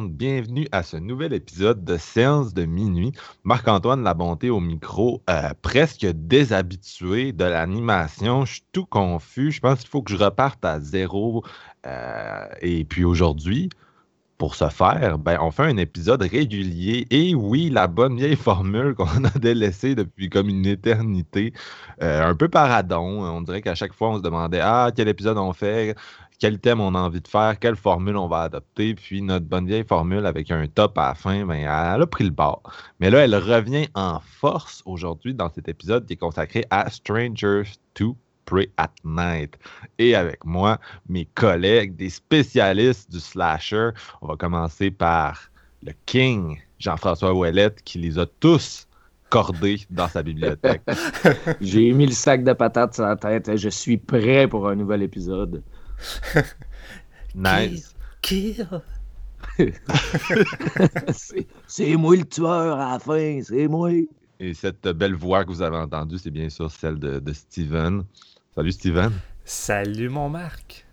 [0.00, 3.12] Bienvenue à ce nouvel épisode de Séance de minuit.
[3.42, 9.60] Marc-Antoine La Bonté au micro, euh, presque déshabitué de l'animation, je suis tout confus, je
[9.60, 11.44] pense qu'il faut que je reparte à zéro.
[11.86, 13.70] Euh, et puis aujourd'hui,
[14.38, 17.06] pour ce faire, ben, on fait un épisode régulier.
[17.10, 21.52] Et oui, la bonne vieille formule qu'on a délaissée depuis comme une éternité,
[22.02, 23.22] euh, un peu paradon.
[23.22, 25.96] On dirait qu'à chaque fois, on se demandait Ah, quel épisode on fait?
[26.38, 28.94] Quel thème on a envie de faire, quelle formule on va adopter.
[28.94, 32.24] Puis notre bonne vieille formule avec un top à la fin, ben, elle a pris
[32.24, 32.62] le bord.
[33.00, 37.64] Mais là, elle revient en force aujourd'hui dans cet épisode qui est consacré à Strangers
[37.94, 39.58] to Pray at Night.
[39.98, 43.90] Et avec moi, mes collègues, des spécialistes du slasher.
[44.22, 45.50] On va commencer par
[45.82, 48.86] le King, Jean-François Ouellette, qui les a tous
[49.28, 50.82] cordés dans sa bibliothèque.
[51.60, 53.54] J'ai mis le sac de patates sur la tête.
[53.56, 55.62] Je suis prêt pour un nouvel épisode.
[57.34, 57.94] nice.
[58.22, 58.68] Kill.
[61.66, 63.90] c'est moi le tueur à la fin, c'est moi.
[64.40, 68.04] Et cette belle voix que vous avez entendue, c'est bien sûr celle de, de, Steven.
[68.54, 69.12] Salut Steven.
[69.44, 70.86] Salut mon Marc.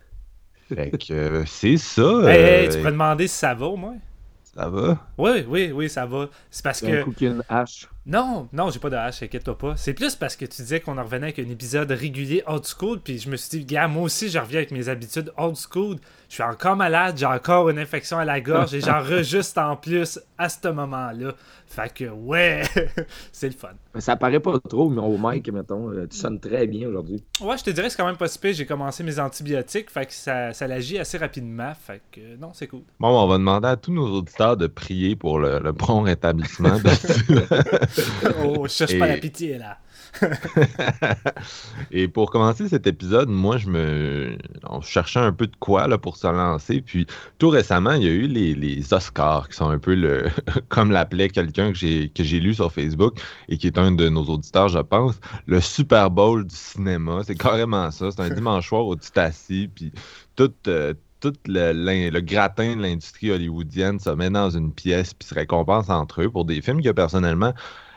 [0.68, 2.02] Fait que euh, c'est ça.
[2.26, 3.98] Hey, euh, hey, tu peux demander si ça va au moins?
[4.42, 5.06] Ça va?
[5.16, 6.28] Oui, oui, oui, ça va.
[6.50, 7.02] C'est parce que.
[7.02, 7.88] Un coup qu'il y a une hache.
[8.08, 9.76] Non, non, j'ai pas de hache, inquiète-toi pas.
[9.76, 13.00] C'est plus parce que tu disais qu'on en revenait avec un épisode régulier old school,
[13.00, 15.96] puis je me suis dit, gars, moi aussi, je reviens avec mes habitudes old school.
[16.28, 19.76] Je suis encore malade, j'ai encore une infection à la gorge et j'en rejuste en
[19.76, 21.32] plus à ce moment-là.
[21.66, 22.62] Fait que, ouais,
[23.32, 23.70] c'est le fun.
[23.98, 27.24] Ça paraît pas trop, mais au mic, mettons, euh, tu sonnes très bien aujourd'hui.
[27.40, 28.54] Ouais, je te dirais que c'est quand même pas si pire.
[28.54, 31.72] J'ai commencé mes antibiotiques, fait que ça, ça l'agit assez rapidement.
[31.74, 32.82] Fait que, euh, non, c'est cool.
[33.00, 36.78] Bon, on va demander à tous nos auditeurs de prier pour le, le bon rétablissement
[36.78, 36.90] de
[38.44, 39.78] oh, je cherche Et- pas la pitié, là.
[41.90, 44.36] Et pour commencer cet épisode, moi, je me.
[44.68, 46.80] On cherchait un peu de quoi là, pour se lancer.
[46.80, 47.06] Puis
[47.38, 50.26] tout récemment, il y a eu les, les Oscars, qui sont un peu le.
[50.68, 54.68] comme l'appelait quelqu'un que j'ai lu sur Facebook et qui est un de nos auditeurs,
[54.68, 57.20] je pense, le Super Bowl du cinéma.
[57.24, 58.10] C'est carrément ça.
[58.10, 59.92] C'est un dimanche soir où tu t'assis, puis
[60.34, 60.52] tout.
[60.68, 61.72] euh, tout le,
[62.10, 66.30] le gratin de l'industrie hollywoodienne se met dans une pièce puis se récompense entre eux
[66.30, 67.54] pour des films que personnellement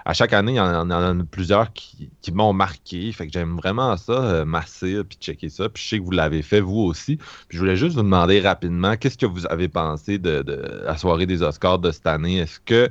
[0.10, 3.12] à chaque année, il y en, a plusieurs qui, m'ont marqué.
[3.12, 5.70] Fait que j'aime vraiment ça, euh, masser, puis checker ça.
[5.70, 7.18] Puis je sais que vous l'avez fait vous aussi.
[7.18, 10.44] Puis je voulais juste vous demander rapidement, qu'est-ce que vous avez pensé de,
[10.84, 12.40] la soirée des Oscars de cette année?
[12.40, 12.90] Est-ce que,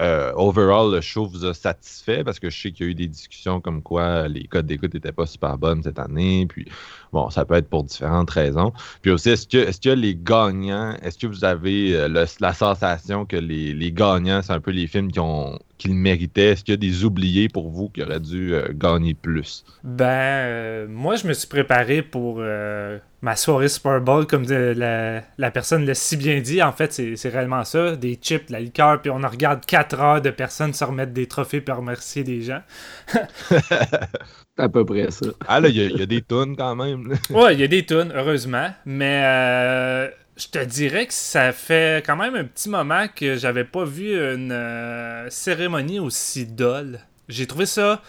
[0.00, 2.24] euh, overall, le show vous a satisfait?
[2.24, 4.94] Parce que je sais qu'il y a eu des discussions comme quoi les codes d'écoute
[4.94, 6.46] n'étaient pas super bonnes cette année.
[6.46, 6.66] Puis
[7.12, 8.72] bon, ça peut être pour différentes raisons.
[9.02, 13.36] Puis aussi, est-ce que, est-ce les gagnants, est-ce que vous avez euh, la sensation que
[13.36, 16.52] les gagnants, c'est un peu les films qui ont qui le méritaient?
[16.52, 19.64] Est-ce qu'il y a des oubliés pour vous qui auraient dû euh, gagner plus?
[19.82, 24.72] Ben, euh, moi, je me suis préparé pour euh, ma soirée Super Bowl, comme de-
[24.74, 26.62] la, la personne l'a si bien dit.
[26.62, 27.94] En fait, c'est c'est réellement ça.
[27.96, 31.12] Des chips, de la liqueur, puis on en regarde 4 heures de personnes se remettre
[31.12, 32.62] des trophées puis remercier des gens.
[33.06, 33.20] C'est
[34.62, 35.26] à peu près ça.
[35.46, 37.14] Ah là, il y, y a des tunes quand même.
[37.30, 38.68] Ouais, il y a des tunes, heureusement.
[38.86, 43.64] Mais euh, je te dirais que ça fait quand même un petit moment que j'avais
[43.64, 46.98] pas vu une euh, cérémonie aussi dolle.
[47.28, 48.02] J'ai trouvé ça.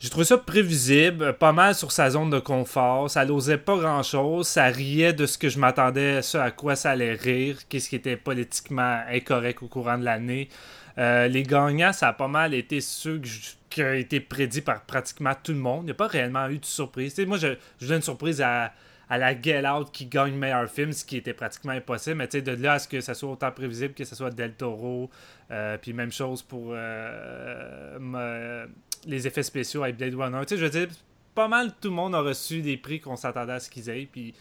[0.00, 3.08] J'ai trouvé ça prévisible, pas mal sur sa zone de confort.
[3.08, 4.46] Ça n'osait pas grand chose.
[4.46, 7.96] Ça riait de ce que je m'attendais, ce à quoi ça allait rire, qu'est-ce qui
[7.96, 10.50] était politiquement incorrect au courant de l'année.
[10.98, 13.22] Euh, les gagnants, ça a pas mal été ceux
[13.70, 15.84] qui ont été prédits par pratiquement tout le monde.
[15.84, 17.18] Il n'y a pas réellement eu de surprise.
[17.20, 18.72] Moi, je, je donne une surprise à,
[19.14, 22.16] à la Get Out qui gagne meilleur film, ce qui était pratiquement impossible.
[22.16, 24.30] Mais tu sais, de là à ce que ça soit autant prévisible que ce soit
[24.30, 25.10] Del Toro,
[25.50, 28.66] euh, puis même chose pour euh,
[29.06, 30.40] les effets spéciaux avec Blade Runner.
[30.46, 30.88] Tu sais, je veux dire,
[31.34, 34.08] pas mal tout le monde a reçu des prix qu'on s'attendait à ce qu'ils aient.
[34.10, 34.34] Puis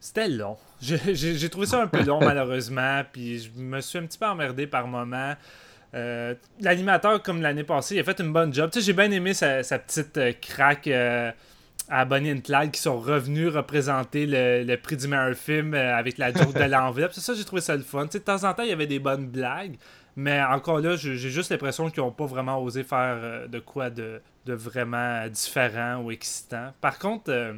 [0.00, 0.56] c'était long.
[0.80, 3.02] J'ai- trouvé ça un peu long, malheureusement.
[3.12, 5.34] Puis je me suis un petit peu emmerdé par moment.
[5.94, 8.70] Euh, L'animateur, comme l'année passée, il a fait une bonne job.
[8.70, 10.86] Tu sais, j'ai bien aimé sa, sa petite euh, craque.
[10.88, 11.32] euh,
[11.88, 16.18] à Bonnie and Clyde qui sont revenus représenter le, prix du meilleur film euh, avec
[16.18, 17.12] la joke de l'enveloppe.
[17.12, 18.06] C'est ça, j'ai trouvé ça le fun.
[18.06, 19.76] de temps en temps, il y avait des bonnes blagues,
[20.16, 23.90] mais encore là, j'ai juste l'impression qu'ils n'ont pas vraiment osé faire euh, de quoi
[23.90, 26.72] de, vraiment différent ou excitant.
[26.80, 27.52] Par contre, euh,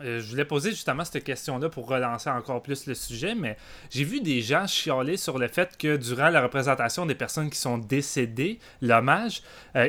[0.00, 3.56] je voulais poser justement cette question-là pour relancer encore plus le sujet, mais
[3.90, 7.58] j'ai vu des gens chialer sur le fait que durant la représentation des personnes qui
[7.58, 9.42] sont décédées, l'hommage,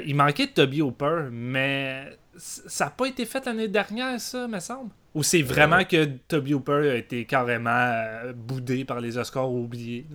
[0.06, 4.60] il manquait de Toby Hooper, mais ça n'a pas été fait l'année dernière, ça, me
[4.60, 4.90] semble?
[5.14, 5.84] Ou c'est vraiment euh.
[5.84, 10.06] que Toby Hooper a été carrément euh, boudé par les Oscars ou oublié?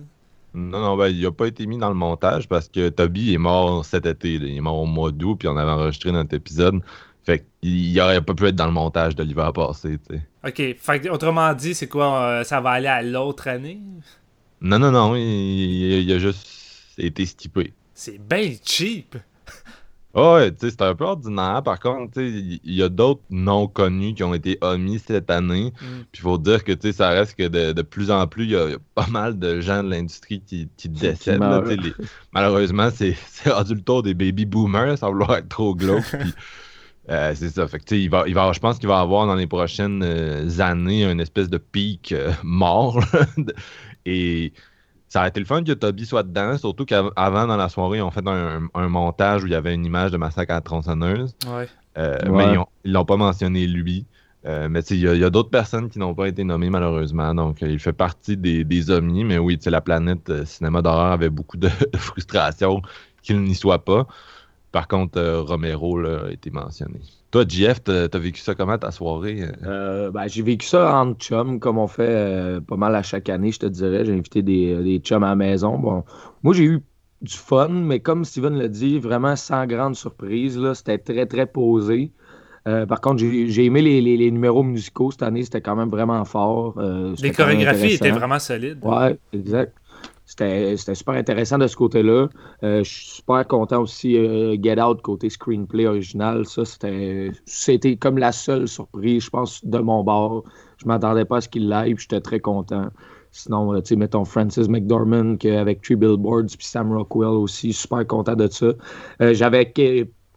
[0.53, 3.37] Non, non, ben, il n'a pas été mis dans le montage parce que Toby est
[3.37, 4.33] mort cet été.
[4.33, 6.81] Il est mort au mois d'août, puis on avait enregistré notre épisode.
[7.23, 10.75] Fait qu'il n'aurait pas pu être dans le montage de l'hiver passé, tu OK.
[10.79, 12.21] Fait autrement dit, c'est quoi?
[12.21, 13.79] Euh, ça va aller à l'autre année?
[14.61, 15.15] Non, non, non.
[15.15, 16.47] Il, il a juste
[16.97, 17.73] été stipé.
[17.93, 19.17] C'est bien cheap!
[20.15, 21.61] Ouais, tu sais, c'est un peu ordinaire.
[21.63, 25.73] Par contre, il y, a d'autres noms connus qui ont été omis cette année.
[25.81, 25.85] Mm.
[26.11, 28.51] Puis il faut dire que, tu sais, ça reste que de, plus en plus, il
[28.51, 31.41] y, a pas mal de gens de l'industrie qui, décèdent.
[32.33, 33.15] Malheureusement, c'est
[33.45, 36.03] rendu le tour des baby boomers sans vouloir être trop glauque.
[37.09, 37.67] Euh, c'est ça.
[37.67, 40.59] Fait que, il va, il va, je pense qu'il va avoir dans les prochaines euh,
[40.59, 43.03] années une espèce de pic euh, mort.
[44.05, 44.53] Et
[45.09, 48.01] ça a été le fun que Toby soit dedans, surtout qu'avant, dans la soirée, ils
[48.03, 51.35] ont fait un, montage où il y avait une image de massacre à la tronçonneuse.
[51.97, 54.05] Euh, mais ils l'ont pas mentionné lui.
[54.45, 57.33] Euh, mais il y a, d'autres personnes qui n'ont pas été nommées malheureusement.
[57.33, 59.25] Donc, il fait partie des, des omnis.
[59.25, 62.81] Mais oui, la planète euh, cinéma d'horreur avait beaucoup de, frustration
[63.23, 64.07] qu'il n'y soit pas.
[64.71, 66.99] Par contre, Romero a été mentionné.
[67.31, 69.43] Toi, JF, t'as as vécu ça comment ta soirée?
[69.63, 73.29] Euh, ben, j'ai vécu ça en chum, comme on fait euh, pas mal à chaque
[73.29, 74.03] année, je te dirais.
[74.03, 75.77] J'ai invité des, des chums à la maison.
[75.77, 76.03] Bon,
[76.41, 76.81] moi, j'ai eu
[77.21, 80.59] du fun, mais comme Steven l'a dit, vraiment sans grande surprise.
[80.73, 82.11] C'était très, très posé.
[82.67, 86.25] Euh, par contre, j'ai aimé les, les, numéros musicaux cette année, c'était quand même vraiment
[86.25, 86.79] fort.
[87.21, 88.79] les chorégraphies étaient vraiment solides.
[88.83, 89.73] Ouais, exact.
[90.29, 92.29] C'était super intéressant de ce côté-là.
[92.61, 96.45] Euh, je suis super content aussi euh, Get Out côté screenplay original.
[96.45, 100.43] Ça, c'était comme la seule surprise, je pense, de mon bord.
[100.77, 102.89] Je m'attendais pas à ce qu'il live, j'étais très content.
[103.31, 108.05] Sinon, euh, tu sais, mettons Francis McDormand avec Three Billboards puis Sam Rockwell aussi, super
[108.05, 108.67] content de ça.
[109.19, 109.73] j'avais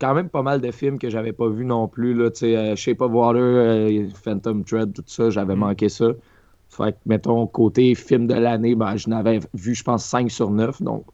[0.00, 2.14] quand même pas mal de films que j'avais pas vus non plus.
[2.14, 2.30] Là,
[2.76, 5.58] Shape of Water, Phantom Thread, tout ça, j'avais mm.
[5.58, 6.12] manqué ça.
[6.72, 10.50] Fait que, mettons, côté film de l'année, ben, je n'avais vu, je pense, 5 sur
[10.50, 10.80] 9.
[10.82, 11.04] Donc,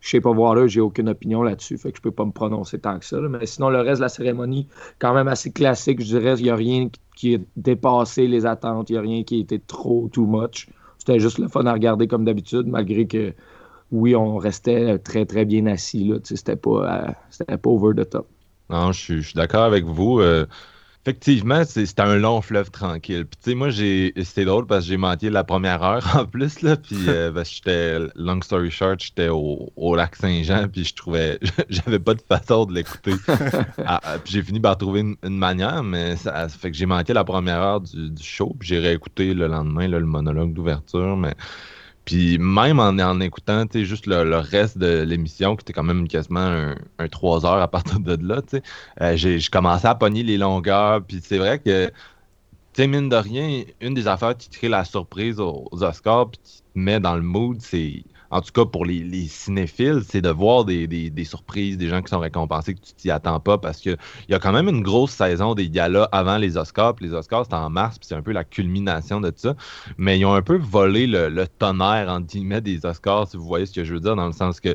[0.00, 1.78] je sais pas voir là, j'ai aucune opinion là-dessus.
[1.78, 3.18] Fait que je peux pas me prononcer tant que ça.
[3.20, 4.68] Mais sinon, le reste de la cérémonie,
[4.98, 6.34] quand même assez classique, je dirais.
[6.38, 8.90] Il n'y a rien qui a dépassé les attentes.
[8.90, 10.68] Il n'y a rien qui a été trop, too much.
[10.98, 13.32] C'était juste le fun à regarder comme d'habitude, malgré que,
[13.92, 16.12] oui, on restait très, très bien assis.
[16.24, 17.16] C'était pas,
[17.48, 18.26] euh, pas over the top.
[18.68, 20.20] Non, je suis d'accord avec vous.
[20.20, 20.44] Euh,
[21.06, 23.26] Effectivement, c'était un long fleuve tranquille.
[23.26, 26.26] Puis tu sais, moi, j'ai c'était drôle parce que j'ai menti la première heure en
[26.26, 26.76] plus, là.
[26.76, 31.38] Puis euh, j'étais, long story short, j'étais au, lac Saint-Jean, puis je trouvais,
[31.68, 33.12] j'avais pas de façon de l'écouter.
[33.86, 37.12] Ah, ah, puis j'ai fini par trouver une, manière, mais ça, fait que j'ai manqué
[37.12, 41.36] la première heure du, du show, puis j'ai réécouté le lendemain, le monologue d'ouverture, mais
[42.06, 46.40] puis même en, en écoutant juste le, reste de l'émission, qui était quand même quasiment
[46.40, 48.40] un, un 3 heures à partir de là,
[49.02, 51.02] euh, j'ai commencé à pogner les longueurs.
[51.02, 51.90] Puis c'est vrai que,
[52.74, 56.62] tu mine de rien, une des affaires qui crée la surprise aux, Oscars, puis qui
[56.62, 60.64] te met dans le mood, c'est en tout cas pour les, cinéphiles, c'est de voir
[60.64, 63.96] des, surprises, des gens qui sont récompensés que tu t'y attends pas parce qu'il
[64.28, 66.94] y a quand même une grosse saison des galas avant les Oscars.
[66.94, 69.54] Puis les Oscars, c'est en mars, puis c'est un peu la culmination de tout ça.
[69.98, 73.44] Mais ils ont un peu volé le, le tonnerre, entre guillemets, des Oscars, si vous
[73.44, 74.74] voyez ce que je veux dire, dans le sens que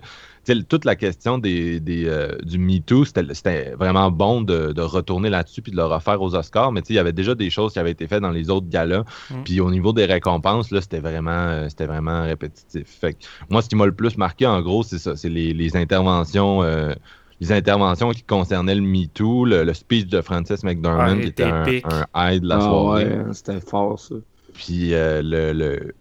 [0.68, 5.72] toute la question des, des euh, du MeToo, c'était vraiment bon de, retourner là-dessus puis
[5.72, 8.08] de le refaire aux Oscars, mais il y avait déjà des choses qui avaient été
[8.08, 9.04] faites dans les autres galas.
[9.30, 9.44] Mm.
[9.44, 12.88] Puis au niveau des récompenses, là, c'était vraiment, euh, c'était vraiment répétitif.
[12.88, 13.16] Fait
[13.50, 16.64] moi, ce qui m'a le plus marqué, en gros, c'est ça, c'est les, interventions.
[16.64, 16.94] Euh,
[17.40, 22.34] les interventions qui concernaient le MeToo, le, speech de Francis McDormand, qui était un, un,
[22.34, 23.18] high de la ah soirée.
[23.32, 24.16] c'était fort, ça.
[24.54, 25.94] Puis le,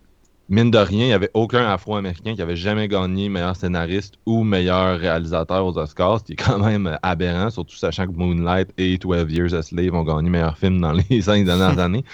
[0.50, 4.42] mine de rien, il n'y avait aucun afro-américain qui avait jamais gagné meilleur scénariste ou
[4.42, 8.98] meilleur réalisateur aux Oscars, ce qui est quand même aberrant, surtout sachant que Moonlight et
[8.98, 12.04] 12 Years a Slave ont gagné meilleur film dans les cinq dernières années.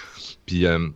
[0.45, 0.87] Puis euh,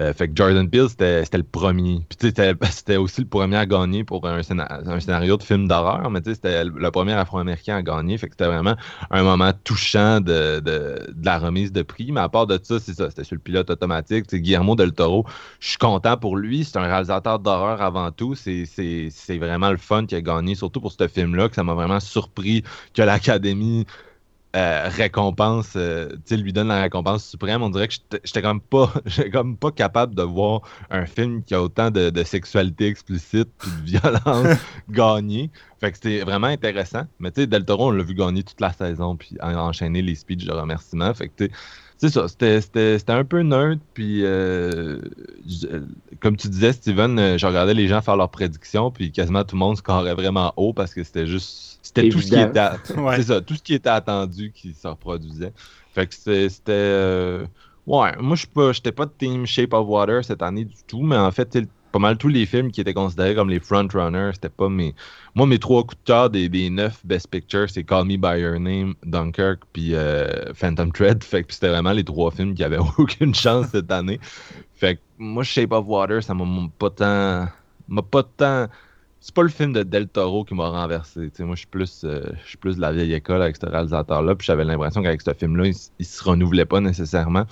[0.00, 2.02] euh, fait que Jordan Peele, c'était le premier.
[2.08, 2.30] Puis
[2.70, 6.90] c'était aussi le premier à gagner pour un, scénario de film d'horreur, mais c'était le
[6.90, 8.16] premier afro-américain à gagner.
[8.18, 8.76] Fait que c'était vraiment
[9.10, 12.12] un moment touchant de, de, la remise de prix.
[12.12, 14.26] Mais à part de ça, c'est ça, c'était sur le pilote automatique.
[14.28, 15.24] C'est Guillermo del Toro,
[15.58, 16.64] je suis content pour lui.
[16.64, 18.34] C'est un réalisateur d'horreur avant tout.
[18.34, 18.68] C'est
[19.38, 22.62] vraiment le fun qu'il a gagné, surtout pour ce film-là, que ça m'a vraiment surpris
[22.94, 23.86] que l'Académie
[24.56, 28.92] euh, récompense, euh, lui donne la récompense suprême, on dirait que j'étais comme pas,
[29.32, 33.98] comme pas capable de voir un film qui a autant de, sexualité explicite puis de
[33.98, 34.58] violence
[34.90, 35.50] gagner.
[35.80, 37.02] Fait que c'était vraiment intéressant.
[37.20, 40.14] Mais tu sais, Del Toro, on l'a vu gagner toute la saison puis enchaîner les
[40.14, 41.12] speeches de remerciement.
[41.14, 41.52] Fait que tu
[41.98, 45.00] c'est ça, c'était un peu neutre, puis euh,
[46.20, 49.56] comme tu disais, Steven, euh, je regardais les gens faire leurs prédictions, puis quasiment tout
[49.56, 51.67] le monde scorait vraiment haut parce que c'était juste.
[51.88, 52.70] C'était tout ce qui était.
[52.84, 55.52] C'est ça, tout ce qui était attendu qui se reproduisait.
[55.94, 56.50] Fait que c'était.
[56.68, 57.46] Euh,
[57.86, 61.02] ouais, moi, je n'étais pas, pas de team Shape of Water cette année du tout,
[61.02, 61.58] mais en fait,
[61.90, 64.94] pas mal tous les films qui étaient considérés comme les frontrunners, c'était pas mes.
[65.34, 68.42] Moi, mes trois coups de cœur des, des neuf Best Pictures, c'est Call Me By
[68.42, 71.24] Your Name, Dunkirk, puis euh, Phantom Thread.
[71.24, 74.20] Fait que c'était vraiment les trois films qui avaient aucune chance cette année.
[74.74, 76.44] Fait que moi, Shape of Water, ça m'a
[76.78, 77.48] pas tant.
[77.88, 78.68] m'a pas tant.
[79.20, 81.30] C'est pas le film de Del Toro qui m'a renversé.
[81.40, 82.22] moi, je suis plus, euh,
[82.60, 84.34] plus de la vieille école avec ce réalisateur-là.
[84.36, 87.44] Puis j'avais l'impression qu'avec ce film-là, il, il, se renouvelait pas nécessairement.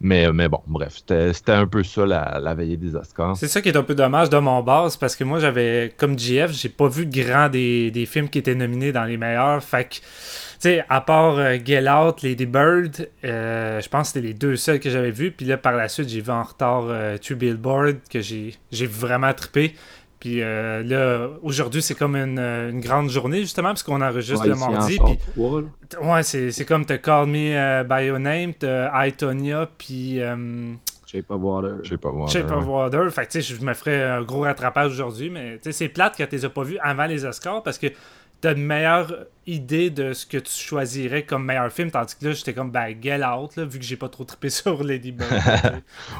[0.00, 3.36] Mais, mais bon, bref, c'était un peu ça la, veillée des Oscars.
[3.36, 6.18] C'est ça qui est un peu dommage de mon base parce que moi, j'avais, comme
[6.18, 9.62] GF, j'ai pas vu grand des, des, films qui étaient nominés dans les meilleurs.
[9.62, 10.02] Fait que, tu
[10.58, 14.56] sais, à part euh, Get Out, Lady Bird, euh, je pense que c'était les deux
[14.56, 15.30] seuls que j'avais vus.
[15.30, 19.32] Puis là, par la suite, j'ai vu en retard euh, Two Billboard que j'ai vraiment
[19.32, 19.74] trippé.
[20.26, 24.56] Puis euh, là, aujourd'hui, c'est comme une, une, grande journée, justement, parce qu'on enregistre le
[24.56, 24.98] mardi.
[24.98, 25.18] Puis,
[26.02, 30.20] ouais, c'est comme te Call Me uh, By Your Name, t'as I, Tonya, puis.
[30.20, 31.84] Um, Shape of Water.
[31.84, 32.32] Shape of Water.
[32.32, 33.08] Shape of Water.
[33.12, 35.88] Fait que, tu sais, je me ferais un gros rattrapage aujourd'hui, mais tu sais, c'est
[35.88, 37.86] plate que tu les as pas vus avant les Oscars parce que
[38.46, 39.12] t'as une meilleure
[39.48, 42.94] idée de ce que tu choisirais comme meilleur film, tandis que là, j'étais comme, ben,
[43.02, 45.32] Get Out, là, vu que j'ai pas trop trippé sur Lady Bird.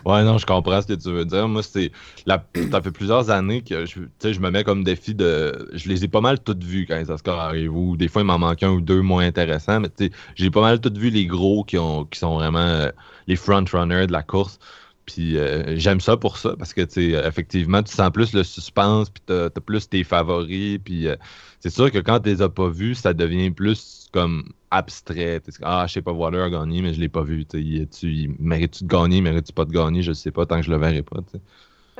[0.05, 1.47] ouais, non, je comprends ce que tu veux dire.
[1.47, 1.93] Moi, c'est.
[2.27, 2.45] La...
[2.73, 5.71] Ça fait plusieurs années que je, me mets comme défi de.
[5.73, 8.25] Je les ai pas mal toutes vues quand les Oscars arrivent, ou des fois, il
[8.25, 11.11] m'en manque un ou deux moins intéressants, mais tu sais, j'ai pas mal toutes vues
[11.11, 12.07] les gros qui, ont...
[12.07, 12.91] qui sont vraiment euh,
[13.29, 14.59] les frontrunners de la course.
[15.07, 18.43] Puis euh, j'aime ça pour ça, parce que, tu sais, effectivement, tu sens plus le
[18.43, 21.17] suspense, puis t'as as plus tes favoris, puis euh,
[21.61, 25.41] c'est sûr que quand tu les as pas vus, ça devient plus comme abstrait.
[25.63, 27.45] Ah, je sais pas, Water a gagné, mais je l'ai pas vu.
[27.47, 30.77] Tu mérites-tu de gagner, mérites-tu pas de gagner, je sais pas, tant que je le
[30.77, 31.19] verrai pas.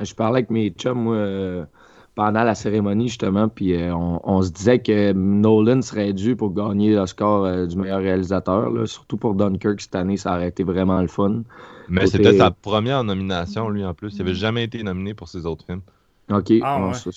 [0.01, 1.65] Je parlais avec mes chums, moi, euh,
[2.17, 6.95] pendant la cérémonie, justement, puis euh, on, se disait que Nolan serait dû pour gagner
[6.95, 8.71] l'Oscar euh, du meilleur réalisateur.
[8.87, 11.43] surtout pour Dunkirk cette année, ça aurait été vraiment le fun.
[11.87, 14.15] Mais c'était sa première nomination, lui, en plus.
[14.15, 15.81] Il n'avait jamais été nominé pour ses autres films.
[16.31, 16.53] OK.
[16.63, 17.11] Ah, ça,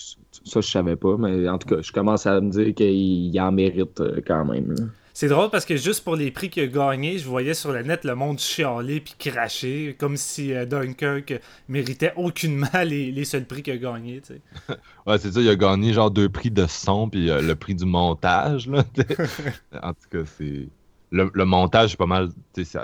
[0.44, 3.52] ça, je savais pas, mais en tout cas, je commence à me dire qu'il en
[3.52, 4.74] mérite euh, quand même.
[5.12, 7.82] C'est drôle parce que juste pour les prix qu'il a gagnés, je voyais sur le
[7.82, 13.44] net le monde chialer puis cracher, comme si euh, Dunkirk méritait aucunement les, les seuls
[13.44, 14.22] prix qu'il a gagnés.
[15.06, 17.74] ouais, c'est ça, il a gagné genre deux prix de son puis euh, le prix
[17.74, 18.68] du montage.
[18.68, 18.84] Là,
[19.82, 20.68] en tout cas, c'est
[21.12, 22.28] le, montage, pas mal,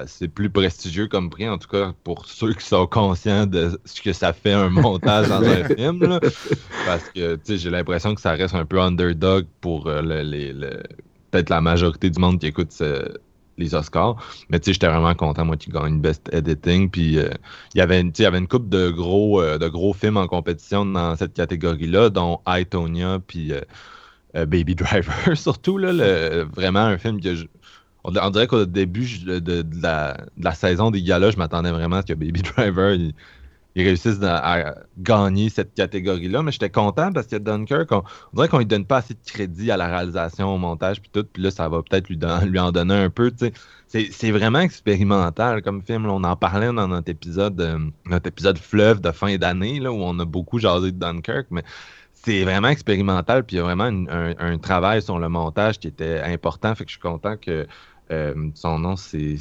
[0.07, 4.03] c'est plus prestigieux comme prix, en tout cas pour ceux qui sont conscients de ce
[4.03, 6.19] que ça fait un montage dans un film.
[6.87, 10.53] parce que j'ai l'impression que ça reste un peu underdog pour euh, les,
[11.37, 12.73] peut-être la majorité du monde qui écoute
[13.59, 14.17] les Oscars.
[14.49, 16.91] Mais tu sais, j'étais vraiment content, moi, qui gagne Best Editing.
[16.91, 17.29] Puis euh,
[17.75, 21.35] il y avait une couple de gros, euh, de gros films en compétition dans cette
[21.35, 23.53] catégorie-là, dont I, Tonya, puis.
[24.35, 27.47] Baby Driver, surtout, là, vraiment un film que je,
[28.05, 32.13] on, dirait qu'au début de, la, saison des galas, je m'attendais vraiment à ce que
[32.13, 32.97] Baby Driver
[33.83, 36.43] réussisse à, gagner cette catégorie-là.
[36.43, 38.03] Mais j'étais content parce que Dunkirk, on,
[38.35, 41.25] dirait qu'on lui donne pas assez de crédit à la réalisation, au montage, puis tout.
[41.31, 43.31] Puis là, ça va peut-être lui, lui en donner un peu.
[43.89, 46.07] C'est vraiment expérimental comme film.
[46.07, 50.19] on en parlait dans notre épisode, euh, notre épisode fleuve de fin d'année, où on
[50.19, 51.47] a beaucoup jasé de Dunkirk.
[51.51, 51.63] Mais
[52.15, 55.87] c'est vraiment expérimental, puis il y a vraiment un, un, travail sur le montage qui
[55.87, 56.75] était important.
[56.75, 57.67] Fait que je suis content que
[58.13, 59.37] euh, son nom, c'est.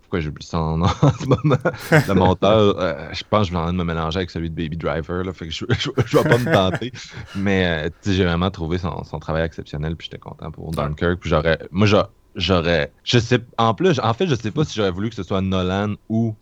[0.00, 1.56] Pourquoi j'oublie son nom en ce moment?
[1.90, 4.50] Le monteur, euh, je pense que je vais en train de me mélanger avec celui
[4.50, 6.92] de Baby Driver, là, fait que je ne vais pas me tenter.
[7.36, 11.20] Mais euh, j'ai vraiment trouvé son, son, travail exceptionnel, puis j'étais content pour Dunkirk.
[11.20, 11.58] Puis j'aurais.
[11.70, 11.86] Moi,
[12.34, 12.92] j'aurais.
[13.04, 13.40] Je sais.
[13.58, 16.34] En plus, en fait, je sais pas si j'aurais voulu que ce soit Nolan ou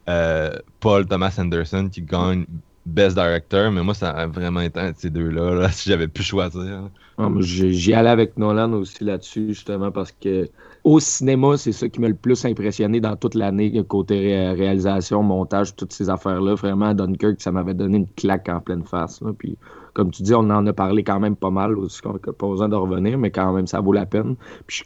[0.80, 2.46] Paul Thomas Anderson qui gagne
[2.86, 6.22] Best Director, mais moi, ça a vraiment été un de ces deux-là, si j'avais pu
[6.22, 6.88] choisir.
[7.18, 10.48] Ah, j'y allais avec Nolan aussi là-dessus, justement, parce que
[10.84, 15.74] au cinéma, c'est ça qui m'a le plus impressionné dans toute l'année, côté réalisation, montage,
[15.74, 16.54] toutes ces affaires-là.
[16.54, 19.20] Vraiment, Dunkirk, ça m'avait donné une claque en pleine face.
[19.36, 19.58] Puis,
[19.94, 22.76] comme tu dis, on en a parlé quand même pas mal, aussi, pas besoin de
[22.76, 24.36] revenir, mais quand même, ça vaut la peine.
[24.68, 24.84] Puis,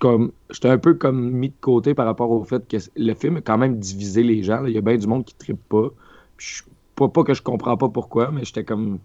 [0.50, 3.40] j'étais un peu comme mis de côté par rapport au fait que le film a
[3.42, 4.64] quand même divisé les gens.
[4.64, 5.90] Il y a bien du monde qui ne trippe pas.
[6.38, 6.62] Puis,
[7.00, 8.98] pas, pas que je comprends pas pourquoi, mais j'étais comme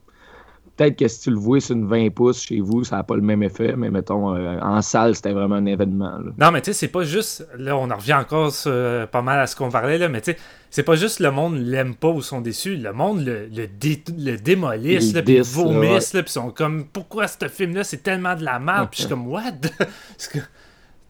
[0.76, 3.16] peut-être que si tu le vois sur une 20 pouces chez vous, ça n'a pas
[3.16, 6.20] le même effet, mais mettons, euh, en salle, c'était vraiment un événement.
[6.38, 7.48] Non, mais tu sais, c'est pas juste.
[7.58, 8.52] Là, on en revient encore
[9.12, 10.38] pas mal à ce qu'on parlait, là, mais tu sais,
[10.70, 13.68] c'est pas juste le monde l'aime pas ou sont déçus, le monde le, le,
[14.18, 18.90] le démolisse, puis vomisse, puis sont comme, pourquoi ce film-là, c'est tellement de la merde,
[18.92, 19.54] puis je suis comme, what?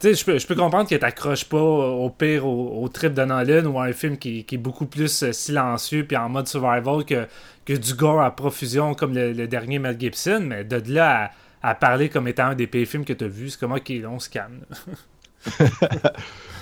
[0.05, 3.25] Tu sais, je peux, je peux comprendre que t'accroches pas au pire au, trip de
[3.25, 6.47] Nolan ou à un film qui, qui, est beaucoup plus euh, silencieux puis en mode
[6.47, 7.27] survival que,
[7.65, 11.31] que du gore à profusion comme le, dernier Mel Gibson, mais de là
[11.63, 14.19] à, parler comme étant un des pires films que t'as vu, c'est comment qu'il on
[14.19, 14.59] se calme.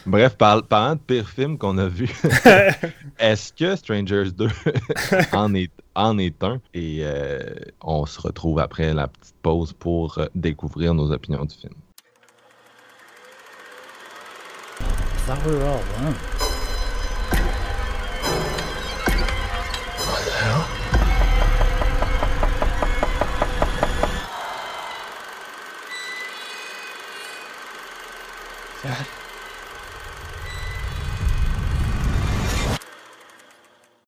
[0.05, 2.09] Bref, parlant de pire film qu'on a vu,
[3.19, 4.47] est-ce que Strangers 2
[5.33, 6.61] en, est, en est un?
[6.73, 7.39] Et euh,
[7.81, 11.73] on se retrouve après la petite pause pour euh, découvrir nos opinions du film.
[28.83, 29.05] Dad?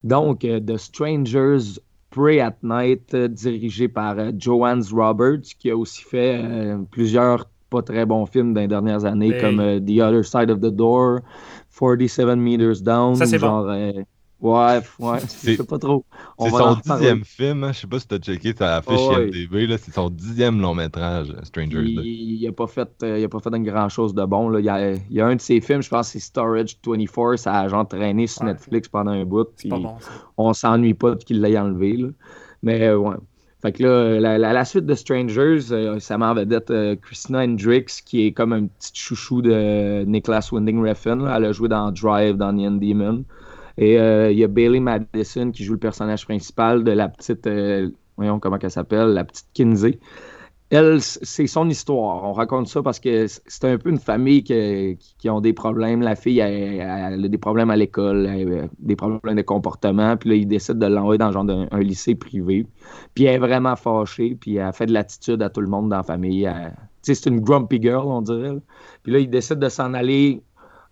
[0.04, 1.80] Donc, uh, The Strangers
[2.10, 7.46] Pray at Night, uh, dirigé par uh, Joanne Roberts, qui a aussi fait euh, plusieurs
[7.76, 10.74] pas très bons films dans les dernières années, comme euh, The Other Side of the
[10.74, 11.20] Door,
[11.78, 13.16] 47 Meters Down.
[13.16, 13.68] Ça, c'est bon.
[13.68, 13.92] Euh,
[14.40, 16.04] ouais, ouais, je sais pas trop.
[16.38, 17.72] C'est son dixième film, hein?
[17.72, 21.34] je sais pas si t'as checké ta fiche oh, IMDb, c'est son dixième long métrage,
[21.42, 22.02] Strangers il, 2.
[22.02, 24.48] Il, a pas fait, euh, il a pas fait une grand chose de bon.
[24.48, 24.60] Là.
[24.60, 27.36] Il, y a, il, y a, un de ses films, je pense c'est Storage 24,
[27.36, 29.48] ça a genre traîné sur Netflix pendant un bout.
[29.56, 29.96] Puis pas bon,
[30.38, 31.96] on s'ennuie pas qu'il l'ait enlevé.
[31.96, 32.08] Là.
[32.62, 33.16] Mais ouais.
[33.62, 38.26] Fait que là, la, suite de Strangers, euh, ça m'en vedette euh, Christina Hendricks, qui
[38.26, 41.26] est comme un petit chouchou de Nicholas Winding Refn.
[41.34, 43.24] Elle a joué dans Drive, dans Demon.
[43.78, 47.48] Et euh, il y a Bailey Madison qui joue le personnage principal de la petite,
[48.16, 49.98] voyons comment elle s'appelle, la petite Kinsey
[50.70, 52.24] elle, c'est son histoire.
[52.24, 56.02] On raconte ça parce que c'est un peu une famille qui, qui, ont des problèmes.
[56.02, 60.16] La fille elle, a des problèmes à l'école, des problèmes de comportement.
[60.16, 62.66] Puis là, ils décident de l'envoyer dans un, lycée privé.
[63.14, 64.36] Puis elle est vraiment fâchée.
[64.40, 66.50] Puis elle fait de l'attitude à tout le monde dans la famille.
[67.02, 68.56] C'est une grumpy girl, on dirait.
[69.04, 70.42] Puis là, ils décident de s'en aller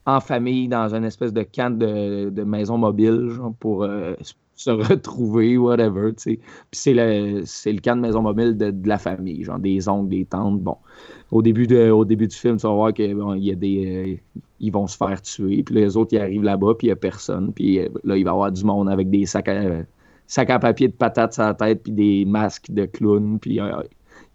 [0.06, 4.14] en famille dans une espèce de camp de, maison mobile pour euh,
[4.56, 6.36] se retrouver, whatever, tu sais.
[6.70, 10.60] Puis c'est le, le de maison mobile de, la famille, genre des oncles, des tantes.
[10.60, 10.76] Bon,
[11.30, 14.18] au début, de, au début du film, tu vas voir qu'il bon, y a des...
[14.18, 16.92] Euh, ils vont se faire tuer, puis les autres, ils arrivent là-bas, puis il n'y
[16.92, 17.52] a personne.
[17.52, 19.82] Puis euh, là, il va y avoir du monde avec des sacs à,
[20.26, 23.82] sacs à papier de patates sur la tête, puis des masques de clowns, puis euh,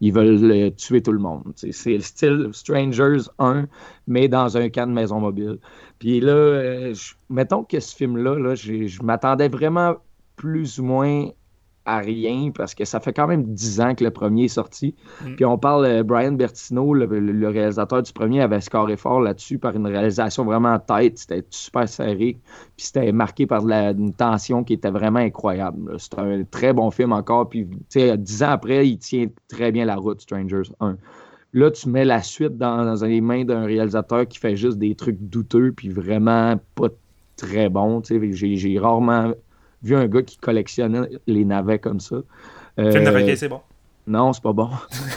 [0.01, 1.53] ils veulent tuer tout le monde.
[1.55, 3.65] C'est le style Strangers 1,
[4.07, 5.57] mais dans un camp de maison mobile.
[5.97, 6.91] Puis là,
[7.29, 9.95] mettons que ce film-là, là, je m'attendais vraiment
[10.39, 11.27] plus ou moins
[11.83, 14.95] à rien parce que ça fait quand même dix ans que le premier est sorti.
[15.21, 15.35] Mm.
[15.35, 19.57] Puis on parle, de euh, Brian Bertino, le, réalisateur du premier, avait scoré fort là-dessus
[19.57, 21.17] par une réalisation vraiment tête.
[21.17, 22.37] C'était super serré.
[22.77, 25.95] Puis c'était marqué par une tension qui était vraiment incroyable.
[25.97, 27.49] C'est un très bon film encore.
[27.49, 30.95] Puis dix ans après, il tient très bien la route, Strangers 1.
[31.51, 34.95] Là, tu mets la suite dans, dans les mains d'un réalisateur qui fait juste des
[34.95, 36.87] trucs douteux puis vraiment pas
[37.35, 38.01] très bon.
[38.03, 39.33] J'ai rarement
[39.83, 42.17] vu un gars qui collectionnait les navets comme ça.
[42.79, 43.61] Euh, Film de c'est bon.
[44.07, 44.69] Non, c'est pas bon.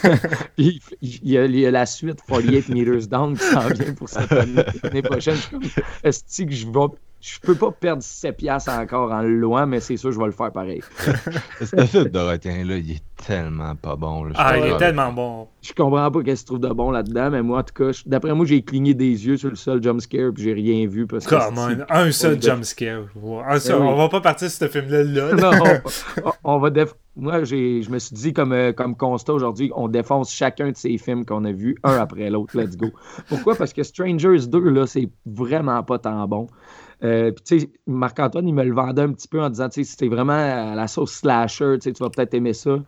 [0.57, 4.63] Puis il y, a, la suite 48 Meters Down qui s'en vient pour cette année,
[4.83, 5.35] l'année prochaine.
[5.35, 5.63] Je suis comme,
[6.05, 9.97] est-ce que je vais je peux pas perdre 7 piastres encore en loin, mais c'est
[9.97, 10.83] sûr je vais le faire pareil.
[11.61, 14.29] Ce film Dorothée-là, il est tellement pas bon.
[14.35, 15.47] ah, il est tellement bon.
[15.63, 18.35] Je comprends pas qu'est-ce qu'il trouve de bon là-dedans, mais moi, en tout cas, d'après
[18.35, 21.07] moi, j'ai cligné des yeux sur le seul jumpscare puis j'ai rien vu.
[21.07, 21.37] Parce que
[21.93, 23.05] un seul jumpscare.
[23.47, 23.81] Un seul.
[23.81, 25.05] On va pas partir sur ce film-là.
[25.05, 25.35] Là.
[25.37, 26.71] non, on, va
[27.15, 30.99] Moi, je me suis dit, comme, euh, comme constat aujourd'hui, on défonce chacun de ces
[30.99, 32.59] films qu'on a vus, un après l'autre.
[32.59, 32.89] Let's go.
[33.29, 33.55] Pourquoi?
[33.55, 36.49] Parce que Strangers 2, là, c'est vraiment pas tant bon.
[37.05, 39.91] Euh, tu sais, Marc-Antoine, il me le vendait un petit peu en disant, tu sais,
[39.91, 42.79] c'était vraiment à la sauce slasher, tu vas peut-être aimer ça.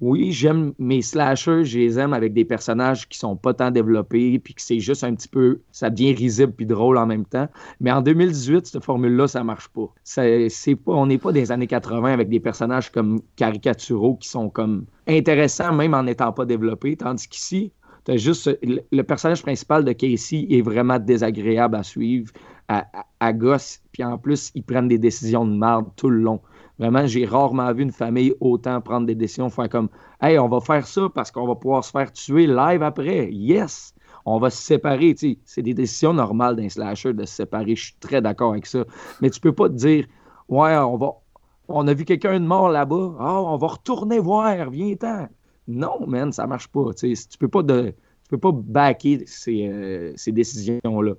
[0.00, 4.38] Oui, j'aime mes slashers, je les aime avec des personnages qui sont pas tant développés,
[4.38, 7.48] puis que c'est juste un petit peu, ça devient risible puis drôle en même temps.
[7.80, 9.92] Mais en 2018, cette formule-là, ça marche pas.
[10.02, 14.50] C'est pas on n'est pas des années 80 avec des personnages comme caricaturaux qui sont
[14.50, 17.72] comme intéressants même en n'étant pas développés, tandis qu'ici,
[18.08, 22.32] juste le personnage principal de Casey est vraiment désagréable à suivre
[22.68, 26.40] à, gosse, puis en plus, ils prennent des décisions de merde tout le long.
[26.78, 29.88] Vraiment, j'ai rarement vu une famille autant prendre des décisions, comme
[30.20, 33.30] Hey, on va faire ça parce qu'on va pouvoir se faire tuer live après.
[33.30, 33.94] Yes!
[34.26, 35.14] On va se séparer.
[35.44, 37.76] C'est des décisions normales d'un slasher de se séparer.
[37.76, 38.84] Je suis très d'accord avec ça.
[39.20, 40.06] Mais tu peux pas te dire
[40.48, 41.12] Ouais, on va,
[41.68, 43.14] on a vu quelqu'un de mort là-bas.
[43.20, 45.28] Ah, on va retourner voir, viens-t'en.
[45.68, 46.92] Non, man, ça marche pas.
[46.94, 51.14] Tu peux pas de, tu peux pas backer ces, euh, ces décisions-là.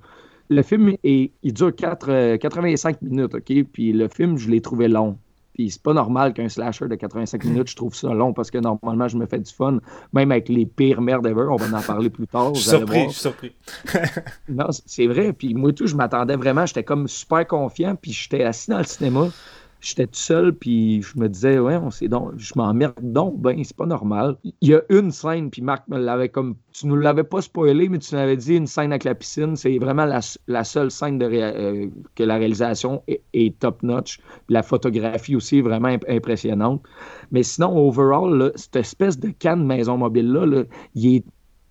[0.49, 3.63] Le film, est, il dure 4, 85 euh, minutes, OK?
[3.71, 5.17] Puis le film, je l'ai trouvé long.
[5.53, 7.47] Puis c'est pas normal qu'un slasher de 85 hmm.
[7.47, 9.79] minutes, je trouve ça long parce que normalement, je me fais du fun,
[10.12, 11.47] même avec les pires merdes ever.
[11.49, 12.53] On va en parler plus tard.
[12.53, 13.55] je suis surpris, je suis surpris.
[14.49, 15.31] non, c'est vrai.
[15.31, 18.84] Puis moi, tout, je m'attendais vraiment, j'étais comme super confiant, puis j'étais assis dans le
[18.84, 19.29] cinéma
[19.86, 23.63] j'étais tout seul, puis je me disais, ouais, on sait donc, je m'emmerde donc, ben,
[23.63, 24.36] c'est pas normal.
[24.43, 27.88] Il y a une scène, puis Marc me l'avait comme, tu nous l'avais pas spoilé,
[27.88, 31.26] mais tu m'avais dit une scène avec la piscine, c'est vraiment la, seule scène de
[31.32, 34.19] euh, que la réalisation est, top-notch,
[34.50, 36.82] la photographie aussi est vraiment impressionnante.
[37.32, 40.63] Mais sinon, overall, cette espèce de canne maison mobile-là, là,
[40.95, 41.26] il est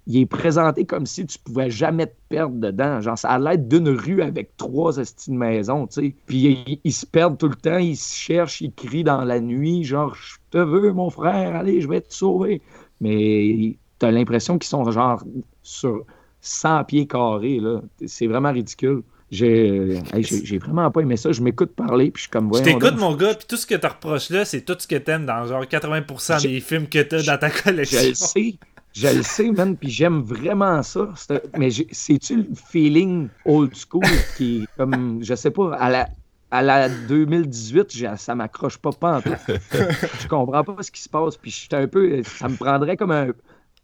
[0.06, 3.00] il est présenté comme si tu pouvais jamais te perdre dedans.
[3.00, 6.14] Genre, ça a l'air d'une rue avec trois estimes de maison, tu sais.
[6.26, 9.84] Puis ils, se perdent tout le temps, ils se cherchent, ils crient dans la nuit,
[9.84, 12.60] genre, je te veux, mon frère, allez, je vais te sauver.
[13.00, 15.22] Mais t'as l'impression qu'ils sont genre
[15.62, 16.04] sur
[16.42, 17.80] 100 pieds carrés, là.
[18.06, 19.02] C'est vraiment ridicule.
[19.30, 19.98] J'ai
[20.58, 21.32] vraiment pas aimé ça.
[21.32, 22.54] Je m'écoute parler, puis je suis comme...
[22.54, 24.96] Je t'écoute, mon gars, puis tout ce que tu reproches là, c'est tout ce que
[24.96, 28.00] t'aimes dans genre 80% des films que t'as dans ta collection.
[28.00, 28.58] Je le sais.
[28.94, 31.09] Je le sais, man, puis j'aime vraiment ça.
[31.59, 34.04] Mais c'est-tu le feeling old school
[34.37, 36.09] qui est comme, je sais pas, à la,
[36.52, 39.30] à la 2018, ça m'accroche pas pas en tout.
[40.20, 43.33] Je comprends pas ce qui se passe, puis je un peu, ça me prendrait comme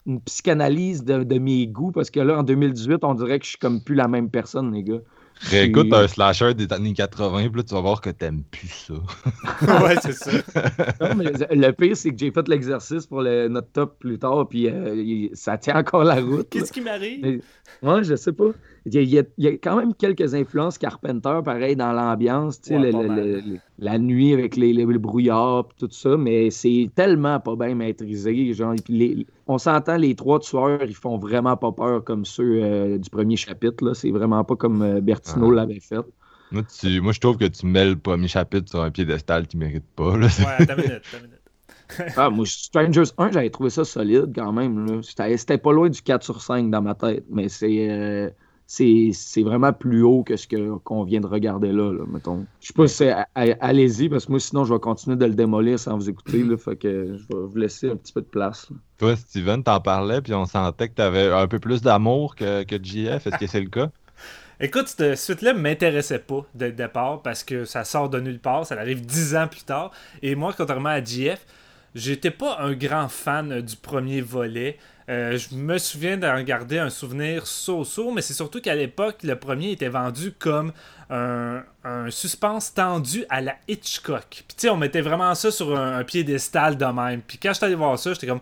[0.07, 3.51] une psychanalyse de, de, mes goûts, parce que là, en 2018, on dirait que je
[3.51, 5.01] suis comme plus la même personne, les gars.
[5.49, 8.95] Réécoute un slasher des années 80, puis là, tu vas voir que t'aimes plus ça.
[9.83, 10.31] ouais, c'est ça.
[11.01, 15.29] le pire, c'est que j'ai fait l'exercice pour le, notre top plus tard, puis euh,
[15.33, 16.49] ça tient encore la route.
[16.51, 17.43] Qu'est-ce qui m'arrive?
[17.83, 18.51] Moi, je sais pas.
[18.87, 22.71] Il y, a, il y, a, quand même quelques influences Carpenter, pareil, dans l'ambiance, tu
[22.71, 28.53] sais, la nuit avec les, les, brouillards, tout ça, mais c'est tellement pas bien maîtrisé.
[28.55, 28.75] Genre,
[29.47, 33.37] on s'entend, les trois tueurs, ils font vraiment pas peur comme ceux euh, du premier
[33.37, 33.93] chapitre.
[33.95, 36.01] C'est vraiment pas comme euh, Bertino l'avait fait.
[36.51, 36.63] Moi,
[37.03, 40.17] moi, je trouve que tu mets le premier chapitre sur un piédestal qui mérite pas.
[40.17, 40.27] Là.
[40.27, 41.41] Ouais, t'as minute, t'as minute.
[42.17, 45.03] ah, moi, Strangers 1, j'avais trouvé ça solide quand même.
[45.03, 47.91] C'était pas loin du 4 sur 5 dans ma tête, mais c'est.
[47.91, 48.31] Euh,
[48.73, 50.47] c'est vraiment plus haut que ce
[50.85, 52.47] qu'on vient de regarder là, mettons.
[52.61, 55.35] Je sais pas si c'est allez-y, parce que moi, sinon, je vais continuer de le
[55.35, 58.27] démolir sans vous écouter, là, fait que je vais vous laisser un petit peu de
[58.27, 58.69] place.
[58.99, 62.77] Toi, Steven, t'en parlais, puis on sentait que t'avais un peu plus d'amour que, que
[62.81, 63.27] JF.
[63.27, 63.91] Est-ce que c'est le cas?
[64.61, 68.79] Écoute, cette suite-là m'intéressait pas de départ parce que ça sort de nulle part, ça
[68.79, 69.91] arrive dix ans plus tard.
[70.23, 71.45] Et moi, contrairement à JF,
[71.97, 74.79] j'étais pas un grand fan du premier volet.
[75.11, 79.35] Euh, je me souviens d'en garder un souvenir so-so, mais c'est surtout qu'à l'époque, le
[79.35, 80.73] premier était vendu comme
[81.11, 81.65] un,
[82.11, 84.25] suspense tendu à la Hitchcock.
[84.31, 87.23] Puis tu sais, on mettait vraiment ça sur un, piédestal de même.
[87.23, 88.41] Puis quand je suis allé voir ça, j'étais comme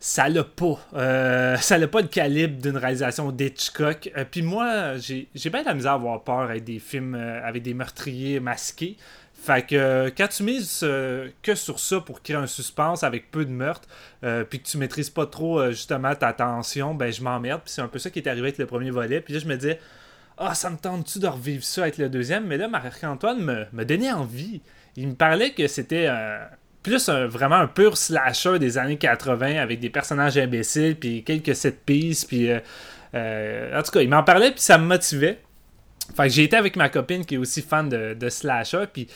[0.00, 0.80] ça l'a pas.
[0.94, 4.10] Euh, ça n'a pas le calibre d'une réalisation d'Hitchcock.
[4.16, 7.74] Euh, puis moi, j'ai bien la misère à avoir peur avec des films avec des
[7.74, 8.96] meurtriers masqués.
[9.42, 13.32] Fait que euh, quand tu mises euh, que sur ça pour créer un suspense avec
[13.32, 13.88] peu de meurtres,
[14.22, 17.62] euh, puis que tu maîtrises pas trop justement ta tension, ben je m'emmerde.
[17.64, 19.20] Puis c'est un peu ça qui est arrivé avec le premier volet.
[19.20, 19.80] Puis là, je me disais,
[20.38, 22.46] ah, ça me tente-tu de revivre ça avec le deuxième?
[22.46, 24.62] Mais là, Marc-Antoine me, me, donnait envie.
[24.94, 26.08] Il me parlait que c'était
[26.84, 31.80] plus vraiment un pur slasher des années 80 avec des personnages imbéciles, puis quelques set
[31.84, 32.48] pieces, puis.
[32.52, 35.40] en tout cas, il m'en parlait, puis ça me motivait.
[36.16, 39.08] Fait que j'ai été avec ma copine qui est aussi fan de, de slasher, puis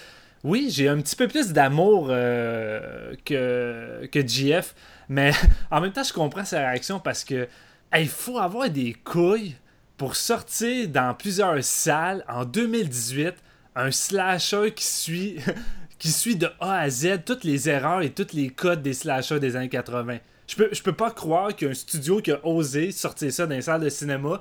[0.46, 4.62] oui, j'ai un petit peu plus d'amour euh, que, que
[5.08, 5.32] mais
[5.72, 7.48] en même temps, je comprends sa réaction parce que
[7.96, 9.56] il faut avoir des couilles
[9.96, 13.34] pour sortir dans plusieurs salles en 2018
[13.74, 15.38] un slasher qui suit,
[15.98, 19.40] qui suit de A à Z toutes les erreurs et tous les codes des slashers
[19.40, 20.18] des années 80.
[20.46, 23.32] Je peux, je peux pas croire qu'il y a un studio qui a osé sortir
[23.32, 24.40] ça dans les salles de cinéma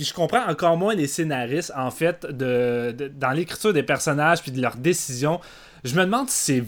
[0.00, 4.50] puis je comprends encore moins les scénaristes, en fait, de, dans l'écriture des personnages puis
[4.50, 5.40] de leurs décisions.
[5.84, 6.64] Je me demande si c'est.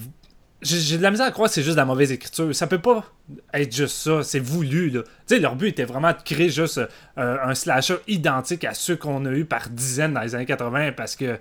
[0.61, 2.55] J'ai de la misère à croire que c'est juste de la mauvaise écriture.
[2.55, 3.07] Ça peut pas
[3.55, 4.23] être juste ça.
[4.23, 5.01] C'est voulu, là.
[5.03, 8.97] Tu sais, leur but était vraiment de créer juste euh, un slasher identique à ceux
[8.97, 11.39] qu'on a eu par dizaines dans les années 80 parce que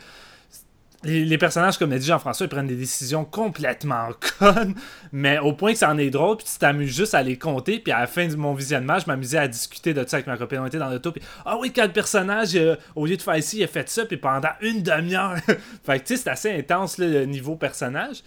[1.04, 4.10] les, personnages, comme l'a dit Jean-François, ils prennent des décisions complètement
[4.40, 4.76] connes,
[5.12, 7.80] mais au point que ça en est drôle, puis tu t'amuses juste à les compter,
[7.80, 10.38] puis à la fin de mon visionnement, je m'amusais à discuter de ça avec ma
[10.38, 10.60] copine.
[10.60, 13.58] On était dans l'auto, puis ah oui, le personnage, euh, au lieu de faire ici,
[13.58, 15.38] il a fait ça, puis pendant une demi-heure.
[15.84, 18.24] fait que tu sais, c'est assez intense le niveau personnage.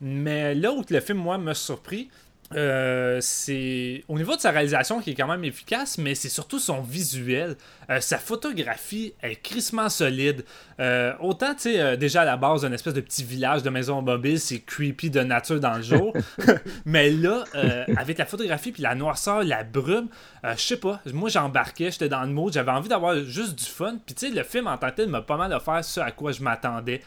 [0.00, 2.10] Mais là où le film, moi, m'a surpris,
[2.54, 6.58] euh, c'est au niveau de sa réalisation qui est quand même efficace, mais c'est surtout
[6.58, 7.56] son visuel.
[7.90, 10.44] Euh, sa photographie est crissement solide.
[10.78, 14.00] Euh, autant, tu sais, déjà à la base, un espèce de petit village de maison
[14.00, 16.12] mobile, c'est creepy de nature dans le jour.
[16.84, 17.44] mais là,
[17.96, 20.08] avec la photographie, puis la noirceur, la brume,
[20.44, 23.98] je sais pas, moi j'embarquais, j'étais dans le mode, j'avais envie d'avoir juste du fun.
[24.04, 26.12] Puis tu sais, le film en tant que tel m'a pas mal offert ce à
[26.12, 27.02] quoi je m'attendais.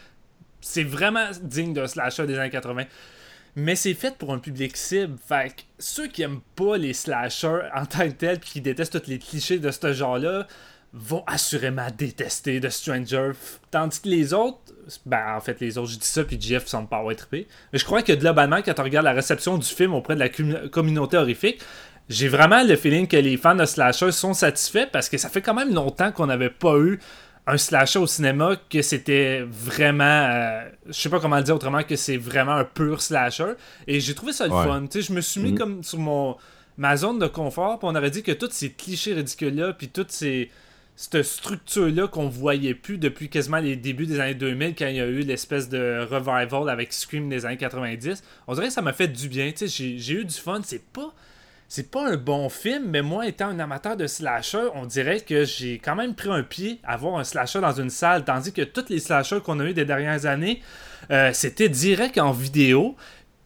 [0.62, 2.84] C'est vraiment digne d'un slasher des années 80
[3.60, 5.18] mais c'est fait pour un public cible.
[5.28, 9.02] Fait que ceux qui aiment pas les slashers en tant que tel puis qui détestent
[9.02, 10.48] tous les clichés de ce genre-là
[10.92, 13.32] vont assurément détester The Stranger.
[13.70, 14.60] Tandis que les autres,
[15.06, 17.48] ben en fait les autres, je dis ça puis Jeff semble pas avoir trippé.
[17.72, 20.30] Mais je crois que globalement, quand on regarde la réception du film auprès de la
[20.70, 21.62] communauté horrifique,
[22.10, 25.44] j'ai vraiment le feeling que les fans de slashers sont satisfaits parce que ça fait
[25.44, 27.00] quand même longtemps qu'on n'avait pas eu
[27.50, 30.04] un slasher au cinéma que c'était vraiment.
[30.04, 33.54] Euh, je sais pas comment le dire autrement, que c'est vraiment un pur slasher.
[33.88, 34.86] Et j'ai trouvé ça le fun.
[34.86, 35.58] Tu sais, je me suis mis mm.
[35.58, 36.38] comme sur mon
[36.78, 40.12] ma zone de confort, puis on aurait dit que tous ces clichés ridicules-là, puis toutes
[40.12, 40.50] ces.
[40.96, 45.00] Cette structure-là qu'on voyait plus depuis quasiment les débuts des années 2000, quand il y
[45.00, 48.92] a eu l'espèce de revival avec Scream des années 90, on dirait que ça m'a
[48.92, 49.50] fait du bien.
[49.54, 50.60] Tu sais, j'ai eu du fun.
[50.62, 51.14] C'est pas
[51.72, 55.46] c'est pas un bon film, mais moi, étant un amateur de slasher, on dirait que
[55.46, 58.64] j'ai quand même pris un pied à voir un slasher dans une salle, tandis que
[58.64, 60.64] tous les slashers qu'on a eu des dernières années,
[61.12, 62.96] euh, c'était direct en vidéo.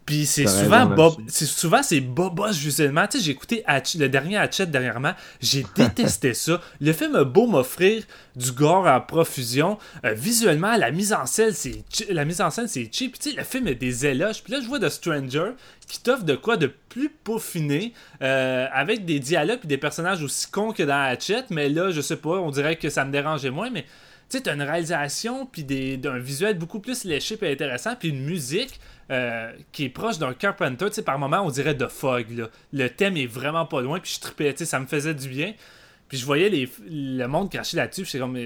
[0.06, 3.08] Puis c'est souvent, Bob, c'est souvent c'est Bobos justement.
[3.08, 3.64] Tu sais, j'ai écouté
[3.98, 5.14] le dernier Hatchet dernièrement.
[5.42, 6.62] J'ai détesté ça.
[6.82, 8.04] Le film a beau m'offrir
[8.36, 9.78] du gore en profusion.
[10.06, 13.18] Euh, visuellement, la mise en scène, c'est la mise en scène, c'est cheap.
[13.18, 14.44] Tu sais, le film a des éloges.
[14.44, 15.52] Puis là, je vois The Stranger
[15.88, 20.50] qui t'offre de quoi de plus peaufiné, euh, avec des dialogues et des personnages aussi
[20.50, 21.46] cons que dans Hatchet.
[21.50, 23.84] Mais là, je sais pas, on dirait que ça me dérangeait moins, mais
[24.30, 28.24] tu sais, t'as une réalisation, puis d'un visuel beaucoup plus léché et intéressant, puis une
[28.24, 28.80] musique
[29.12, 30.86] euh, qui est proche d'un Carpenter.
[30.88, 32.26] Tu sais, par moment, on dirait de Fog.
[32.32, 32.50] Là.
[32.72, 35.28] Le thème est vraiment pas loin, puis je tripais, tu sais, ça me faisait du
[35.28, 35.54] bien.
[36.08, 38.38] Puis je voyais les, le monde cracher là-dessus, j'étais comme,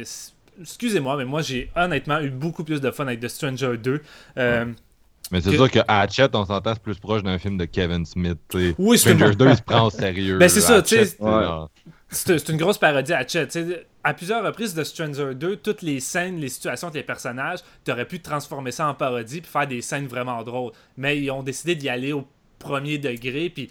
[0.62, 4.02] excusez-moi, mais moi, j'ai honnêtement eu beaucoup plus de fun avec The Stranger 2.
[4.38, 4.66] Euh,
[5.32, 8.38] mais c'est sûr que Hatchet, on s'entend, c'est plus proche d'un film de Kevin Smith.
[8.48, 8.74] T'sais.
[8.78, 10.38] Oui, Stranger 2, il se prend au sérieux.
[10.40, 11.18] Ben, c'est ça, tu sais.
[12.10, 13.48] C'est une grosse parodie à Hatchet.
[14.04, 18.06] À plusieurs reprises de Stranger 2, toutes les scènes, les situations avec les personnages, t'aurais
[18.06, 20.72] pu transformer ça en parodie puis faire des scènes vraiment drôles.
[20.96, 22.26] Mais ils ont décidé d'y aller au
[22.60, 23.50] premier degré.
[23.50, 23.70] Puis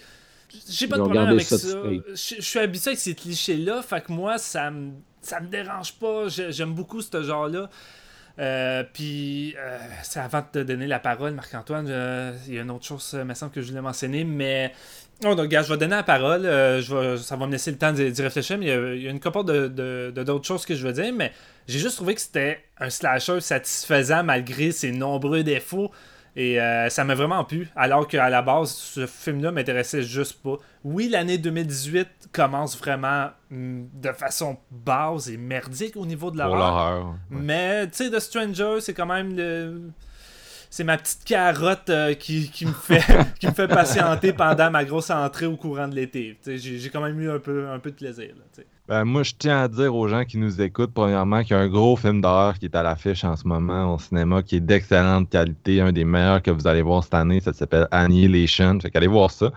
[0.69, 1.57] j'ai pas de problème avec ça.
[1.57, 3.83] Je suis habitué avec ces clichés-là.
[3.83, 6.29] Fait que moi, ça me, ça me dérange pas.
[6.29, 7.71] J'aime beaucoup ce genre-là.
[8.39, 11.87] Euh, puis, euh, c'est avant de te donner la parole, Marc-Antoine,
[12.47, 14.73] il y a une autre chose, me semble, que je voulais mentionner, mais.
[15.25, 16.45] Oh, donc, gars, je vais donner la parole.
[16.45, 19.21] Euh, je ça va me laisser le temps d'y réfléchir, mais il y, a, une
[19.21, 21.33] couple de, d'autres choses que je veux dire, mais
[21.67, 25.91] j'ai juste trouvé que c'était un slasher satisfaisant malgré ses nombreux défauts.
[26.39, 30.59] Et euh, ça m'a vraiment plu, alors qu'à la base, ce film-là m'intéressait juste pas.
[30.85, 37.15] Oui, l'année 2018 commence vraiment mm, de façon basse et merdique au niveau de l'horreur.
[37.31, 39.81] Mais, tu sais, The Stranger, c'est quand même le...
[40.71, 43.03] C'est ma petite carotte euh, qui, me fait,
[43.41, 46.39] qui me fait patienter pendant ma grosse entrée au courant de l'été.
[46.45, 48.31] J'ai quand même eu un peu, un peu de plaisir.
[48.37, 51.59] Là, ben, moi, je tiens à dire aux gens qui nous écoutent, premièrement, qu'il y
[51.59, 54.57] a un gros film d'horreur qui est à l'affiche en ce moment au cinéma, qui
[54.57, 57.41] est d'excellente qualité, un des meilleurs que vous allez voir cette année.
[57.41, 58.79] Ça s'appelle Annihilation.
[58.81, 59.51] Fait qu'allez voir ça.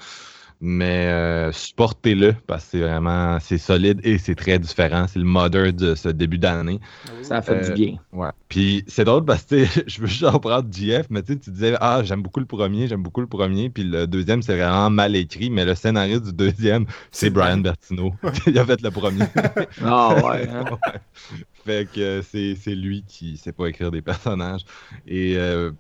[0.62, 5.06] Mais euh, supportez-le parce que c'est vraiment c'est solide et c'est très différent.
[5.08, 6.82] C'est le modder de ce début d'année.
[7.22, 7.96] Ça a fait du euh, bien.
[8.12, 8.32] Ouais.
[8.50, 12.22] Puis c'est drôle parce que je veux juste reprendre JF, mais tu disais Ah, j'aime
[12.22, 13.70] beaucoup le premier, j'aime beaucoup le premier.
[13.70, 18.14] Puis le deuxième, c'est vraiment mal écrit, mais le scénario du deuxième, c'est Brian Bertino.
[18.46, 19.26] Il a fait le premier.
[19.86, 20.66] ah ouais, hein?
[21.66, 24.66] Fait que c'est lui qui sait pas écrire des personnages.
[25.08, 25.72] Et euh,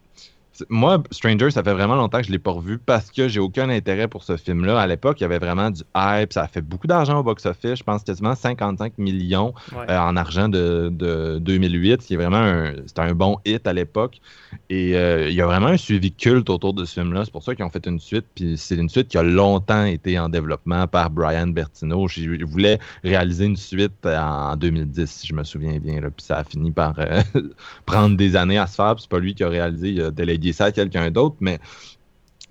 [0.69, 3.39] moi, Stranger, ça fait vraiment longtemps que je ne l'ai pas revu parce que j'ai
[3.39, 4.79] aucun intérêt pour ce film-là.
[4.79, 6.33] À l'époque, il y avait vraiment du hype.
[6.33, 7.75] Ça a fait beaucoup d'argent au box-office.
[7.79, 10.89] Je pense quasiment 55 millions euh, en argent de,
[11.41, 14.19] 2008, qui est vraiment un, un bon hit à l'époque.
[14.69, 17.25] Et euh, il y a vraiment un suivi culte autour de ce film-là.
[17.25, 18.25] C'est pour ça qu'ils ont fait une suite.
[18.35, 22.07] Puis c'est une suite qui a longtemps été en développement par Brian Bertino.
[22.07, 26.01] Je voulais réaliser une suite en 2010, si je me souviens bien.
[26.01, 27.21] Puis ça a fini par euh,
[27.85, 28.95] prendre des années à se faire.
[28.99, 29.89] c'est pas lui qui a réalisé.
[29.89, 31.59] Il a délégué ça à quelqu'un d'autre, mais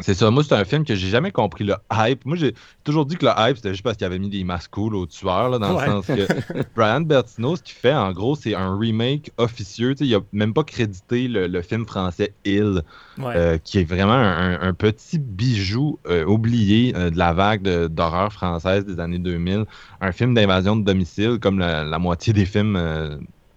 [0.00, 0.30] c'est ça.
[0.30, 2.24] Moi, c'est un film que j'ai jamais compris le hype.
[2.24, 4.70] Moi, j'ai toujours dit que le hype, c'était juste parce qu'il avait mis des masques
[4.70, 6.26] cool aux tueurs, là, dans le sens que
[6.76, 9.96] Brian Bertino, ce qu'il fait, en gros, c'est un remake officieux.
[9.98, 12.82] il a même pas crédité le, film français Il,
[13.18, 18.84] euh, qui est vraiment un, petit bijou euh, oublié euh, de la vague d'horreur française
[18.84, 19.64] des années 2000.
[20.00, 22.80] Un film d'invasion de domicile, comme la, moitié des films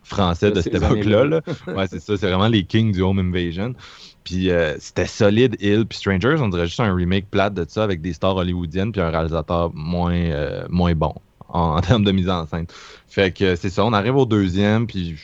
[0.04, 1.41] français de, cette époque-là.
[1.67, 2.17] Ouais, c'est ça.
[2.17, 3.75] C'est vraiment les kings du home invasion.
[4.23, 5.86] Puis euh, c'était solide, Hill.
[5.86, 9.01] Puis Strangers, on dirait juste un remake plate de ça avec des stars hollywoodiennes puis
[9.01, 11.13] un réalisateur moins, euh, moins bon
[11.49, 12.67] en, en, termes de mise en scène.
[13.07, 15.17] Fait que c'est ça, on arrive au deuxième, puis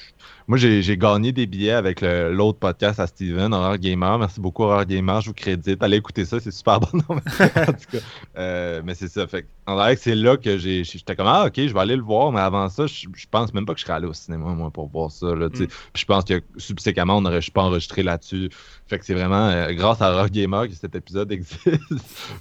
[0.47, 4.17] moi, j'ai gagné des billets avec l'autre podcast à Steven, Horror Gamer.
[4.17, 5.19] Merci beaucoup, Horror Gamer.
[5.19, 5.83] Je vous crédite.
[5.83, 6.87] Allez écouter ça, c'est super bon.
[6.97, 7.97] en tout cas,
[8.37, 9.27] euh, mais c'est ça.
[9.27, 12.31] Fait en c'est là que j'étais comme, ah, ok, je vais aller le voir.
[12.31, 14.87] Mais avant ça, je, pense même pas que je serais allé au cinéma, moi, pour
[14.87, 15.35] voir ça.
[15.35, 15.67] Là, mm.
[15.93, 18.49] je pense que subséquemment, on n'aurait pas enregistré là-dessus.
[18.87, 21.67] Fait que c'est vraiment euh, grâce à Horror Gamer que cet épisode existe.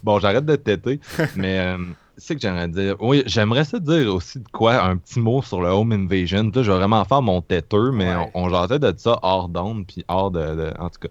[0.05, 1.01] bon, j'arrête de têter,
[1.35, 1.59] mais.
[1.59, 1.79] Euh,
[2.17, 2.97] c'est que j'aimerais dire.
[3.01, 6.45] Oui, j'aimerais ça dire aussi de quoi, un petit mot sur le Home Invasion.
[6.55, 10.05] Là, je vais vraiment faire mon têteux, mais on, on de ça hors d'onde, puis
[10.09, 11.09] hors de, En tout cas.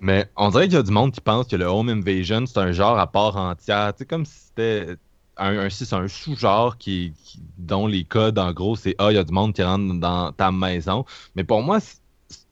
[0.00, 2.58] Mais on dirait qu'il y a du monde qui pense que le Home Invasion, c'est
[2.58, 3.92] un genre à part entière.
[3.94, 4.96] Tu comme si c'était
[5.36, 7.12] un, un, un sous-genre qui,
[7.58, 10.32] dont les codes, en gros, c'est Ah, il y a du monde qui rentre dans
[10.32, 11.04] ta maison.
[11.34, 11.78] Mais pour moi,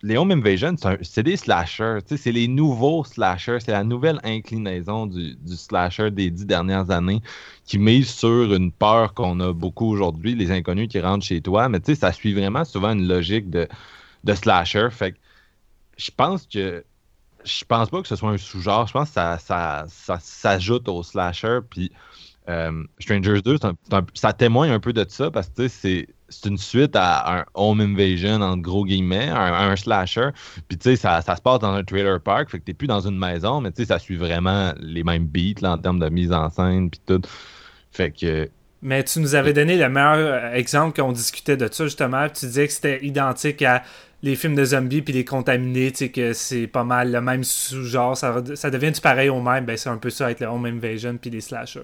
[0.02, 1.98] les Home Invasion, c'est des slashers.
[2.06, 3.58] C'est les nouveaux slashers.
[3.61, 7.20] C'est la nouvelle inclinaison du, slasher des dix dernières années
[7.64, 11.68] qui mise sur une peur qu'on a beaucoup aujourd'hui, les inconnus qui rentrent chez toi.
[11.68, 13.66] Mais ça suit vraiment souvent une logique de,
[14.34, 14.88] slasher.
[14.90, 15.18] Fait que
[15.96, 16.84] je pense que.
[17.44, 18.87] Je pense pas que ce soit un sous-genre.
[18.87, 21.61] Je pense que ça, ça, s'ajoute au slasher.
[21.68, 21.90] Puis
[22.48, 23.58] euh, Strangers 2,
[24.14, 27.80] ça témoigne un peu de ça parce que c'est c'est une suite à un home
[27.80, 30.28] invasion, en gros guillemets, un, slasher.
[30.68, 32.86] Puis, tu sais, ça, ça, se passe dans un trailer park, fait que t'es plus
[32.86, 35.98] dans une maison, mais tu sais, ça suit vraiment les mêmes beats là, en termes
[35.98, 37.22] de mise en scène, puis tout.
[37.90, 38.48] Fait que.
[38.82, 42.28] Mais tu nous avais donné le meilleur euh, exemple qu'on discutait de ça, justement.
[42.28, 43.82] Tu disais que c'était identique à
[44.22, 47.44] les films de zombies puis les contaminés, tu sais, que c'est pas mal le même
[47.44, 48.16] sous-genre.
[48.16, 49.64] Ça, ça devient du pareil au même.
[49.64, 51.80] Ben, c'est un peu ça avec le home invasion puis les slashers.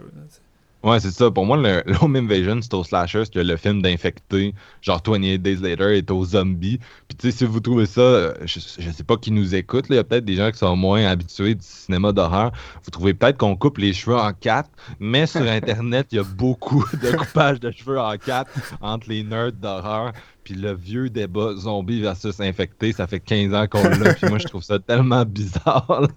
[0.84, 1.30] Ouais, c'est ça.
[1.30, 5.56] Pour moi, le, Home Invasion, c'est au slasher, que le film d'infecté, genre 28 Days
[5.56, 6.78] Later, est aux zombies.
[7.08, 9.96] Puis tu sais, si vous trouvez ça, euh, je, sais pas qui nous écoute, il
[9.96, 12.52] y a peut-être des gens qui sont moins habitués du cinéma d'horreur.
[12.84, 14.68] Vous trouvez peut-être qu'on coupe les cheveux en quatre,
[15.00, 18.50] mais sur Internet, il y a beaucoup de coupage de cheveux en quatre
[18.82, 20.12] entre les nerds d'horreur.
[20.44, 24.14] Puis le vieux débat zombie versus infecté, ça fait 15 ans qu'on l'a.
[24.14, 26.08] puis moi, je trouve ça tellement bizarre.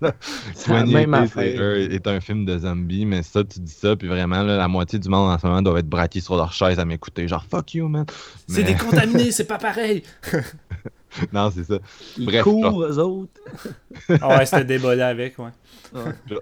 [0.53, 1.07] Soigner
[1.89, 5.07] est un film de zombies, mais ça, tu dis ça, puis vraiment, la moitié du
[5.07, 7.27] monde en ce moment doit être braqué sur leur chaise à m'écouter.
[7.27, 8.05] Genre, fuck you, man.
[8.47, 10.03] C'est décontaminé, c'est pas pareil.
[11.34, 11.80] non, c'est ça.
[12.17, 13.41] Ils Bref, courent, eux autres.
[14.22, 15.52] ah ouais, c'était débat avec, ouais.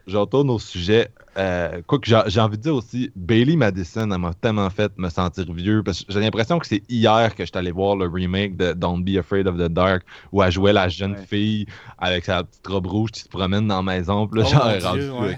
[0.07, 1.09] Je, retourne au sujet.
[1.37, 5.09] Euh, quoi que j'ai envie de dire aussi, Bailey Madison, elle m'a tellement fait me
[5.09, 5.83] sentir vieux.
[5.83, 8.73] Parce que j'ai l'impression que c'est hier que je suis allé voir le remake de
[8.73, 11.65] Don't Be Afraid of the Dark, où elle jouait la jeune fille
[11.97, 14.27] avec sa petite robe rouge qui se promène dans la maison.
[14.27, 15.37] Puis là, oh genre, Dieu,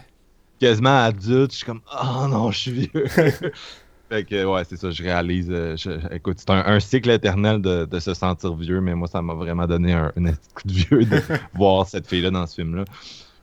[0.60, 1.52] quasiment adulte.
[1.52, 3.06] Je suis comme, oh non, je suis vieux.
[4.10, 5.48] Fait que, ouais, c'est ça, je réalise.
[5.50, 5.76] Euh,
[6.12, 9.94] écoute, c'est un, cycle éternel de, se sentir vieux, mais moi, ça m'a vraiment donné
[9.94, 11.22] un, un coup de vieux de
[11.56, 12.86] voir cette fille-là dans ce film-là.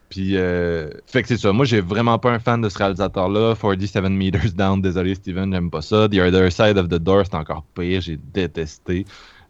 [0.08, 1.52] Puis, euh, fait que c'est ça.
[1.52, 3.56] Moi, j'ai vraiment pas un fan de ce réalisateur-là.
[3.60, 6.08] 47 Meters Down, désolé Steven, j'aime pas ça.
[6.08, 9.06] The Other Side of the Door, c'est encore pire, j'ai détesté.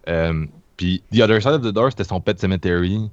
[0.08, 0.46] Euh,
[0.76, 3.10] puis, The Other Side of the Door, c'était son Pet Cemetery.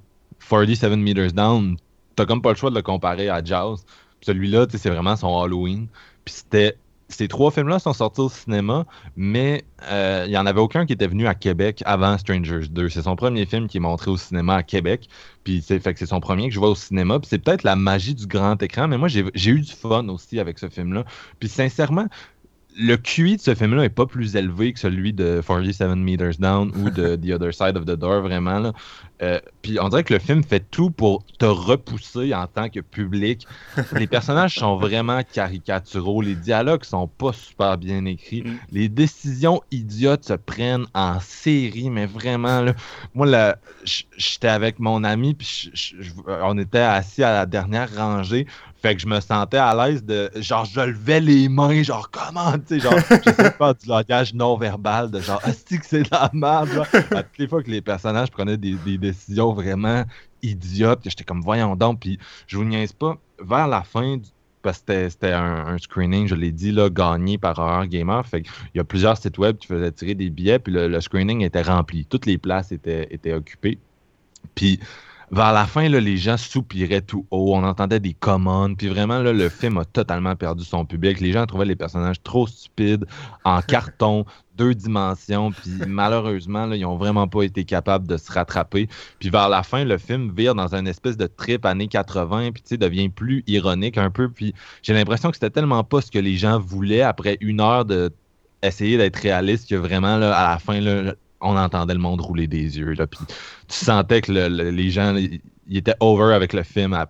[0.50, 1.76] 47 Meters Down,
[2.16, 3.78] t'as comme pas le choix de le comparer à Jaws.
[4.22, 5.88] Celui-là, c'est vraiment son Halloween.
[6.24, 6.78] Puis c'était
[7.15, 10.93] ces trois films-là sont sortis au cinéma, mais euh, il n'y en avait aucun qui
[10.93, 12.89] était venu à Québec avant Strangers 2.
[12.89, 15.08] C'est son premier film qui est montré au cinéma à Québec.
[15.43, 17.19] Puis c'est fait que c'est son premier que je vois au cinéma.
[17.19, 20.39] Puis c'est peut-être la magie du grand écran, mais moi j'ai eu du fun aussi
[20.39, 21.06] avec ce film-là.
[21.39, 22.08] Puis sincèrement,
[22.78, 26.71] le QI de ce film-là est pas plus élevé que celui de 47 Meters Down
[26.76, 28.60] ou de The Other Side of the Door, vraiment.
[28.60, 28.74] Là.
[29.22, 32.80] Euh, puis on dirait que le film fait tout pour te repousser en tant que
[32.80, 33.46] public.
[33.94, 38.58] Les personnages sont vraiment caricaturaux, les dialogues sont pas super bien écrits, mm.
[38.72, 42.74] les décisions idiotes se prennent en série, mais vraiment, là,
[43.14, 43.58] moi, là,
[44.18, 45.72] j'étais avec mon ami, puis
[46.28, 48.48] on était assis à la dernière rangée,
[48.82, 50.32] fait que je me sentais à l'aise de.
[50.38, 54.34] Genre, je levais les mains, genre, comment, tu sais, genre, je sais pas, du langage
[54.34, 57.82] non-verbal, de genre, est-ce que c'est de la merde, À toutes les fois que les
[57.82, 60.04] personnages prenaient des, décisions vraiment
[60.41, 62.17] idiotes, j'étais comme, voyons donc, puis
[62.48, 64.17] je vous niaise pas, vers la fin
[64.63, 68.26] parce que c'était un, screening, je l'ai dit, là, gagné par Horror Gamer.
[68.26, 71.02] Fait qu'il y a plusieurs sites web qui faisaient tirer des billets, puis le, le
[71.02, 72.06] screening était rempli.
[72.06, 73.79] Toutes les places étaient, étaient occupées.
[74.54, 74.79] Puis
[75.32, 79.19] vers la fin, là, les gens soupiraient tout haut, on entendait des commandes, puis vraiment,
[79.19, 81.21] là, le film a totalement perdu son public.
[81.21, 83.06] Les gens trouvaient les personnages trop stupides,
[83.46, 84.25] en carton,
[84.58, 88.90] deux dimensions, puis malheureusement, là, ils n'ont vraiment pas été capables de se rattraper.
[89.19, 92.62] Puis vers la fin, le film vire dans une espèce de trip années 80, puis
[92.62, 94.54] tu sais, devient plus ironique un peu, puis
[94.84, 98.12] j'ai l'impression que c'était tellement pas ce que les gens voulaient après une heure de
[98.63, 102.48] essayer d'être réaliste que vraiment, là, à la fin, là, on entendait le monde rouler
[102.48, 102.94] des yeux.
[102.94, 103.35] Là, puis tu
[103.85, 105.15] sentais que les gens,
[105.69, 107.08] était over avec le film à,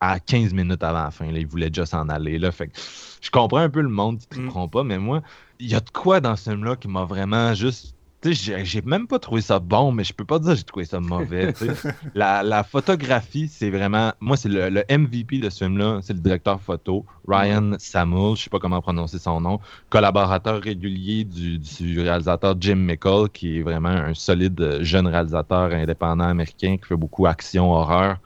[0.00, 1.30] à 15 minutes avant la fin.
[1.30, 2.38] Là, il voulait déjà s'en aller.
[2.38, 2.78] Là, fait que
[3.20, 4.70] je comprends un peu le monde qui ne Mm.
[4.70, 5.22] pas, mais moi,
[5.58, 7.94] il y a de quoi dans ce film-là qui m'a vraiment juste.
[8.24, 10.98] J'ai- même pas trouvé ça bon, mais je peux pas dire que j'ai trouvé ça
[10.98, 11.54] mauvais.
[12.14, 14.12] la, la photographie, c'est vraiment.
[14.20, 18.42] Moi, c'est le, le MVP de ce film-là, c'est le directeur photo, Ryan Samuel, je
[18.42, 23.62] sais pas comment prononcer son nom, collaborateur régulier du, du réalisateur Jim Mickle, qui est
[23.62, 28.16] vraiment un solide euh, jeune réalisateur indépendant américain qui fait beaucoup action-horreur.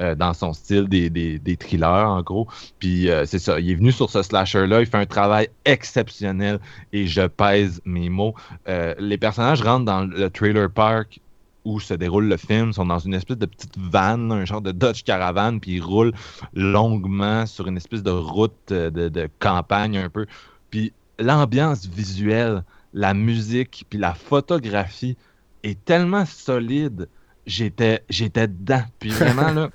[0.00, 2.48] Euh, dans son style des, des, des thrillers, en gros.
[2.78, 6.58] Puis euh, c'est ça, il est venu sur ce slasher-là, il fait un travail exceptionnel
[6.92, 8.34] et je pèse mes mots.
[8.68, 11.20] Euh, les personnages rentrent dans le trailer park
[11.64, 14.72] où se déroule le film, sont dans une espèce de petite vanne, un genre de
[14.72, 16.14] Dodge Caravan, puis ils roulent
[16.54, 20.26] longuement sur une espèce de route de, de campagne un peu.
[20.70, 25.16] Puis l'ambiance visuelle, la musique, puis la photographie
[25.62, 27.08] est tellement solide.
[27.46, 28.82] J'étais, j'étais dedans.
[28.98, 29.70] Puis vraiment, là,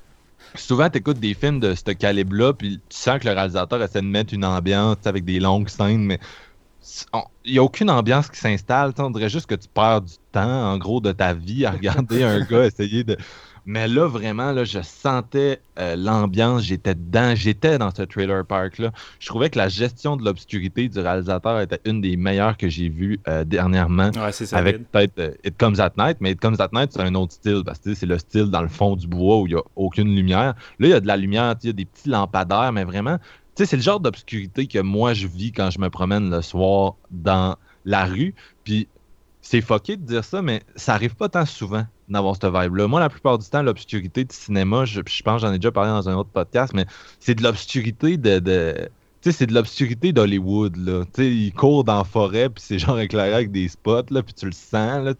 [0.57, 4.01] souvent, tu écoutes des films de ce calibre-là, puis tu sens que le réalisateur essaie
[4.01, 6.19] de mettre une ambiance avec des longues scènes, mais
[7.45, 8.93] il n'y a aucune ambiance qui s'installe.
[8.97, 12.23] On dirait juste que tu perds du temps, en gros, de ta vie à regarder
[12.23, 13.17] un gars essayer de.
[13.67, 18.91] Mais là, vraiment, là, je sentais euh, l'ambiance, j'étais dedans, j'étais dans ce trailer park-là.
[19.19, 22.89] Je trouvais que la gestion de l'obscurité du réalisateur était une des meilleures que j'ai
[22.89, 24.57] vues euh, dernièrement Ouais, c'est ça.
[24.57, 27.33] avec peut-être euh, It Comes at Night, mais It Comes at Night, c'est un autre
[27.33, 29.63] style, parce que c'est le style dans le fond du bois où il n'y a
[29.75, 30.53] aucune lumière.
[30.79, 33.17] Là, il y a de la lumière, il y a des petits lampadaires, mais vraiment,
[33.17, 36.43] tu sais, c'est le genre d'obscurité que moi, je vis quand je me promène le
[36.43, 38.35] soir dans la rue.
[38.63, 38.87] Puis,
[39.41, 42.87] c'est fucké de dire ça, mais ça arrive pas tant souvent d'avoir cette vibe-là.
[42.87, 45.89] Moi, la plupart du temps, l'obscurité du cinéma, je, je pense j'en ai déjà parlé
[45.89, 46.85] dans un autre podcast, mais
[47.19, 48.39] c'est de l'obscurité de...
[49.21, 51.03] tu sais, c'est de l'obscurité d'Hollywood, là.
[51.05, 54.21] Tu sais, il court dans la forêt, puis c'est genre éclairé avec des spots, là,
[54.21, 55.13] puis tu le sens, là.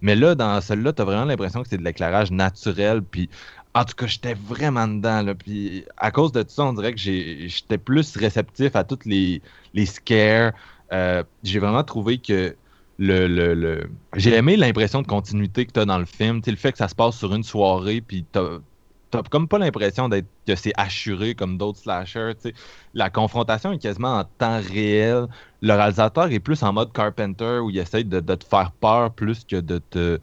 [0.00, 3.28] Mais là, dans celle-là, t'as vraiment l'impression que c'est de l'éclairage naturel, puis
[3.74, 5.34] en tout cas, j'étais vraiment dedans, là.
[5.34, 9.42] Puis à cause de tout ça, on dirait que j'étais plus réceptif à toutes les,
[9.74, 10.52] les scares.
[10.92, 12.56] Euh, j'ai vraiment trouvé que
[12.98, 16.40] le, le, le- j'ai aimé l'impression de continuité que tu as dans le film.
[16.46, 18.58] Le fait que ça se passe sur une soirée, puis t'as
[19.30, 22.32] comme pas l'impression d'être que c'est assuré comme d'autres slashers.
[22.94, 25.26] La confrontation est quasiment en temps réel.
[25.62, 29.44] Le réalisateur est plus en mode Carpenter où il essaye de te faire peur plus
[29.44, 30.18] que de te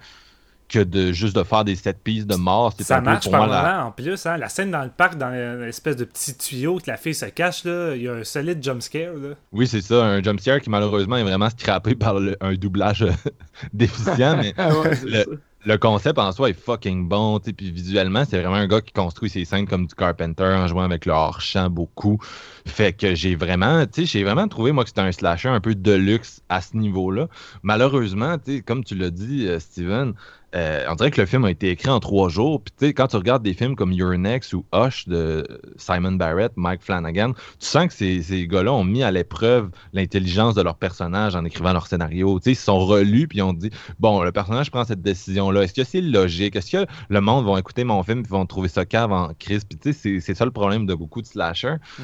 [0.67, 2.73] que de juste de faire des set pieces de mort.
[2.77, 4.25] C'est Ça un peu marche pour par moi la- moment en plus.
[4.25, 4.37] Hein?
[4.37, 5.29] La scène dans le parc, dans
[5.61, 8.63] l'espèce de petit tuyau que la fille se cache, là, il y a un solide
[8.63, 9.13] jump scare.
[9.13, 9.35] Là.
[9.51, 13.11] Oui, c'est ça, un jumpscare qui malheureusement est vraiment scrappé par le- un doublage euh,
[13.73, 15.25] déficient, mais ouais,
[15.65, 19.29] Le- concept en soi est fucking bon, puis visuellement, c'est vraiment un gars qui construit
[19.31, 22.19] ses scènes comme du Carpenter en jouant avec le hors-champ beaucoup.
[22.67, 25.61] Fait que j'ai vraiment, tu sais, j'ai vraiment trouvé, moi, que c'était un slasher un
[25.61, 27.27] peu de luxe à ce niveau-là.
[27.63, 28.37] Malheureusement,
[28.67, 30.13] comme tu l'as dit, euh, Steven,
[30.55, 32.61] euh, on dirait que le film a été écrit en trois jours.
[32.63, 35.45] Puis, tu sais, quand tu regardes des films comme Your Next ou Hush de
[35.77, 40.55] Simon Barrett, Mike Flanagan, tu sens que ces, ces gars-là ont mis à l'épreuve l'intelligence
[40.55, 42.39] de leur personnage en écrivant leur scénario.
[42.39, 45.01] Tu sais, ils se sont relus puis ils ont dit bon, le personnage prend cette
[45.01, 45.63] décision-là.
[45.63, 46.55] Est-ce que c'est logique?
[46.55, 49.65] Est-ce que le monde va écouter mon film et vont trouver ça cave en crise?
[49.65, 51.75] Puis, tu sais, c'est- c'est ça le problème de beaucoup de slashers.
[51.99, 52.03] Mm.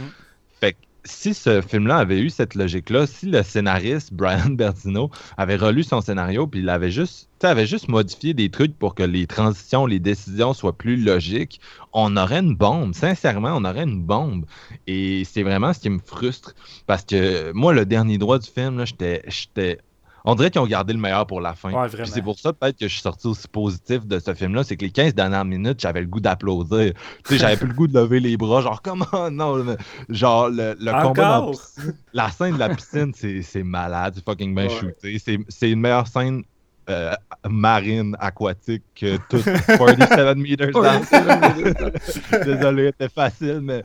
[1.04, 6.02] Si ce film-là avait eu cette logique-là, si le scénariste Brian Bertino avait relu son
[6.02, 7.30] scénario puis il avait juste,
[7.66, 11.60] juste modifié des trucs pour que les transitions, les décisions soient plus logiques,
[11.94, 12.94] on aurait une bombe.
[12.94, 14.46] Sincèrement, on aurait une bombe.
[14.86, 16.54] Et c'est vraiment ce qui me frustre
[16.86, 19.80] parce que moi, le dernier droit du film, j'étais
[20.26, 21.72] on dirait qu'ils ont gardé le meilleur pour la fin.
[21.72, 24.78] Ouais, c'est pour ça peut-être que je suis sorti aussi positif de ce film-là, c'est
[24.78, 26.94] que les 15 dernières minutes, j'avais le goût d'applaudir.
[27.26, 29.78] Tu sais, j'avais plus le goût de lever les bras, genre comment non, mais-
[30.10, 34.24] genre le, le combat dans la piscine, la scène de la piscine, c'est malade, c'est
[34.26, 34.70] fucking bien Ouais.
[34.70, 35.18] shooté.
[35.50, 36.44] C'est une meilleure scène
[36.92, 37.14] euh,
[37.50, 41.02] marine aquatique que toute 47 meters down.
[42.46, 43.84] Désolé, c'était facile, mais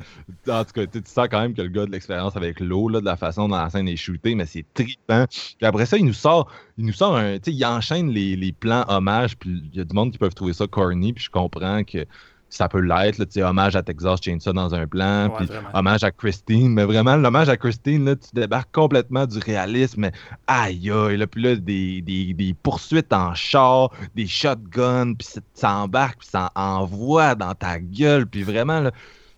[0.48, 3.04] en tout cas, tu sens quand même que le gars de l'expérience avec l'eau, de
[3.04, 5.26] la façon dont la scène est shootée, mais c'est trippant.
[5.28, 7.38] Puis après ça, il nous sort, il nous sort un.
[7.38, 10.18] Tu sais, il enchaîne les, les plans hommages, puis il y a du monde qui
[10.18, 12.06] peuvent trouver ça corny, puis je comprends que
[12.48, 16.10] ça peut l'être, tu sais, hommage à Texas Chainsaw dans un plan, puis hommage à
[16.10, 20.12] Christine, mais vraiment, l'hommage à Christine, là, tu débarques complètement du réalisme, mais
[20.46, 25.40] aïe aïe, là, puis là, des, des, des poursuites en char, des shotguns, puis ça-
[25.54, 28.92] ça embarque, puis ça envoie dans ta gueule, puis vraiment, là,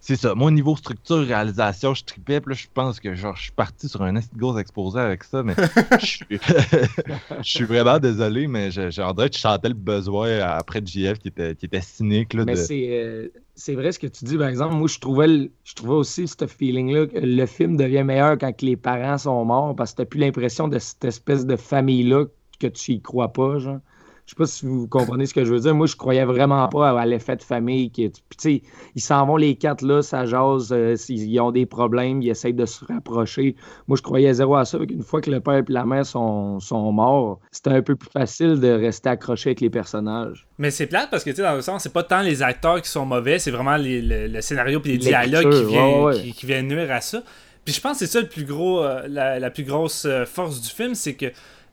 [0.09, 0.35] c'est ça.
[0.35, 3.53] Moi, au niveau structure, réalisation, je tripais, puis là, je pense que genre, je suis
[3.53, 5.53] parti sur un assez gros exposé avec ça, mais
[6.01, 10.87] je suis- je suis vraiment désolé, mais je, je, je sentais le besoin après de
[10.87, 12.57] JF qui était, qui était cynique, là, Mais de...
[12.57, 14.77] c'est euh, c'est vrai ce que tu dis, par exemple.
[14.77, 18.77] Moi, je trouvais, je trouvais aussi ce feeling-là que le film devient meilleur quand les
[18.79, 22.25] parents sont morts parce que t'as plus l'impression de cette espèce de famille-là
[22.59, 23.81] que tu y crois pas, genre.
[24.29, 25.75] Je sais pas si vous comprenez ce que je veux dire.
[25.75, 27.91] Moi, je croyais vraiment pas à, l'effet de famille.
[27.91, 28.63] Qui, puis,
[28.95, 32.53] ils s'en vont les quatre là, ça jase, euh, ils ont des problèmes, ils essayent
[32.53, 33.57] de se rapprocher.
[33.87, 34.77] Moi, je croyais zéro à ça.
[34.87, 38.11] Une fois que le père et la mère sont, sont morts, c'était un peu plus
[38.11, 40.47] facile de rester accroché avec les personnages.
[40.59, 42.83] Mais c'est plate parce que, tu sais, dans le sens, c'est pas tant les acteurs
[42.83, 47.01] qui sont mauvais, c'est vraiment le, scénario et les dialogues qui, qui viennent nuire à
[47.01, 47.23] ça.
[47.69, 50.63] Puis je pense que c'est ça le plus gros, euh, la, plus grosse euh, force
[50.63, 51.27] du film, c'est que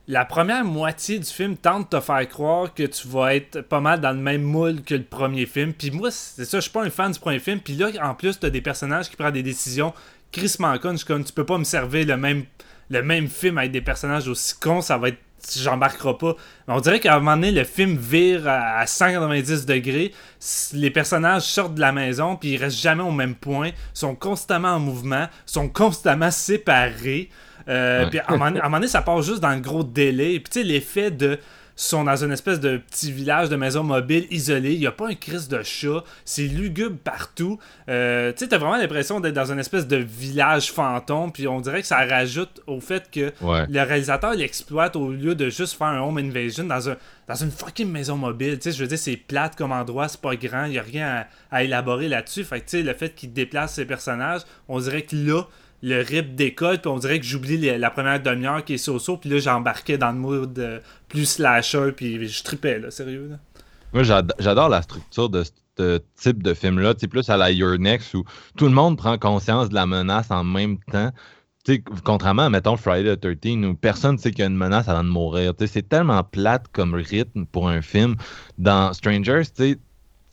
[0.08, 3.80] la première moitié du film tente de te faire croire que tu vas être pas
[3.80, 5.72] mal dans le même moule que le premier film.
[5.72, 7.58] Puis moi, c'est ça, je suis pas un fan du premier film.
[7.60, 9.92] Puis là, en plus, t'as des personnages qui prennent des décisions
[10.30, 10.98] crissement connes.
[10.98, 12.44] Je comme, tu peux pas me servir le même,
[12.88, 15.18] le même film avec des personnages aussi cons, ça va être
[15.54, 16.34] j'embarquerai pas.
[16.66, 20.12] On dirait qu'à un moment donné, le film vire à 190 degrés.
[20.72, 24.70] Les personnages sortent de la maison, puis ils restent jamais au même point, sont constamment
[24.70, 27.30] en mouvement, sont constamment séparés.
[27.68, 30.40] Euh, puis à un, moment, donné, ça part juste dans le gros délai.
[30.40, 31.38] Puis tu sais, l'effet de
[31.76, 34.72] sont dans une espèce de petit village de maison mobile isolé.
[34.72, 36.02] Il n'y a pas un crise de chat.
[36.24, 37.58] C'est lugubre partout.
[37.90, 41.32] Euh, tu sais, t'as vraiment l'impression d'être dans une espèce de village fantôme.
[41.32, 45.50] Puis on dirait que ça rajoute au fait que le réalisateur l'exploite au lieu de
[45.50, 46.96] juste faire un home invasion dans, un,
[47.28, 48.58] dans une fucking maison mobile.
[48.58, 50.64] Tu sais, je veux dire, c'est plate comme endroit, c'est pas grand.
[50.64, 52.44] Il n'y a rien à, élaborer là-dessus.
[52.44, 55.42] Fait que tu sais, le fait qu'il déplace ses personnages, on dirait que là,
[55.82, 59.30] le rip décolle, puis on dirait que j'oublie la première demi-heure qui est so-so, puis
[59.30, 63.28] là j'embarquais dans le mood euh, plus slasher, puis je tripais, là, sérieux.
[63.30, 63.36] Là.
[63.92, 68.24] Moi j'adore la structure de ce type de film-là, plus à la Your Next où
[68.56, 71.12] tout le monde prend conscience de la menace en même temps.
[71.64, 74.56] sais, contrairement à, mettons, Friday the 13, où personne ne sait qu'il y a une
[74.56, 75.52] menace avant de mourir.
[75.66, 78.16] C'est tellement plate comme rythme pour un film.
[78.58, 79.78] Dans Strangers, tu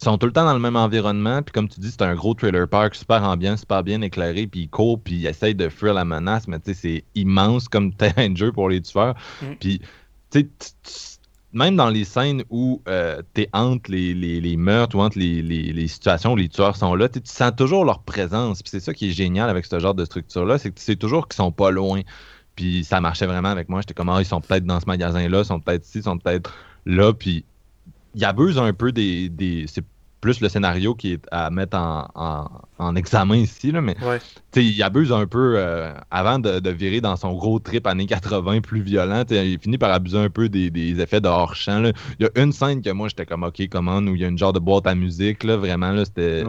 [0.03, 1.41] sont tout le temps dans le même environnement.
[1.41, 4.47] Puis comme tu dis, c'est un gros trailer park, super ambiant, super bien éclairé.
[4.47, 6.47] Puis ils courent, puis ils essayent de fuir la menace.
[6.47, 9.15] Mais tu sais, c'est immense comme terrain de jeu pour les tueurs.
[9.41, 9.45] Mm.
[9.59, 9.81] Puis,
[10.31, 10.49] tu
[10.83, 11.19] sais,
[11.53, 15.87] même dans les scènes où euh, tu es entre les, les, meurtres ou entre les,
[15.87, 18.63] situations où les tueurs sont là, tu sens toujours leur présence.
[18.63, 20.95] Puis c'est ça qui est génial avec ce genre de structure-là, c'est que tu sais
[20.95, 22.01] toujours qu'ils sont pas loin.
[22.55, 23.81] Puis ça marchait vraiment avec moi.
[23.81, 26.17] J'étais comme, ah, ils sont peut-être dans ce magasin-là, ils sont peut-être ici, ils sont
[26.17, 26.51] peut-être
[26.85, 27.13] là.
[27.13, 27.45] Puis
[28.15, 29.29] il abuse un peu des.
[29.29, 29.83] des c'est
[30.23, 32.47] plus le scénario qui est à mettre en,
[32.79, 33.97] en, examen ici, là, mais
[34.61, 38.81] il abuse un peu euh, avant de, virer dans son gros trip années 80 plus
[38.81, 39.23] violent.
[39.29, 41.83] Il finit par abuser un peu des, effets de hors-champ.
[42.19, 44.27] Il y a une scène que moi j'étais comme OK, comment, où il y a
[44.27, 46.43] une genre de boîte à musique, là, vraiment, là, c'était,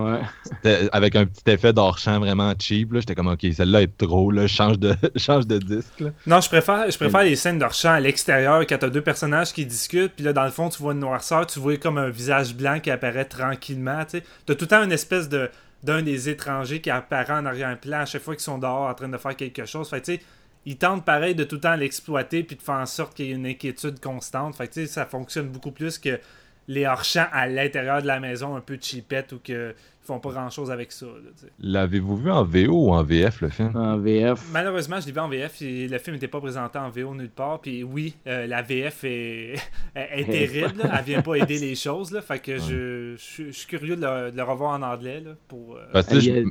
[0.93, 2.91] avec un petit effet d'hors-champ vraiment cheap.
[2.95, 6.05] J'étais comme OK, celle-là est trop, là, change de, change de disque.
[6.27, 9.65] Non, je préfère, je préfère les scènes d'hors-champ à l'extérieur quand t'as deux personnages qui
[9.65, 12.55] discutent, puis là, dans le fond, tu vois une noirceur, tu vois comme un visage
[12.55, 14.05] blanc qui apparaît tranquille tranquillement.
[14.09, 15.51] Tu as tout le temps une espèce de
[15.85, 19.09] d'un des étrangers qui apparaît en arrière-plan à chaque fois qu'ils sont dehors en train
[19.09, 19.89] de faire quelque chose.
[19.91, 20.21] Fait tu sais,
[20.65, 23.31] ils tentent pareil de tout le temps l'exploiter puis de faire en sorte qu'il y
[23.31, 24.57] ait une inquiétude constante.
[24.57, 26.19] Fait tu ça fonctionne beaucoup plus que
[26.69, 29.75] les hors-champs à l'intérieur de la maison un peu cheapette ou que
[30.05, 31.07] font pas grand chose avec ça.
[31.59, 33.75] L'avez-vous vu en VO ou en VF le film?
[33.75, 34.45] En VF.
[34.53, 35.63] Malheureusement, je l'ai vu en VF.
[35.63, 37.61] Et le film n'était pas présenté en VO nulle part.
[37.61, 39.55] Puis oui, euh, la VF est,
[39.95, 40.83] est terrible.
[40.83, 40.99] Là.
[40.99, 42.13] Elle vient pas aider les choses.
[42.13, 42.21] Là.
[42.21, 44.03] Fait que je, je, suis curieux de
[44.35, 45.21] le, revoir en anglais.
[45.21, 46.43] Là, pour, euh, je,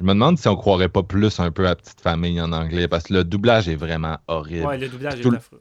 [0.00, 2.88] me demande si on croirait pas plus un peu à Petite Famille en anglais.
[2.88, 4.66] Parce que le doublage est vraiment horrible.
[4.66, 5.60] Ouais, le doublage est affreux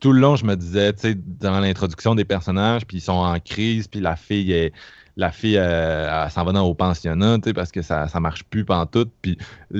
[0.00, 3.12] tout le long, je me disais, tu sais, dans l'introduction des personnages, puis ils sont
[3.12, 4.74] en crise, puis la fille est,
[5.16, 9.08] la fille, euh, s'en va dans au pensionnat, parce que ça, ça marche plus tout.
[9.22, 9.38] Puis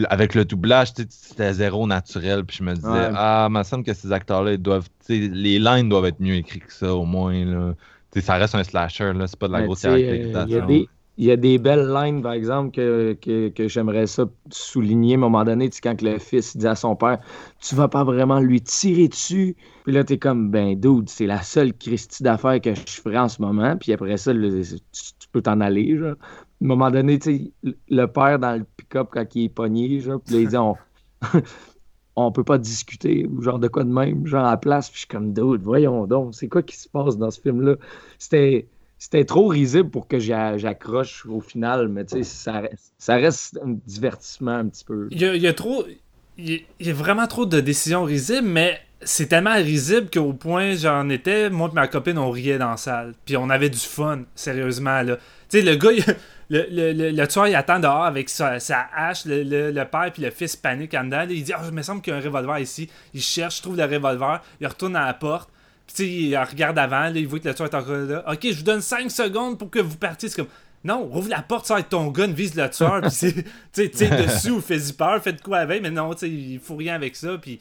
[0.08, 2.44] avec le doublage, c'était zéro naturel.
[2.44, 5.88] Puis je me disais, ah, il me semble que ces acteurs-là, ils doivent, les lines
[5.88, 7.44] doivent être mieux écrites que ça, au moins.
[7.44, 7.74] Là.
[8.20, 10.66] ça reste un slasher, là, c'est pas de la grosse caractérisation.
[10.68, 10.88] Il y
[11.30, 13.12] a des belles lines, par exemple, que,
[13.48, 17.18] que, j'aimerais ça souligner à un moment donné, quand le fils dit à son père
[17.60, 19.56] Tu vas pas vraiment lui tirer dessus.
[19.84, 23.28] Puis là, t'es comme Ben, dude, c'est la seule Christie d'affaires que je ferai en
[23.28, 23.76] ce moment.
[23.76, 25.96] Puis après ça, tu, peux t'en aller.
[25.96, 26.16] Genre.
[26.16, 27.18] À un moment donné,
[27.62, 30.76] le père dans le pick-up quand il est pogné, genre, puis là, il dit On.
[32.16, 34.94] on peut pas discuter ou genre de quoi de même, genre à la place, puis
[34.94, 37.74] je suis comme dude, voyons donc, c'est quoi qui se passe dans ce film-là?
[38.18, 38.68] C'était
[39.04, 42.62] c'était trop risible pour que j'accroche au final, mais tu sais, ça,
[42.96, 45.08] ça, reste un divertissement un petit peu.
[45.10, 45.84] Il y a, trop.
[46.38, 51.10] Il y a vraiment trop de décisions risibles, mais c'est tellement risible qu'au point j'en
[51.10, 53.12] étais, moi et ma copine, on riait dans la salle.
[53.26, 55.16] Puis on avait du fun, sérieusement, là.
[55.50, 55.90] Tu sais, le gars,
[56.48, 58.56] le, le, le, tueur, il attend dehors avec sa,
[58.96, 61.26] hache, le, père puis le fils paniquent en dedans.
[61.28, 62.88] il dit, oh, il me semble qu'il y a un revolver ici.
[63.12, 65.50] Il cherche, trouve le revolver, il retourne à la porte.
[65.92, 68.24] Puis il regarde avant, là, il voit que le tueur est encore là.
[68.32, 70.28] Ok, je vous donne 5 secondes pour que vous partiez.
[70.28, 70.50] C'est comme.
[70.84, 73.10] Non, rouvre la porte, ça avec ton gun, vise le tueur, puis
[73.72, 76.94] tu sais, dessus ou fais-y peur, faites quoi avec, mais non, tu il faut rien
[76.94, 77.58] avec ça, puis.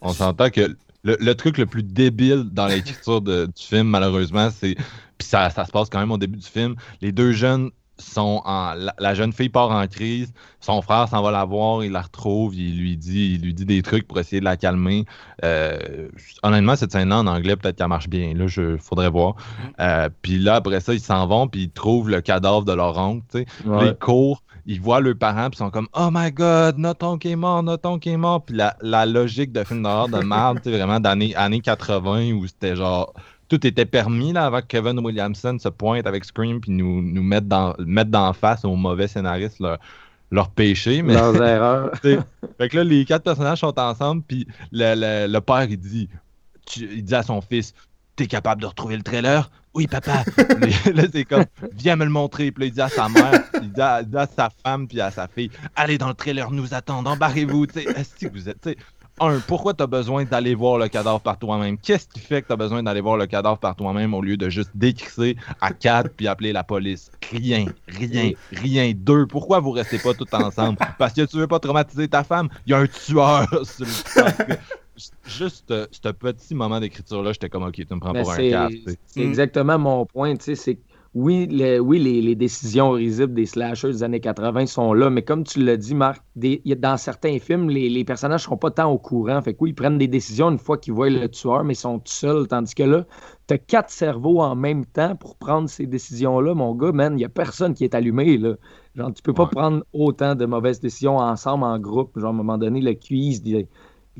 [0.00, 4.76] On s'entend que le, truc le plus débile dans l'écriture du film, malheureusement, c'est.
[5.18, 6.76] Puis ça, ça se passe quand même au début du film.
[7.00, 11.30] Les deux jeunes sont en, la, jeune fille part en crise, son frère s'en va
[11.30, 14.40] la voir, il la retrouve, il lui dit, il lui dit des trucs pour essayer
[14.40, 15.04] de la calmer.
[15.44, 16.08] Euh,
[16.42, 18.34] honnêtement, cette scène-là en anglais, peut-être qu'elle marche bien.
[18.34, 19.36] Là, je faudrait voir.
[19.80, 22.98] Euh, puis là, après ça, ils s'en vont, puis ils trouvent le cadavre de leur
[22.98, 23.24] oncle.
[23.64, 23.88] Ouais.
[23.88, 27.28] Ils courent, ils voient leurs parents, puis ils sont comme Oh my god, notre oncle
[27.28, 28.44] est mort, notre oncle est mort.
[28.44, 32.76] Puis la, la logique de film d'horreur de merde, vraiment d'années années 80 où c'était
[32.76, 33.12] genre
[33.54, 37.22] tout était permis là, avant que Kevin Williamson se pointe avec Scream puis nous, nous
[37.22, 39.78] mette dans, mettre d'en face aux mauvais scénaristes leur,
[40.30, 41.02] leur péché.
[41.02, 41.92] Mais, Leurs erreurs.
[42.02, 46.08] fait que là, les quatre personnages sont ensemble, puis le, le, père, il dit,
[46.76, 47.74] il dit à son fils
[48.16, 49.50] T'es capable de retrouver le trailer?
[49.74, 50.22] Oui, papa.
[50.94, 52.52] là, c'est comme Viens me le montrer.
[52.52, 55.26] Puis là, il dit à sa mère, il dit à, sa femme, puis à sa
[55.26, 57.66] fille Allez dans le trailer, nous attendons, embarrez-vous.
[57.74, 58.68] Est-ce que vous êtes
[59.20, 61.78] un, pourquoi tu as besoin d'aller voir le cadavre par toi-même?
[61.78, 64.36] Qu'est-ce qui fait que tu as besoin d'aller voir le cadavre par toi-même au lieu
[64.36, 67.10] de juste décrisser à quatre puis appeler la police?
[67.30, 68.92] Rien, rien, rien.
[68.94, 70.78] Deux, pourquoi vous restez pas tous ensemble?
[70.98, 72.48] Parce que tu veux pas traumatiser ta femme?
[72.66, 74.56] Il y a un tueur sur le
[75.26, 78.68] Juste euh, ce petit moment d'écriture-là, j'étais comme, OK, tu me prends pour un cas.
[79.06, 80.78] C'est exactement mon point, tu sais, c'est
[81.14, 81.48] oui,
[81.80, 85.76] oui les, décisions risibles des slashers des années 80 sont là, mais comme tu l'as
[85.76, 89.40] dit, Marc, dans certains films, les, personnages ne sont pas tant au courant.
[89.40, 91.76] Fait que oui, ils prennent des décisions une fois qu'ils voient le tueur, mais ils
[91.76, 92.48] sont tout seuls.
[92.48, 93.06] Tandis que là,
[93.46, 97.18] tu as quatre cerveaux en même temps pour prendre ces décisions-là, mon gars, man, il
[97.18, 98.36] n'y a personne qui est allumé.
[98.36, 98.56] Là.
[98.96, 102.18] Genre, tu peux pas prendre autant de mauvaises décisions ensemble, en groupe.
[102.18, 103.66] Genre, à un moment donné, le QI, le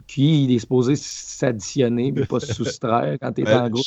[0.07, 3.84] QI il est supposé s'additionner, mais pas se soustraire quand tu es en groupe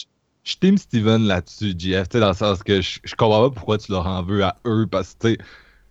[0.48, 3.92] je team Steven là-dessus, GF, dans le sens que je, je comprends pas pourquoi tu
[3.92, 5.38] leur en veux à eux, parce que,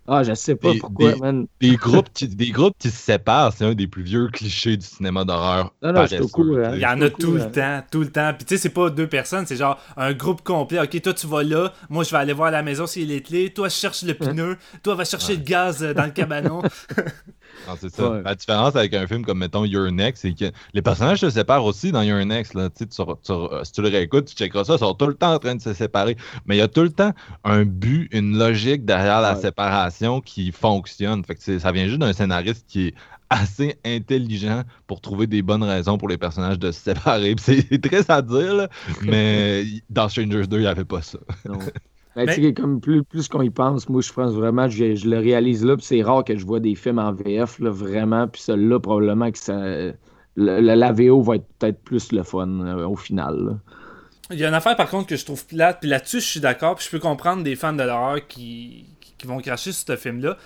[0.07, 1.47] ah, je sais pas pourquoi, des, man.
[1.59, 4.85] Des groupes, qui, des groupes qui se séparent, c'est un des plus vieux clichés du
[4.85, 5.73] cinéma d'horreur.
[5.83, 6.67] Non, non, c'est cool.
[6.73, 8.33] Il y en a tout le temps, tout le temps.
[8.33, 10.79] Puis tu sais, c'est pas deux personnes, c'est genre un groupe complet.
[10.79, 13.21] Ok, toi tu vas là, moi je vais aller voir à la maison s'il est
[13.21, 16.61] clé, toi je cherche le pneu, toi va chercher le gaz euh, dans le cabanon.
[17.79, 18.21] c'est ça.
[18.23, 21.65] La différence avec un film comme, mettons, Your Next, c'est que les personnages se séparent
[21.65, 22.53] aussi dans Your Next.
[22.53, 22.69] Là.
[22.69, 25.33] Tu, tu, euh, si tu le réécoutes, tu checkeras ça, ils sont tout le temps
[25.33, 26.17] en train de se séparer.
[26.45, 30.51] Mais il y a tout le temps un but, une logique derrière la séparation qui
[30.51, 31.23] fonctionne.
[31.23, 32.93] Fait que ça vient juste d'un scénariste qui est
[33.29, 37.35] assez intelligent pour trouver des bonnes raisons pour les personnages de se séparer.
[37.39, 38.67] C'est très à dire,
[39.01, 41.19] mais dans Strangers 2, il n'y avait pas ça.
[42.25, 45.63] Ben, comme plus, plus qu'on y pense, moi, je pense vraiment, je, je le réalise
[45.63, 49.31] là, c'est rare que je vois des films en VF, là, vraiment, puis celui-là, probablement
[49.31, 49.55] que ça,
[50.37, 53.59] la VO va être peut-être plus le fun euh, au final.
[54.29, 56.39] Il y a une affaire, par contre, que je trouve plate, puis là-dessus, je suis
[56.39, 58.85] d'accord, puis je peux comprendre des fans de l'horreur qui,
[59.17, 60.37] qui, vont cracher sur ce film-là.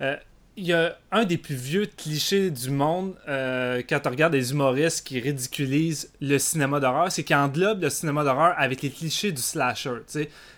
[0.00, 0.16] Euh,
[0.58, 4.50] il y a un des plus vieux clichés du monde euh, quand on regarde des
[4.50, 9.30] humoristes qui ridiculisent le cinéma d'horreur, c'est qu'ils englobent le cinéma d'horreur avec les clichés
[9.30, 10.00] du slasher.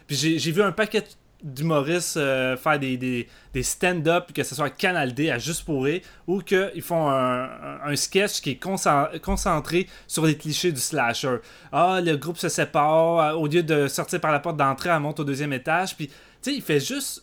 [0.06, 1.04] Puis j'ai vu un paquet
[1.42, 5.86] d'humoristes euh, faire des, des, stand-up, que ce soit Canal D à Juste pour
[6.26, 11.36] ou qu'ils font un, sketch qui est concentré sur les clichés du slasher.
[11.72, 15.20] Ah, le groupe se sépare, au lieu de sortir par la porte d'entrée, elle monte
[15.20, 15.94] au deuxième étage.
[15.94, 17.22] Puis, tu sais, il fait juste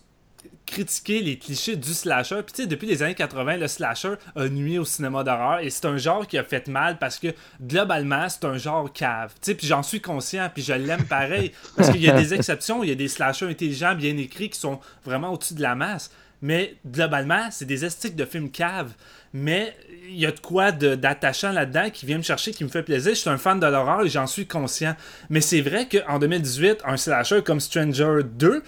[0.68, 2.43] critiquer les clichés du slasher.
[2.43, 5.70] Puis tu sais, depuis les années 80, le slasher a nuit au cinéma d'horreur et
[5.72, 7.30] c'est un genre qui a fait mal parce que
[7.61, 9.34] globalement, c'est un genre cave.
[9.41, 12.34] Tu sais, puis j'en suis conscient, puis je l'aime pareil parce qu'il y a des
[12.34, 15.76] exceptions, il y a des slashers intelligents, bien écrits qui sont vraiment au-dessus de la
[15.76, 16.11] masse.
[16.41, 18.91] Mais globalement, c'est des esthétiques de films cave.
[19.34, 19.76] Mais
[20.07, 23.13] il y a de quoi d'attachant là-dedans qui vient me chercher, qui me fait plaisir.
[23.13, 24.95] Je suis un fan de l'horreur et j'en suis conscient.
[25.30, 28.63] Mais c'est vrai qu'en 2018, un slasher comme Stranger 2,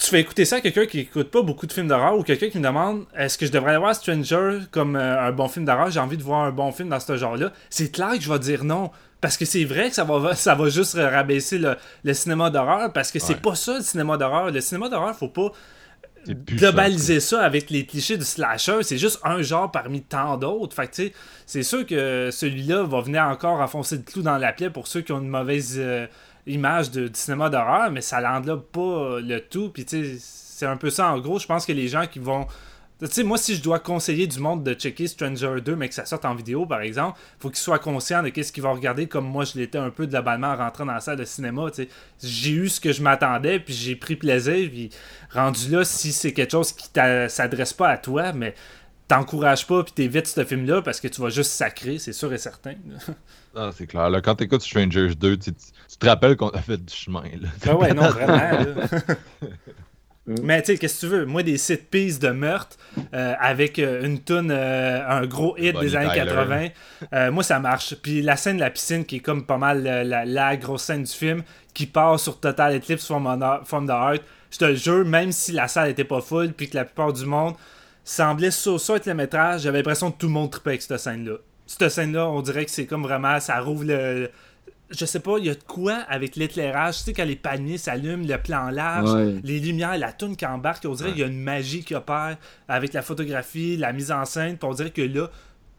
[0.00, 2.48] tu fais écouter ça à quelqu'un qui écoute pas beaucoup de films d'horreur ou quelqu'un
[2.48, 5.66] qui me demande est-ce que je devrais aller voir Stranger comme euh, un bon film
[5.66, 8.32] d'horreur, j'ai envie de voir un bon film dans ce genre-là, c'est clair que je
[8.32, 8.90] vais dire non.
[9.20, 13.12] Parce que c'est vrai que ça va, ça va juste rabaisser le, cinéma d'horreur, parce
[13.12, 14.50] que c'est pas ça le cinéma d'horreur.
[14.50, 15.52] Le cinéma d'horreur, faut pas
[16.26, 18.82] globaliser ça, avec les clichés du slasher.
[18.82, 20.74] C'est juste un genre parmi tant d'autres.
[20.74, 24.70] Fait que, c'est sûr que celui-là va venir encore enfoncer le clou dans la plaie
[24.70, 25.74] pour ceux qui ont une mauvaise.
[25.76, 26.06] Euh,
[26.50, 29.70] image de, cinéma d'horreur, mais ça n'englobe pas le tout.
[29.70, 31.38] Puis c'est un peu ça en gros.
[31.38, 32.46] Je pense que les gens qui vont.
[33.00, 35.94] Tu sais, moi, si je dois conseiller du monde de checker Stranger 2, mais que
[35.94, 39.06] ça sorte en vidéo, par exemple, faut qu'ils soient conscients de qu'est-ce qu'ils vont regarder,
[39.06, 41.70] comme moi, je l'étais un peu globalement en rentrant dans la salle de cinéma.
[41.70, 41.88] Tu sais.
[42.22, 44.90] J'ai eu ce que je m'attendais, puis j'ai pris plaisir, puis
[45.32, 46.90] rendu là, si c'est quelque chose qui
[47.28, 48.54] s'adresse pas à toi, mais
[49.08, 52.38] t'encourages pas, puis t'évites ce film-là, parce que tu vas juste sacrer, c'est sûr et
[52.38, 52.74] certain.
[53.54, 54.10] Ah, c'est clair.
[54.10, 57.22] Là, quand t'écoutes Strangers 2, tu, te rappelles qu'on a fait du chemin.
[57.22, 57.48] Là.
[57.68, 58.64] Ah ouais, non, vraiment.
[60.26, 60.34] Mm.
[60.42, 61.26] Mais tu sais, qu'est-ce que tu veux?
[61.26, 62.76] Moi, des set pieces de meurtre
[63.14, 67.94] euh, avec euh, une tune, euh, un gros hit des années 80, moi, ça marche.
[67.96, 71.12] Puis la scène de la piscine, qui est comme pas mal la, grosse scène du
[71.12, 71.42] film,
[71.74, 73.38] qui part sur Total Eclipse Form
[73.86, 76.76] the Heart, je te le jure, même si la salle était pas full, puis que
[76.76, 77.54] la plupart du monde
[78.04, 80.98] semblait sur ça être le métrage, j'avais l'impression que tout le monde tripait avec cette
[80.98, 81.36] scène-là.
[81.70, 84.28] Cette scène-là, on dirait que c'est comme vraiment, ça rouvre le
[84.90, 86.98] je sais pas, il y a de quoi avec l'éclairage.
[86.98, 89.14] Tu sais, quand les paniers s'allument, le plan large,
[89.44, 92.36] les lumières, la toune qui embarque, on dirait qu'il y a une magie qui opère
[92.66, 94.58] avec la photographie, la mise en scène.
[94.58, 95.30] Puis on dirait que là,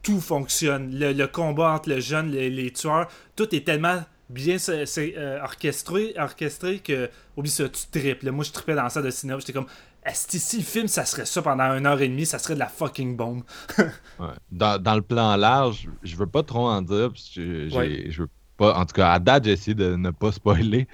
[0.01, 0.97] tout fonctionne.
[0.97, 4.85] Le, combat entre le jeune, les, les tueurs, tout est tellement bien c'est,
[5.17, 8.31] euh, orchestré, orchestré que, oublie ça, tu triples.
[8.31, 9.39] Moi, je tripais dans ça de cinéma.
[9.39, 9.67] J'étais comme,
[10.05, 12.59] est-ce si le film, ça serait ça pendant une heure et demie, ça serait de
[12.59, 13.43] la fucking bombe.
[14.51, 18.29] dans, dans, le plan large, je veux pas trop en dire, parce que je veux
[18.69, 20.87] en tout cas, à date, j'ai essayé de ne pas spoiler.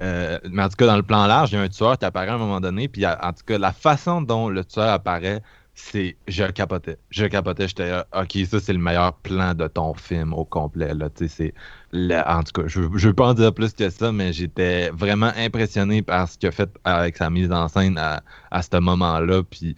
[0.00, 2.04] Euh, mais en tout cas, dans le plan large, il y a un tueur qui
[2.04, 2.88] apparaît à un moment donné.
[2.88, 5.42] Puis en tout cas, la façon dont le tueur apparaît,
[5.80, 6.16] c'est.
[6.28, 6.98] Je capotais.
[7.10, 7.68] Je capotais.
[7.68, 10.94] J'étais OK, ça, c'est le meilleur plan de ton film au complet.
[10.94, 11.08] Là.
[11.14, 11.54] C'est,
[11.92, 15.32] en tout cas, je ne veux pas en dire plus que ça, mais j'étais vraiment
[15.36, 19.42] impressionné par ce qu'il a fait avec sa mise en scène à, à ce moment-là.
[19.42, 19.76] Puis.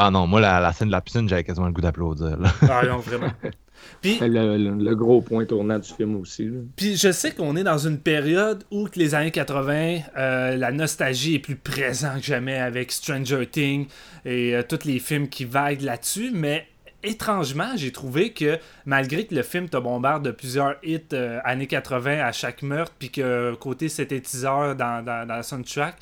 [0.00, 2.38] Ah non, moi, la, scène de la piscine, j'avais quasiment le goût d'applaudir.
[2.62, 3.32] Ah non, vraiment.
[4.00, 6.50] Puis, le, gros point tournant du film aussi.
[6.76, 10.72] Puis je sais qu'on est dans une période où que les années 80, euh, la
[10.72, 13.86] nostalgie est plus présente que jamais avec Stranger Things
[14.24, 16.66] et euh, tous les films qui vaguent là-dessus, mais
[17.02, 21.66] étrangement, j'ai trouvé que malgré que le film te bombarde de plusieurs hits euh, années
[21.66, 25.96] 80 à chaque meurtre, puis que côté synthétiseur dans, dans, dans la soundtrack,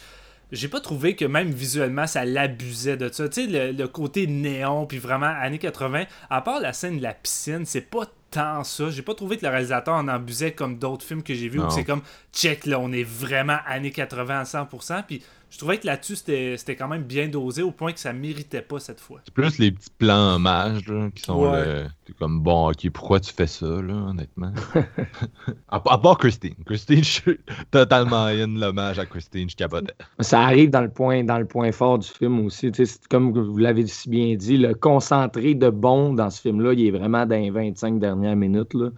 [0.52, 3.28] j'ai pas trouvé que même visuellement ça l'abusait de ça.
[3.28, 7.14] Tu sais, le, côté néon, puis vraiment années 80, à part la scène de la
[7.14, 8.06] piscine, c'est pas
[8.36, 8.90] tant ça.
[8.90, 11.70] J'ai pas trouvé que le réalisateur en abusait comme d'autres films que j'ai vus où
[11.70, 15.04] c'est comme check là, on est vraiment années 80 à 100%.
[15.06, 18.62] Puis je trouvais que là-dessus, c'était quand même bien dosé au point que ça méritait
[18.62, 19.20] pas cette fois.
[19.24, 20.82] C'est plus les petits plans hommages
[21.14, 21.50] qui sont
[22.18, 24.52] comme bon, ok, pourquoi tu fais ça, là, honnêtement?
[25.68, 26.54] à, part Christine.
[26.64, 29.94] Christine, je suis totalement in l'hommage à Christine, je capotais.
[30.20, 32.70] Ça arrive dans le point, dans le point fort du film aussi.
[33.08, 36.90] Comme vous l'avez si bien dit, le concentré de bon dans ce film-là, il est
[36.90, 38.74] vraiment dans les 25 dernières minutes.
[38.74, 38.90] Là.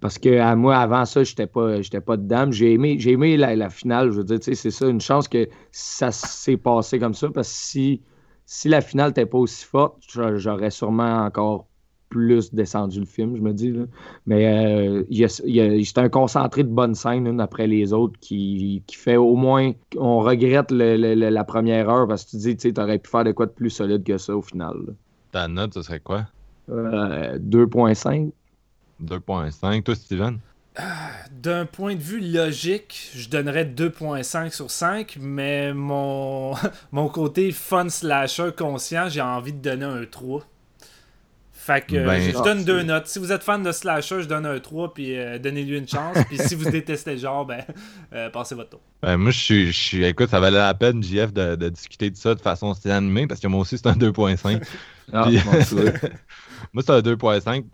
[0.00, 2.50] Parce que à moi, avant ça, j'étais pas, j'étais pas dedans.
[2.50, 4.10] J'ai aimé, j'ai aimé la, finale.
[4.10, 7.28] Je veux dire, c'est ça, une chance que ça s'est passé comme ça.
[7.30, 8.02] Parce que si,
[8.44, 11.66] si la finale n'était pas aussi forte, j'aurais sûrement encore
[12.08, 13.74] plus descendu le film, je me dis.
[14.26, 19.34] Mais euh, c'est un concentré de bonnes scènes une après les autres qui, fait au
[19.34, 19.72] moins.
[19.96, 23.46] On regrette la première heure parce que tu dis, tu aurais pu faire de quoi
[23.46, 24.76] de plus solide que ça au final.
[25.32, 26.26] Ta note, ce serait quoi?
[26.70, 26.72] 2.5.
[26.72, 28.30] Euh, 2.5.
[29.82, 30.38] Toi, Steven?
[31.30, 36.54] D'un point de vue logique, je donnerais 2.5 sur 5, mais mon,
[36.92, 40.44] mon côté fun slasher conscient, j'ai envie de donner un 3.
[41.66, 43.08] Fait que ben, je donne deux notes.
[43.08, 46.16] Si vous êtes fan de slasher, je donne un 3, puis euh, donnez-lui une chance.
[46.28, 47.64] puis si vous détestez le genre, ben,
[48.12, 48.80] euh, passez votre tour.
[49.02, 52.36] Ben, moi, je suis, Écoute, ça valait la peine, JF, de, de discuter de ça
[52.36, 54.62] de façon animée, parce que moi aussi, c'est un 2.5.
[55.12, 55.28] ah,
[56.72, 57.64] Moi, c'est un 2.5.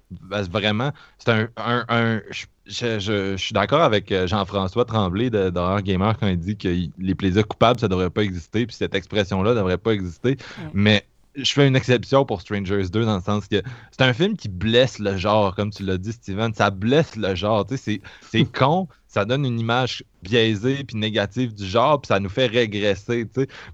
[0.51, 1.49] vraiment, c'est un.
[1.57, 2.21] un,
[2.67, 6.69] je, suis d'accord avec euh, Jean-François Tremblay d'Horror Gamer quand il dit que
[6.99, 10.37] les plaisirs coupables, ça ne devrait pas exister, puis cette expression-là ne devrait pas exister.
[10.73, 11.05] Mais
[11.35, 14.49] je fais une exception pour Strangers 2 dans le sens que c'est un film qui
[14.49, 16.53] blesse le genre, comme tu l'as dit, Steven.
[16.55, 17.67] Ça blesse le genre.
[17.71, 18.01] C'est
[18.55, 23.27] con, ça donne une image biaisée puis négative du genre, puis ça nous fait régresser.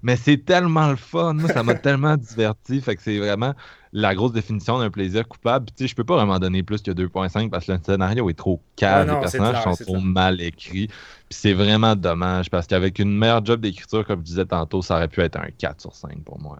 [0.03, 1.33] Mais c'est tellement le fun.
[1.33, 2.81] Moi, ça m'a tellement diverti.
[2.81, 3.53] Fait que c'est vraiment
[3.91, 5.67] la grosse définition d'un plaisir coupable.
[5.67, 8.37] Tu sais, je peux pas vraiment donner plus que 2.5 parce que le scénario est
[8.37, 10.87] trop calme, les personnages sont trop mal écrits.
[10.87, 14.95] Puis c'est vraiment dommage parce qu'avec une meilleure job d'écriture, comme je disais tantôt, ça
[14.95, 16.59] aurait pu être un 4 sur 5 pour moi.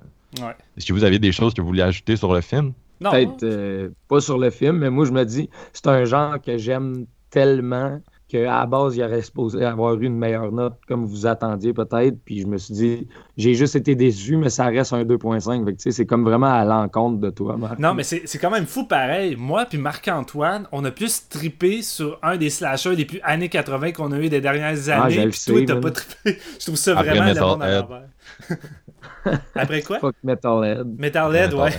[0.77, 2.73] Est-ce que vous aviez des choses que vous vouliez ajouter sur le film?
[2.99, 6.57] Peut-être euh, pas sur le film, mais moi je me dis, c'est un genre que
[6.57, 11.25] j'aime tellement qu'à la base, il aurait supposé avoir eu une meilleure note, comme vous
[11.25, 12.15] attendiez peut-être.
[12.23, 15.91] Puis je me suis dit, j'ai juste été déçu, mais ça reste un 2.5.
[15.91, 17.79] C'est comme vraiment à l'encontre de toi, Marc.
[17.79, 19.35] Non, mais c'est quand même fou pareil.
[19.35, 23.91] Moi puis Marc-Antoine, on a plus trippé sur un des slashers les plus années 80
[23.93, 25.25] qu'on a eu des dernières ah, années.
[25.25, 26.37] Ah, puis toi, t'as pas trippé.
[26.59, 29.99] Je trouve ça vraiment de à Après quoi?
[29.99, 30.87] Fuck Metalhead.
[30.97, 31.71] Metalhead, ouais.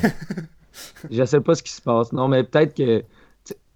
[1.10, 2.12] je sais pas ce qui se passe.
[2.12, 3.04] Non, mais peut-être que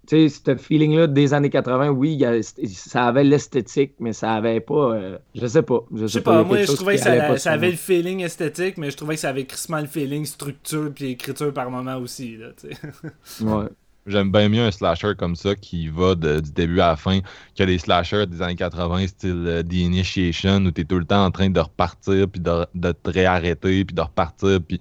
[0.07, 2.22] tu sais, ce feeling-là des années 80, oui,
[2.66, 4.94] ça avait l'esthétique, mais ça avait pas.
[4.94, 5.80] Euh, je sais pas.
[5.94, 9.14] Je sais, pas, moi, je trouvais que ça, avait le feeling esthétique, mais je trouvais
[9.14, 12.36] que ça avait crissement le feeling structure puis écriture par moment aussi.
[12.36, 12.48] Là,
[13.40, 13.66] ouais.
[14.07, 17.20] J'aime bien mieux un slasher comme ça qui va du début à la fin
[17.57, 21.07] que les slashers des années 80, style euh, The Initiation, où tu es tout le
[21.07, 24.78] temps en train de repartir, puis de, de te réarrêter, puis de repartir, puis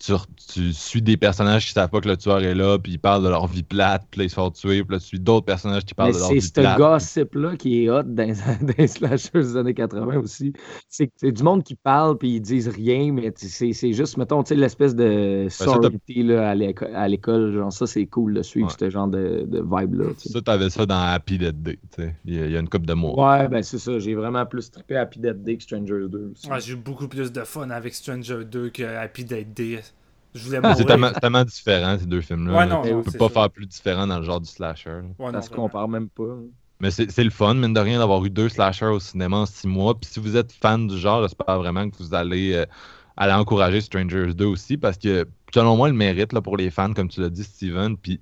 [0.00, 3.22] tu, suis des personnages qui savent pas que le tueur est là, puis ils parlent
[3.22, 5.44] de leur vie plate, puis là, ils se font tuer, puis là, tu suis d'autres
[5.44, 6.52] personnages qui parlent de leur vie plate.
[6.54, 8.34] C'est ce gossip-là qui est hot dans,
[8.78, 10.52] les slashers des années 80 aussi.
[10.88, 14.54] C'est du monde qui parle, puis ils disent rien, mais c'est juste, mettons, tu sais,
[14.54, 17.52] l'espèce de sorority là, à l'école.
[17.52, 20.06] Genre, ça, c'est cool de suivre ce genre de, de vibe-là.
[20.16, 22.14] Ça, t'avais ça dans Happy Dead Day, tu sais.
[22.24, 23.20] Il, y, a une coupe de mots.
[23.20, 23.98] Ouais, ben c'est ça.
[23.98, 26.32] J'ai vraiment plus trippé Happy Dead Day que Stranger 2.
[26.50, 29.80] Ouais, j'ai eu beaucoup plus de fun avec Stranger 2 que Happy Dead Day.
[30.34, 30.84] C'est
[31.20, 32.66] tellement, différent ces deux films-là.
[32.66, 35.00] Ouais, on ne peut pas faire plus différent dans le genre du slasher.
[35.18, 36.36] Ouais, ça se compare même pas.
[36.80, 39.66] Mais c'est le fun, mine de rien, d'avoir eu deux slashers au cinéma en six
[39.66, 39.98] mois.
[39.98, 42.64] Puis si vous êtes fan du genre, j'espère vraiment que vous allez, euh,
[43.16, 44.78] aller encourager Strangers 2 aussi.
[44.78, 47.98] Parce que, selon moi, le mérite là, pour les fans, comme tu l'as dit, Steven.
[47.98, 48.20] Puis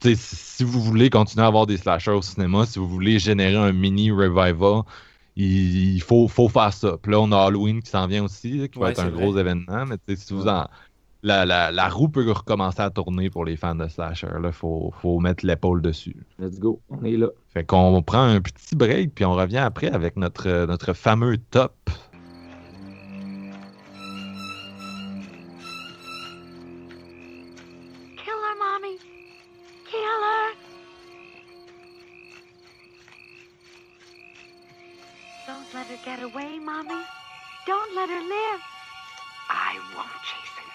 [0.00, 3.72] si vous voulez continuer à avoir des slashers au cinéma, si vous voulez générer un
[3.72, 4.82] mini revival,
[5.36, 6.96] il, faut, faut faire ça.
[7.00, 9.84] Puis là, on a Halloween qui s'en vient aussi, qui va être un gros événement.
[9.86, 10.66] Mais si vous en,
[11.22, 14.28] la, la, la, roue peut recommencer à tourner pour les fans de Slasher.
[14.42, 16.16] Il faut, faut mettre l'épaule dessus.
[16.38, 17.28] Let's go, on est là.
[17.52, 21.74] Fait qu'on prend un petit break, puis on revient après avec notre, notre fameux top.
[36.26, 37.02] Away, mommy.
[37.66, 38.60] Don't let her live.
[39.48, 40.68] I won't, Jason.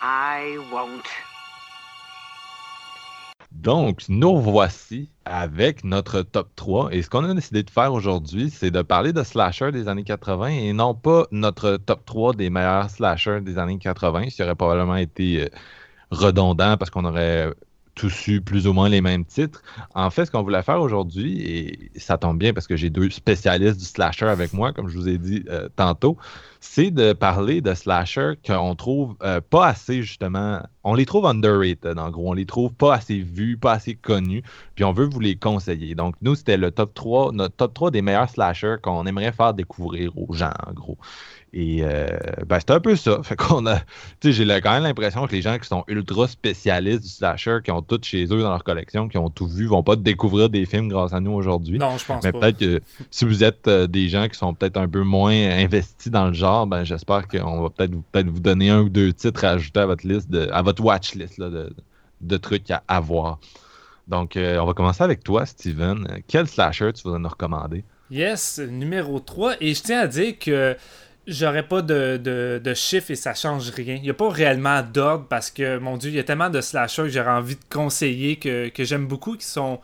[0.00, 1.06] I won't.
[3.50, 6.92] Donc, nous voici avec notre top 3.
[6.92, 10.04] Et ce qu'on a décidé de faire aujourd'hui, c'est de parler de slasher des années
[10.04, 14.42] 80 et non pas notre top 3 des meilleurs slashers des années 80, ce qui
[14.42, 15.48] aurait probablement été euh,
[16.10, 17.52] redondant parce qu'on aurait
[17.98, 19.62] tous plus ou moins les mêmes titres.
[19.94, 23.10] En fait, ce qu'on voulait faire aujourd'hui, et ça tombe bien parce que j'ai deux
[23.10, 26.16] spécialistes du slasher avec moi, comme je vous ai dit euh, tantôt,
[26.60, 31.98] c'est de parler de slasher qu'on trouve euh, pas assez, justement, on les trouve underrated,
[31.98, 34.42] en gros, on les trouve pas assez vus, pas assez connus,
[34.74, 35.94] puis on veut vous les conseiller.
[35.94, 39.54] Donc, nous, c'était le top 3, notre top 3 des meilleurs slashers qu'on aimerait faire
[39.54, 40.98] découvrir aux gens, en gros.
[41.52, 42.06] Et euh,
[42.46, 43.20] ben, c'est un peu ça.
[43.22, 43.80] Fait qu'on a.
[44.22, 47.80] J'ai quand même l'impression que les gens qui sont ultra spécialistes du slasher, qui ont
[47.80, 50.88] tout chez eux dans leur collection, qui ont tout vu, vont pas découvrir des films
[50.88, 51.78] grâce à nous aujourd'hui.
[51.78, 52.80] Non, je pense Mais peut-être que
[53.10, 56.34] si vous êtes euh, des gens qui sont peut-être un peu moins investis dans le
[56.34, 59.80] genre, ben j'espère qu'on va peut-être peut vous donner un ou deux titres à ajouter
[59.80, 61.72] à votre liste, de, à votre watch list de,
[62.20, 63.38] de, trucs à avoir.
[64.06, 66.22] Donc, euh, on va commencer avec toi, Steven.
[66.26, 67.84] Quel slasher tu voudrais nous recommander?
[68.10, 69.56] Yes, numéro 3.
[69.60, 70.76] Et je tiens à dire que
[71.28, 72.16] j'aurais pas de,
[72.62, 73.96] de, chiffres et ça change rien.
[73.96, 76.60] Il n'y a pas réellement d'ordre parce que, mon Dieu, il y a tellement de
[76.60, 79.80] slashers que j'aurais envie de conseiller que, j'aime beaucoup qui sont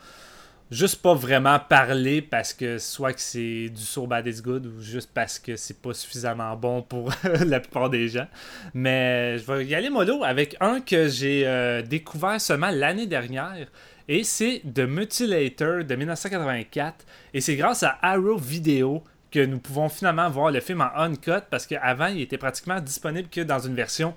[0.70, 4.82] juste pas vraiment parlés parce que soit que c'est du so bad is good ou
[4.82, 7.12] juste parce que c'est pas suffisamment bon pour
[7.47, 8.26] la plupart des gens.
[8.72, 13.68] Mais je vais y aller mollo avec un que j'ai euh, découvert seulement l'année dernière.
[14.09, 17.07] Et c'est The Mutilator de 1984.
[17.34, 19.03] Et c'est grâce à Arrow Video
[19.35, 23.28] que nous pouvons finalement voir le film en uncut parce qu'avant, il était pratiquement disponible
[23.28, 24.14] que dans une version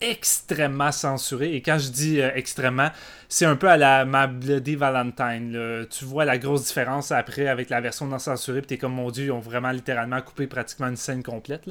[0.00, 1.54] extrêmement censurée.
[1.54, 2.90] Et quand je dis euh, extrêmement,
[3.28, 5.86] c'est un peu à la My Bloody Valentine.
[5.90, 8.60] Tu vois la grosse différence après avec la version non censurée.
[8.60, 11.68] Puis t'es comme, mon Dieu, ils ont vraiment littéralement coupé pratiquement une scène complète.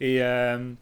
[0.00, 0.72] Et euh,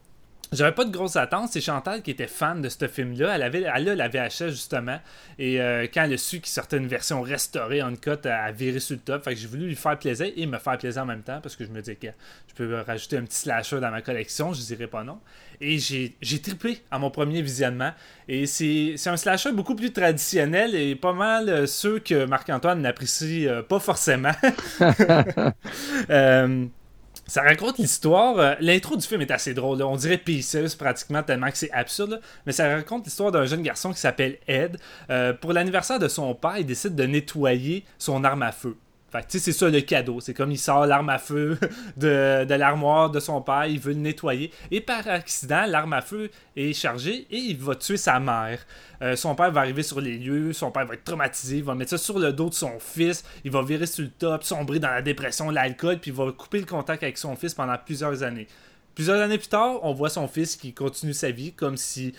[0.52, 1.50] j'avais pas de grosses attentes.
[1.52, 3.34] C'est Chantal qui était fan de ce film-là.
[3.34, 4.98] Elle avait, elle a la VHS justement.
[5.38, 8.80] Et euh, quand elle a su qu'il sortait une version restaurée en elle a viré
[8.80, 9.24] sur le top.
[9.24, 11.56] Fait que j'ai voulu lui faire plaisir et me faire plaisir en même temps parce
[11.56, 12.08] que je me disais que
[12.48, 14.52] je peux rajouter un petit slasher dans ma collection.
[14.52, 15.18] Je dirais pas non.
[15.60, 17.92] Et j'ai, j'ai triplé à mon premier visionnement.
[18.28, 23.48] Et c'est, un slasher beaucoup plus traditionnel et pas mal euh, ceux que Marc-Antoine n'apprécie
[23.48, 24.32] euh, pas forcément.
[27.28, 28.38] Ça raconte l'histoire.
[28.38, 29.82] Euh, l'intro du film est assez drôle.
[29.82, 32.22] On dirait Pieces pratiquement tellement que c'est absurde.
[32.46, 34.78] Mais ça raconte l'histoire d'un jeune garçon qui s'appelle Ed.
[35.10, 38.76] Euh, pour l'anniversaire de son père, il décide de nettoyer son arme à feu.
[39.10, 40.20] Fait tu sais, c'est ça le cadeau.
[40.20, 41.58] C'est comme il sort l'arme à feu
[41.96, 44.50] de, de l'armoire de son père, il veut le nettoyer.
[44.70, 48.60] Et par accident, l'arme à feu est chargée et il va tuer sa mère.
[49.00, 51.74] Euh, son père va arriver sur les lieux, son père va être traumatisé, il va
[51.74, 54.78] mettre ça sur le dos de son fils, il va virer sur le top, sombrer
[54.78, 58.22] dans la dépression, l'alcool, puis il va couper le contact avec son fils pendant plusieurs
[58.22, 58.48] années.
[58.98, 62.14] Plusieurs années plus tard, on voit son fils qui continue sa vie comme si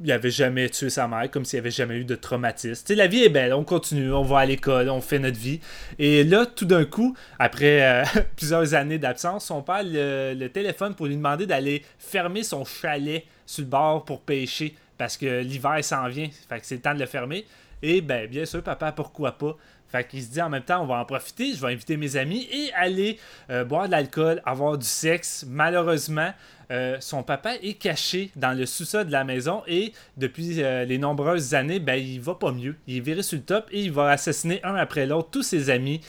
[0.00, 2.94] il avait jamais tué sa mère, comme s'il avait jamais eu de traumatisme.
[2.94, 5.60] La vie est belle, on continue, on va à l'école, on fait notre vie.
[5.98, 8.04] Et là, tout d'un coup, après euh,
[8.36, 13.64] plusieurs années d'absence, son père le, téléphone pour lui demander d'aller fermer son chalet sur
[13.64, 16.28] le bord pour pêcher parce que l'hiver s'en vient.
[16.48, 17.44] Fait que c'est le temps de le fermer.
[17.82, 19.56] Et ben, bien sûr, papa, pourquoi pas?
[19.90, 22.16] Fait qu'il se dit en même temps, on va en profiter, je vais inviter mes
[22.16, 23.18] amis et aller
[23.50, 25.46] euh, boire de l'alcool, avoir du sexe.
[25.48, 26.30] Malheureusement,
[26.70, 30.98] euh, son papa est caché dans le sous-sol de la maison et depuis euh, les
[30.98, 32.76] nombreuses années, ben, il va pas mieux.
[32.86, 35.70] Il est viré sur le top et il va assassiner un après l'autre tous ses
[35.70, 36.00] amis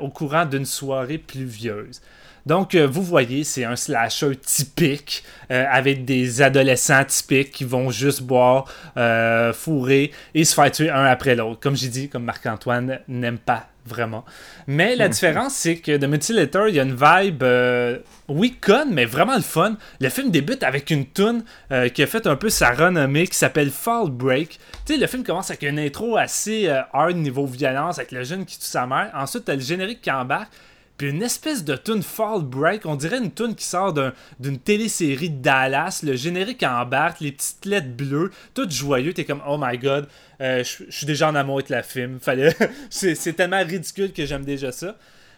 [0.00, 2.00] au courant d'une soirée pluvieuse.
[2.46, 7.90] Donc, euh, vous voyez, c'est un slasher typique euh, avec des adolescents typiques qui vont
[7.90, 8.64] juste boire,
[8.96, 11.60] euh, fourrer et se faire tuer un après l'autre.
[11.60, 14.24] Comme j'ai dit, comme Marc-Antoine n'aime pas vraiment.
[14.66, 17.44] Mais la différence, c'est que The Mutilator, il y a une vibe,
[18.28, 19.76] oui, con, mais vraiment le fun.
[20.00, 21.42] Le film débute avec une tune
[21.92, 24.60] qui a fait un peu sa renommée qui s'appelle Fall Break.
[24.86, 28.44] Tu sais, le film commence avec une intro assez hard niveau violence avec le jeune
[28.44, 29.10] qui tue sa mère.
[29.16, 30.52] Ensuite, t'as le générique qui embarque
[31.00, 33.94] une espèce de tune Fall Break, on dirait une tune qui sort
[34.38, 39.42] d'une télésérie de Dallas, le générique embarque, les petites lettres bleues, tout joyeux, t'es comme
[39.46, 40.08] oh my god,
[40.40, 42.54] euh, je suis déjà en amour avec la film, fallait,
[42.90, 44.96] c'est tellement ridicule que j'aime déjà ça.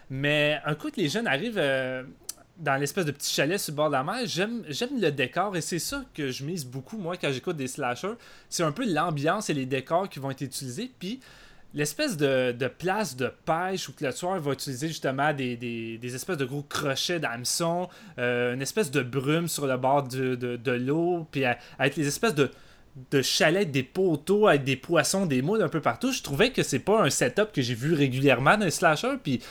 [0.09, 2.03] Mais un coup que les jeunes arrivent euh,
[2.57, 5.61] dans l'espèce de petit chalet sur le bord de la mer, j'aime le décor et
[5.61, 8.13] c'est ça que je mise beaucoup moi quand j'écoute des slashers,
[8.49, 11.19] c'est un peu l'ambiance et les décors qui vont être utilisés, puis
[11.75, 16.63] l'espèce de, place de pêche où le tueur va utiliser justement des, espèces de gros
[16.63, 21.43] crochets d'hameçon, euh, une espèce de brume sur le bord de, l'eau, puis
[21.77, 22.49] avec les espèces de,
[23.11, 26.11] de chalets, des poteaux avec des poissons, des moules un peu partout.
[26.11, 29.41] Je trouvais que c'est pas un setup que j'ai vu régulièrement dans les slashers, puis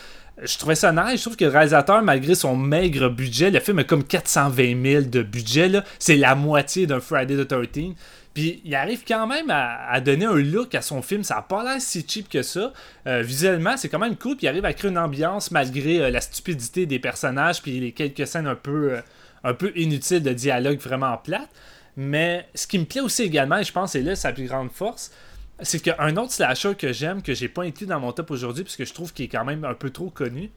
[0.43, 1.19] je trouvais ça nice.
[1.19, 5.03] Je trouve que le réalisateur, malgré son maigre budget, le film a comme 420 000
[5.05, 5.71] de budget.
[5.99, 7.95] C'est la moitié d'un Friday the 13
[8.35, 11.23] puis il arrive quand même à, donner un look à son film.
[11.23, 12.73] Ça n'a pas l'air si cheap que ça.
[13.07, 14.37] Euh, visuellement, c'est quand même cool.
[14.37, 17.63] Puis il arrive à créer une ambiance malgré euh, la stupidité des personnages.
[17.63, 18.99] Puis les quelques scènes un peu,
[19.45, 21.49] euh, inutiles de dialogue vraiment plates.
[21.97, 24.47] Mais ce qui me plaît aussi également, et je pense que c'est là sa plus
[24.47, 25.13] grande force,
[25.61, 28.85] c'est qu'un autre slasher que j'aime, que j'ai pas inclus dans mon top aujourd'hui, puisque
[28.85, 30.51] je trouve qu'il est quand même un peu trop connu,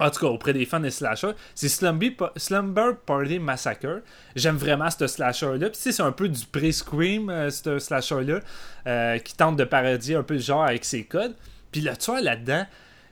[0.00, 4.02] en tout cas auprès des fans de slasher, c'est Slumber Party Massacre.
[4.34, 5.70] J'aime vraiment ce slasher-là.
[5.70, 8.40] Puis c'est un peu du pré-scream, euh, ce slasher-là,
[8.86, 11.34] euh, qui tente de parodier un peu le genre avec ses codes.
[11.70, 12.66] Puis le tueur là-dedans,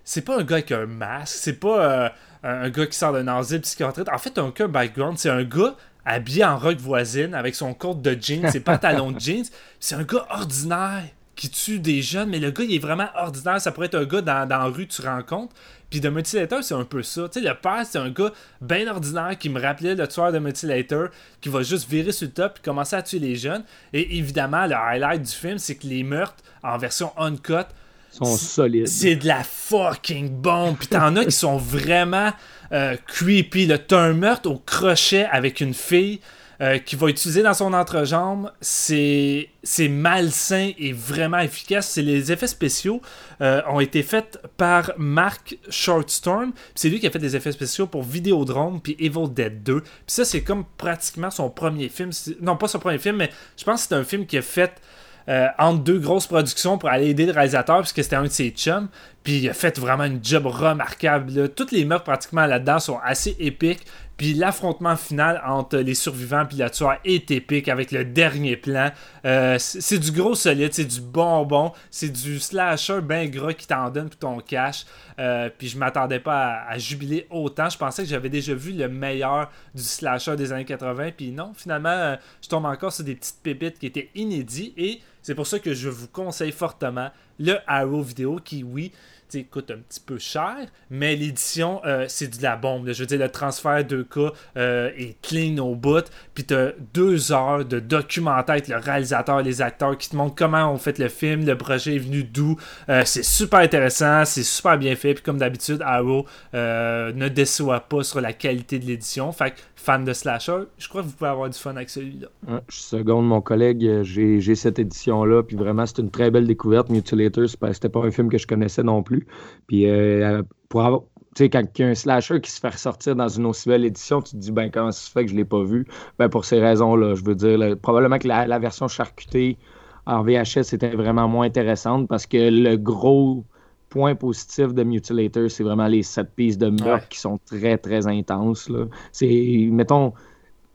[0.04, 2.08] c'est pas un gars avec un masque, c'est pas euh,
[2.42, 4.08] un gars qui sort d'un asile psychiatrique.
[4.12, 8.02] En fait, un cas background, c'est un gars habillé en rock voisine avec son compte
[8.02, 9.44] de jeans, ses pantalons de jeans.
[9.78, 11.04] C'est un gars ordinaire
[11.34, 13.60] qui tue des jeunes, mais le gars, il est vraiment ordinaire.
[13.60, 15.54] Ça pourrait être un gars dans, dans la rue que tu rencontres.
[15.92, 17.28] Puis The Mutilator, c'est un peu ça.
[17.28, 20.38] Tu sais, le père, c'est un gars bien ordinaire qui me rappelait le tueur de
[20.38, 21.08] Mutilator,
[21.40, 23.62] qui va juste virer sur le top et commencer à tuer les jeunes.
[23.92, 27.66] Et évidemment, le highlight du film, c'est que les meurtres en version uncut
[28.10, 28.88] sont solides.
[28.88, 30.76] C'est de la fucking bombe.
[30.78, 32.32] Puis t'en as qui sont vraiment
[32.72, 33.70] euh, creepy.
[33.86, 36.20] T'as un meurtre au crochet avec une fille.
[36.60, 39.48] Euh, qu'il va utiliser dans son entrejambe, c'est
[39.88, 41.96] malsain et vraiment efficace.
[41.96, 43.00] Les effets spéciaux
[43.40, 46.52] euh, ont été faits par Mark Shortstorm.
[46.74, 49.80] C'est lui qui a fait des effets spéciaux pour Videodrome puis Evil Dead 2.
[49.80, 52.10] Puis ça, c'est comme pratiquement son premier film.
[52.40, 54.80] Non, pas son premier film, mais je pense que c'est un film qui a fait
[55.28, 58.50] euh, entre deux grosses productions pour aller aider le réalisateur, puisque c'était un de ses
[58.50, 58.88] chums.
[59.22, 61.48] Puis il a fait vraiment une job remarquable.
[61.50, 63.86] Toutes les meurtres pratiquement là-dedans sont assez épiques.
[64.22, 68.92] Puis l'affrontement final entre les survivants et la tueur est épique avec le dernier plan.
[69.24, 73.90] Euh, c'est du gros solide, c'est du bonbon, c'est du slasher bien gras qui t'en
[73.90, 74.84] donne pour ton cash.
[75.18, 77.68] Euh, puis je m'attendais pas à, jubiler autant.
[77.68, 81.10] Je pensais que j'avais déjà vu le meilleur du slasher des années 80.
[81.16, 84.72] Puis non, finalement, euh, je tombe encore sur des petites pépites qui étaient inédites.
[84.76, 87.10] Et c'est pour ça que je vous conseille fortement
[87.40, 88.92] le Arrow vidéo qui, oui,
[89.40, 90.56] coûte un petit peu cher,
[90.90, 92.90] mais l'édition, euh, c'est de la bombe.
[92.92, 96.04] Je veux dire, le transfert 2K euh, est clean au bout,
[96.34, 100.34] puis tu as deux heures de documentaire avec le réalisateur, les acteurs qui te montrent
[100.34, 102.56] comment on fait le film, le projet est venu d'où.
[102.88, 108.02] Euh, c'est super intéressant, c'est super bien fait, puis comme d'habitude, Arrow ne déçoit pas
[108.02, 109.32] sur la qualité de l'édition.
[109.32, 112.28] Fait que fan de slasher, je crois que vous pouvez avoir du fun avec celui-là.
[112.68, 116.88] je seconde mon collègue, j'ai cette édition-là, puis vraiment, c'est une très belle découverte.
[116.88, 119.26] Mutilators, c'était pas un film que je connaissais non plus.
[119.66, 121.02] Puis euh, pour avoir.
[121.34, 124.20] Tu sais, quand il un slasher qui se fait ressortir dans une aussi belle édition,
[124.20, 125.86] tu te dis, ben, comment ça se fait que je l'ai pas vu?
[126.18, 129.56] Ben, pour ces raisons-là, je veux dire, probablement que la, version charcutée
[130.04, 133.46] en VHS était vraiment moins intéressante parce que le gros
[133.92, 138.06] point positif de Mutilator, c'est vraiment les sept pistes de meurtre qui sont très, très
[138.06, 138.70] intenses.
[139.12, 140.14] C'est, mettons,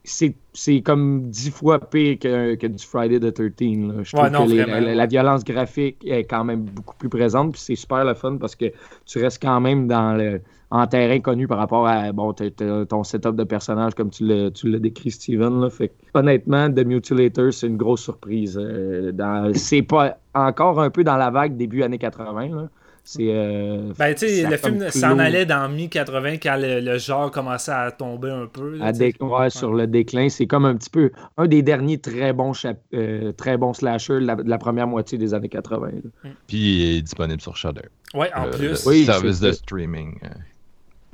[0.04, 3.50] c'est comme dix fois pire que, que du Friday the 13.
[3.60, 4.02] Là.
[4.04, 7.52] Je trouve que la, violence graphique est quand même beaucoup plus présente.
[7.52, 8.66] Puis c'est super le fun parce que
[9.04, 10.40] tu restes quand même dans le,
[10.70, 15.10] en terrain connu par rapport à bon, ton setup de personnage comme tu l'as décrit,
[15.10, 15.60] Steven.
[15.60, 15.70] Là.
[15.70, 18.56] Fait, honnêtement, The Mutilator, c'est une grosse surprise.
[18.56, 19.12] Euh,
[19.54, 22.48] c'est pas encore un peu dans la vague début années 80.
[22.54, 22.68] Là.
[23.10, 23.22] C'est.
[23.22, 27.90] Euh, ben, tu sais, le film s'en allait dans mi-80 quand le, genre commençait à
[27.90, 28.78] tomber un peu.
[28.82, 28.92] à
[29.24, 30.28] ouais, sur le déclin.
[30.28, 32.52] C'est comme un petit peu un des derniers très bons,
[32.92, 35.88] euh, très bons slashers de la, première moitié des années 80.
[35.88, 36.28] Mm.
[36.48, 37.88] Puis il est disponible sur Shudder.
[38.12, 38.84] Ouais, en plus.
[38.84, 40.18] Le service de streaming.
[40.24, 40.28] Euh,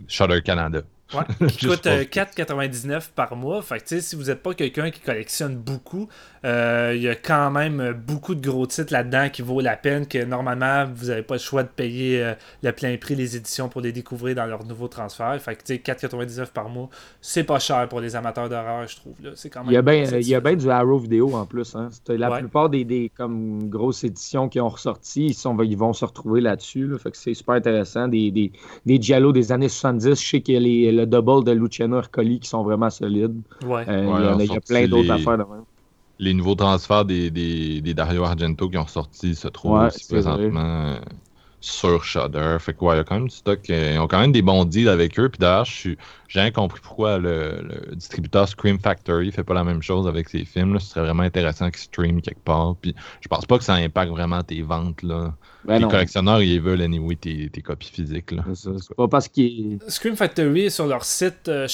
[0.09, 0.81] Shudder Canada.
[1.13, 3.63] Ouais, qui coûte 4,99 euh, par mois.
[3.63, 6.09] Fait que, si vous n'êtes pas quelqu'un qui collectionne beaucoup,
[6.45, 10.07] euh, il y a quand même beaucoup de gros titres là-dedans qui vaut la peine,
[10.07, 13.69] que normalement, vous n'avez pas le choix de payer euh, le plein prix les éditions
[13.69, 15.39] pour les découvrir dans leur nouveau transfert.
[15.41, 16.89] Fait que, 4,99 par mois,
[17.21, 19.15] c'est pas cher pour les amateurs d'horreur, je trouve.
[19.23, 19.31] Là.
[19.53, 21.77] Quand même il y a bien il bien du Arrow vidéo en plus.
[21.77, 21.91] Hein.
[22.09, 26.05] La plupart des, des, comme, grosses éditions qui ont ressorti, ils, sont, ils vont se
[26.05, 26.91] retrouver là-dessus.
[26.99, 28.09] Fait que c'est super intéressant.
[28.09, 28.53] Des, des,
[28.87, 31.99] des Giallo des années 70, je sais qu'il y a les le double de Luciano
[31.99, 33.41] Ercoli qui sont vraiment solides.
[33.67, 33.85] Ouais.
[33.89, 35.65] Euh, il y, a plein d'autres affaires de même.
[36.19, 40.61] Les nouveaux transferts des, des, des, Dario Argento qui ont sorti se trouvent aussi présentement
[40.61, 40.97] euh,
[41.65, 42.57] sur Shudder.
[42.61, 43.59] Fait quoi, il y a quand même du stock.
[43.71, 45.29] Euh, ils ont quand même des bons deals avec eux.
[45.29, 45.97] Puis d'ailleurs, j'ai
[46.35, 50.79] rien compris pourquoi le, distributeur Scream Factory fait pas la même chose avec ses films.
[50.79, 52.77] Ce serait vraiment intéressant qu'ils stream quelque part.
[52.81, 55.03] Puis je pense pas que ça impacte vraiment tes ventes.
[55.03, 55.35] Là.
[55.65, 58.33] Ben les collectionneurs, ils veulent anyway tes, tes copies physiques.
[58.33, 58.45] Là.
[58.97, 59.79] Pas parce qu'ils.
[59.89, 61.67] Scream Factory sur leur site euh,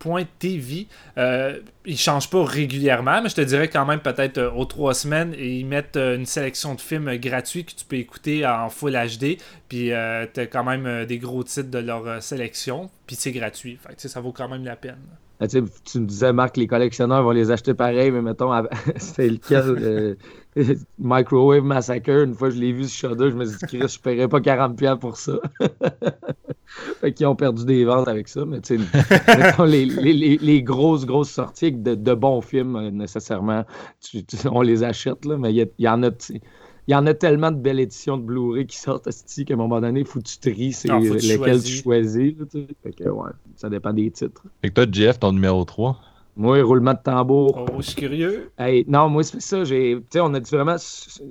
[0.00, 0.86] shoutfactory.tv.
[1.18, 4.94] Euh, ils changent pas régulièrement, mais je te dirais quand même peut-être euh, aux trois
[4.94, 8.92] semaines ils mettent euh, une sélection de films gratuits que tu peux écouter en Full
[8.92, 9.38] HD.
[9.68, 12.90] Puis euh, tu as quand même des gros titres de leur sélection.
[13.06, 13.78] Puis c'est gratuit.
[13.80, 14.98] Fait ça vaut quand même la peine.
[15.42, 18.52] Ah, tu, me disais, Marc, les collectionneurs vont les acheter pareil, mais mettons,
[18.96, 20.18] c'était lequel
[20.98, 24.00] Microwave Massacre, une fois je l'ai vu sur Shudder, je me suis dit, Chris, je
[24.00, 25.34] paierais pas 40$ pour ça.
[27.00, 31.06] fait qu'ils ont perdu des ventes avec ça, mais tu sais, les, les, les, grosses,
[31.06, 33.64] grosses sorties de, de bons films, euh, nécessairement,
[34.50, 36.10] on les achète, là, mais il y, en a.
[36.88, 39.56] Il y en a tellement de belles éditions de Blu-ray qui sortent à qu'à un
[39.56, 42.34] moment donné, il faut que tu tries c'est lesquels tu choisis.
[42.82, 44.42] fait que, ouais, ça dépend des titres.
[44.60, 46.00] Fait que toi, Jeff, ton numéro 3
[46.40, 47.66] moi, roulement de tambour.
[47.68, 48.50] Oh, je suis curieux.
[48.88, 49.62] non, moi, c'est ça.
[49.62, 50.76] J'ai, on a dit vraiment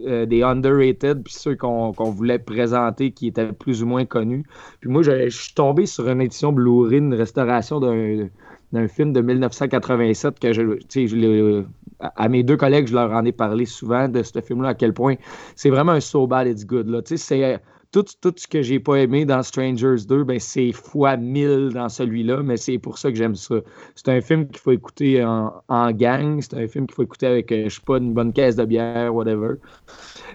[0.05, 4.43] euh, des underrated, puis ceux qu'on, voulait présenter qui étaient plus ou moins connus.
[4.81, 10.39] Puis moi, je suis tombé sur une édition Blu-ray, une restauration d'un, film de 1987
[10.39, 11.63] que je, je
[11.99, 14.93] à mes deux collègues, je leur en ai parlé souvent de ce film-là, à quel
[14.93, 15.15] point
[15.55, 16.87] c'est vraiment un so bad it's good.
[16.87, 17.01] Là.
[17.03, 17.59] C'est
[17.91, 21.89] tout, tout ce que j'ai pas aimé dans Strangers 2, ben, c'est fois mille dans
[21.89, 23.55] celui-là, mais c'est pour ça que j'aime ça.
[23.95, 27.51] C'est un film qu'il faut écouter en, gang, c'est un film qu'il faut écouter avec,
[27.51, 29.55] euh, je sais pas, une bonne caisse de bière, whatever.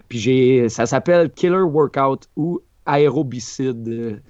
[0.08, 4.20] Puis j'ai, ça s'appelle Killer Workout ou Aérobicide.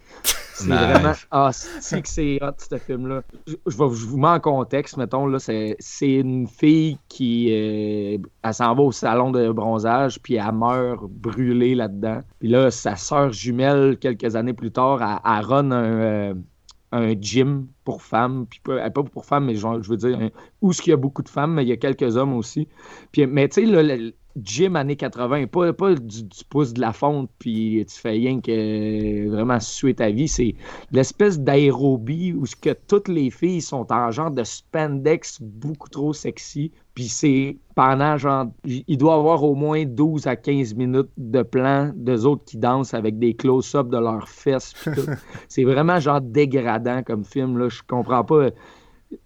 [0.54, 1.12] C'est vraiment.
[1.30, 3.22] Ah, c'est que c'est hot, ce film-là.
[3.46, 7.48] Je, vous mets en contexte, mettons, là, c'est, une fille qui.
[7.50, 12.20] Euh, elle s'en va au salon de bronzage, puis elle meurt brûlée là-dedans.
[12.38, 15.84] Puis là, sa sœur jumelle, quelques années plus tard, elle, run un.
[15.84, 16.34] Euh,
[16.92, 20.30] un gym pour femmes, puis pas, pas pour femmes, mais genre, je veux dire,
[20.62, 22.68] où ce qu'il y a beaucoup de femmes, mais il y a quelques hommes aussi.
[23.10, 27.84] Puis, mais tu sais, gym années 80, pas, pas du, pouce de la fonte, puis
[27.88, 30.28] tu fais rien que vraiment suer ta vie.
[30.28, 30.54] C'est
[30.92, 36.12] l'espèce d'aérobie où ce que toutes les filles sont en genre de spandex beaucoup trop
[36.12, 36.72] sexy.
[36.94, 41.92] Puis c'est pendant genre, il doit avoir au moins 12 à 15 minutes de plan
[41.94, 44.74] d'eux autres qui dansent avec des close-ups de leurs fesses.
[45.48, 47.58] c'est vraiment genre dégradant comme film.
[47.58, 47.68] Là.
[47.68, 48.50] Je comprends pas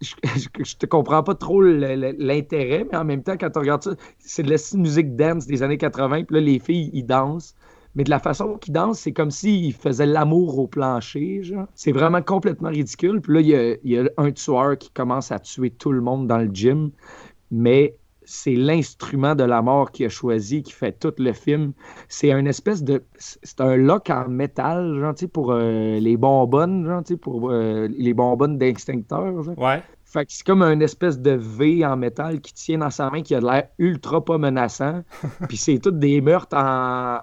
[0.00, 4.42] je, te comprends pas trop l'intérêt, mais en même temps, quand tu regardes ça, c'est
[4.42, 7.54] de la musique dance des années 80, puis là, les filles, ils dansent.
[7.94, 11.42] Mais de la façon qu'ils dansent, c'est comme s'ils faisaient l'amour au plancher.
[11.74, 13.20] C'est vraiment complètement ridicule.
[13.20, 16.38] Puis là, il y, a, un tueur qui commence à tuer tout le monde dans
[16.38, 16.90] le gym.
[17.50, 17.96] Mais
[18.30, 21.72] c'est l'instrument de la mort qui a choisi, qui fait tout le film.
[22.08, 23.02] C'est un espèce de.
[23.16, 29.32] C'est un lock en métal, genre, pour euh, les bonbonnes, pour euh, les bonbonnes d'extincteur.
[29.56, 29.82] Ouais.
[30.04, 33.22] Fait que c'est comme un espèce de V en métal qui tient dans sa main
[33.22, 35.02] qui a l'air ultra pas menaçant.
[35.48, 37.20] puis c'est toutes des meurtres en.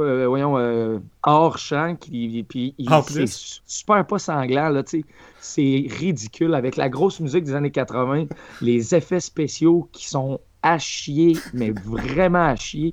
[0.00, 2.74] Euh, voyons, hors champ, qui, puis
[3.06, 5.06] c'est super pas sanglant, là, tu sais.
[5.38, 8.24] C'est ridicule avec la grosse musique des années 80,
[8.62, 12.92] les effets spéciaux qui sont à chier, mais vraiment à chier.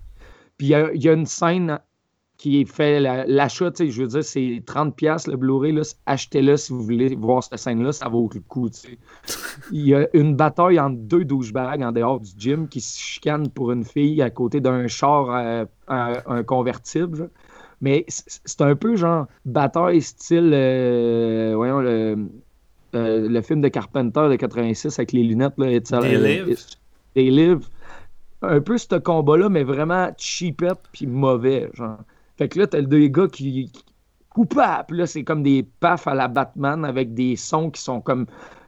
[0.57, 1.79] Puis il y, a une scène
[2.37, 7.15] qui fait l'achat, sais, je veux dire, c'est 30$ le Blu-ray, achetez-le si vous voulez
[7.15, 8.69] voir cette scène-là, ça vaut le coup.
[8.71, 8.99] sais.
[9.71, 13.49] Il y a une bataille entre deux douchebags en dehors du gym qui se chicanent
[13.49, 17.31] pour une fille à côté d'un char, euh, un, convertible.
[17.81, 22.29] Mais c'est un peu genre bataille style, euh, voyons, le,
[22.95, 25.57] euh, le, film de Carpenter de 86 avec les lunettes.
[25.57, 26.57] Là, They Live.
[27.15, 27.67] They Live.
[28.41, 31.69] Un peu ce combat-là, mais vraiment cheapette puis mauvais.
[31.73, 31.97] Genre.
[32.37, 33.71] Fait que là, t'as deux gars qui,
[34.33, 34.97] coupables.
[34.97, 38.25] Là, c'est comme des pafs à la Batman avec des sons qui sont comme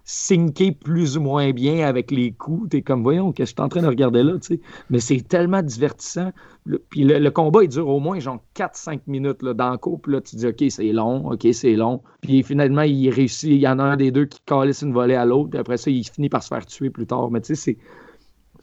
[0.08, 2.70] syncés plus ou moins bien avec les coups.
[2.70, 4.62] T'es comme, voyons, qu'est-ce que je suis en train de regarder là, tu sais?
[4.92, 6.32] Mais c'est tellement divertissant.
[6.90, 10.12] puis le, combat, il dure au moins genre 4-5 minutes là, dans le couple.
[10.12, 12.02] Là, tu dis, OK, c'est long, OK, c'est long.
[12.22, 13.50] Puis finalement, il réussit.
[13.50, 15.50] Il y en a un des deux qui calisse une volée à l'autre.
[15.50, 17.32] Puis après ça, il finit par se faire tuer plus tard.
[17.32, 17.78] Mais tu sais, c'est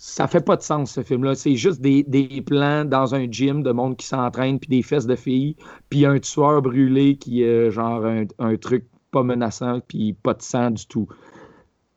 [0.04, 1.36] ça fait pas de sens, ce film-là.
[1.36, 5.14] C'est juste des, plans dans un gym de monde qui s'entraîne, puis des fesses de
[5.14, 5.54] filles,
[5.90, 10.72] puis un tueur brûlé qui est genre un, truc pas menaçant, puis pas de sang
[10.72, 11.06] du tout.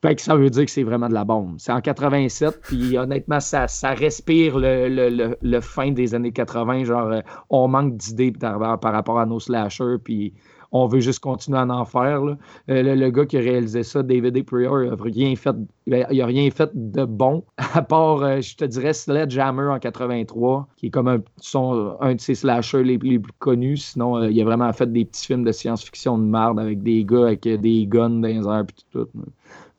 [0.04, 1.56] Fait que ça veut dire que c'est vraiment de la bombe.
[1.58, 6.84] C'est en 87, puis honnêtement, ça, ça respire le, fin des années 80.
[6.84, 10.32] Genre, euh, on manque d'idées par, par, rapport à nos slashers, puis
[10.72, 12.22] on veut juste continuer à en faire.
[12.24, 12.36] Euh,
[12.68, 14.44] le, gars qui a réalisé ça, David A.
[14.44, 15.56] Prior, il n'a rien, fait,
[15.88, 20.68] il a rien fait de bon, à part, euh, je te dirais, Sledgehammer en 83,
[20.78, 21.22] qui est comme un,
[22.02, 23.78] un de ses slashers les, plus connus.
[23.78, 27.04] Sinon, euh, il a vraiment fait des petits films de science-fiction de merde avec des
[27.04, 29.08] gars avec des guns dans les airs et tout.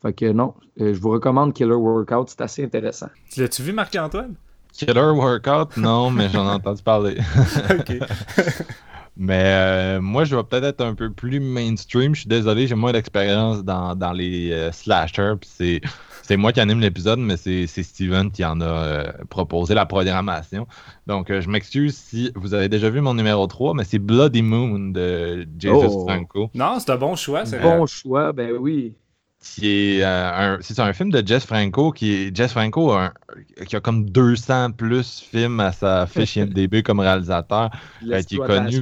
[0.03, 3.09] Fait que non, je vous recommande Killer Workout, c'est assez intéressant.
[3.37, 4.35] L'as-tu vu, Marc-Antoine?
[4.77, 7.17] Killer Workout, non, mais j'en ai entendu parler.
[7.71, 7.99] OK.
[9.17, 12.15] Mais euh, moi, je vais peut-être être un peu plus mainstream.
[12.15, 15.37] Je suis désolé, j'ai moins d'expérience dans, dans, les euh, slashers.
[15.43, 15.81] C'est,
[16.23, 20.67] c'est moi qui anime l'épisode, mais c'est, Steven qui en a euh, proposé la programmation.
[21.07, 24.91] Donc, je m'excuse si vous avez déjà vu mon numéro 3, mais c'est Bloody Moon
[24.91, 26.07] de Jesus oh.
[26.07, 26.51] Franco.
[26.55, 27.47] Non, c'est un bon choix.
[27.47, 28.95] C'est bon choix, ben oui
[29.55, 32.95] qui est euh, un, c'est un film de Jess Franco qui est Jess Franco
[33.67, 37.71] qui a comme 200 plus films à sa fiche IMDb comme réalisateur
[38.09, 38.81] euh, qui est connu.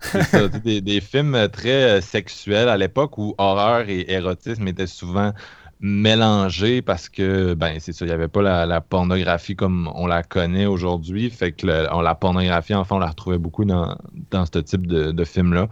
[0.00, 5.32] Ça, des, des, films très euh, sexuels à l'époque où horreur et érotisme étaient souvent
[5.80, 10.22] mélangés parce que ben c'est ça il n'y avait pas la, pornographie comme on la
[10.22, 11.30] connaît aujourd'hui.
[11.30, 13.96] Fait que la pornographie enfin on la retrouvait beaucoup dans,
[14.30, 15.68] dans ce type de, de film là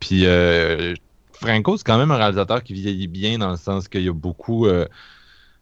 [0.00, 0.26] puis
[1.44, 4.12] Franco, c'est quand même un réalisateur qui vieillit bien dans le sens qu'il y a
[4.12, 4.66] beaucoup.
[4.66, 4.86] Euh,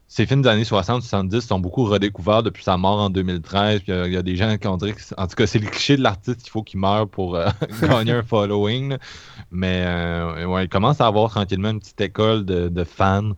[0.06, 3.80] ses films des années 60-70 sont beaucoup redécouverts depuis sa mort en 2013.
[3.80, 5.68] Puis il y, a des gens qui ont dit que, en tout cas, c'est le
[5.68, 7.48] cliché de l'artiste qu'il faut qu'il meure pour euh,
[7.82, 8.96] gagner un following.
[9.50, 13.32] Mais euh, ouais, il commence à avoir tranquillement une petite école de fans.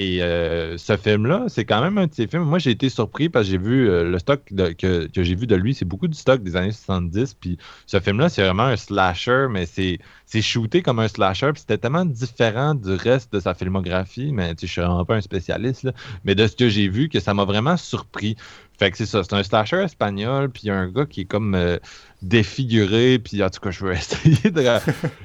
[0.00, 2.44] Et euh, ce film-là, c'est quand même un de ces films.
[2.44, 4.40] Moi, j'ai été surpris parce que j'ai vu euh, le stock
[4.78, 7.34] que, j'ai vu de lui, c'est beaucoup du stock des années 70.
[7.34, 9.98] Puis ce film-là, c'est vraiment un slasher, mais c'est,
[10.40, 11.50] shooté comme un slasher.
[11.52, 14.30] Puis c'était tellement différent du reste de sa filmographie.
[14.32, 15.88] Mais je suis vraiment pas un spécialiste,
[16.24, 18.36] mais de ce que j'ai vu, que ça m'a vraiment surpris.
[18.78, 21.56] Fait que c'est ça, c'est un slasher espagnol, puis il un gars qui est comme
[21.56, 21.78] euh,
[22.22, 24.62] défiguré, puis en tout cas, je veux essayer de.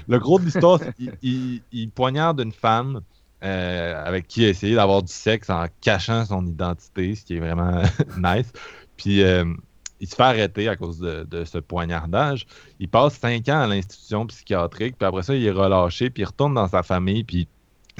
[0.07, 3.01] le gros de l'histoire, c'est qu'il il poignarde une femme.
[3.44, 7.82] Euh, avec qui essayer d'avoir du sexe en cachant son identité, ce qui est vraiment
[8.18, 8.49] nice.
[8.95, 9.44] Puis euh,
[9.99, 12.48] il se fait arrêter à cause de, ce poignardage.
[12.80, 16.26] Il passe cinq ans à l'institution psychiatrique, puis après ça, il est relâché, puis il
[16.26, 17.49] retourne dans sa famille, puis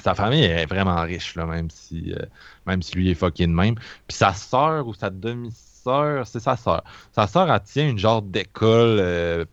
[0.02, 2.26] sa famille est vraiment riche, même si, euh,
[2.66, 3.76] même si lui est fucking de même.
[4.08, 6.86] Puis sa soeur ou sa demi-sœur, c'est sa soeur.
[7.12, 9.46] Sa soeur, elle tient une genre d'école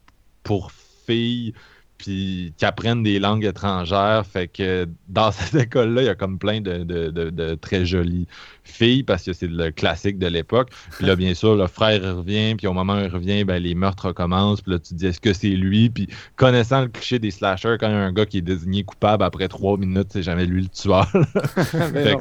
[0.45, 1.53] pour filles
[2.01, 4.27] puis qui apprennent des langues étrangères.
[4.27, 8.27] Fait que dans cette école-là, il y a comme plein de, très jolies
[8.71, 10.71] filles parce que c'est le classique de l'époque.
[10.97, 13.75] Puis là, bien sûr, le frère revient, puis au moment où il revient, ben, les
[13.75, 14.63] meurtres recommencent.
[14.63, 15.91] Puis là, tu te dis, est-ce que c'est lui?
[15.91, 18.85] Puis connaissant le cliché des slashers, quand il y a un gars qui est désigné
[18.85, 21.11] coupable après trois minutes, c'est jamais lui le tueur.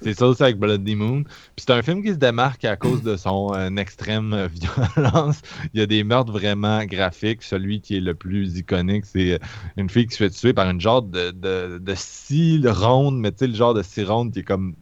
[0.00, 1.22] c'est ça aussi avec Bloody Moon.
[1.22, 4.48] Puis c'est un film qui se démarque à cause de son euh, extrême
[4.96, 5.40] violence.
[5.72, 7.42] Il y a des meurtres vraiment graphiques.
[7.42, 9.38] Celui qui est le plus iconique, c'est
[9.76, 13.32] une fille qui se fait tuer par une genre de, de, de scie ronde, mais
[13.32, 14.74] tu sais, le genre de scie ronde qui est comme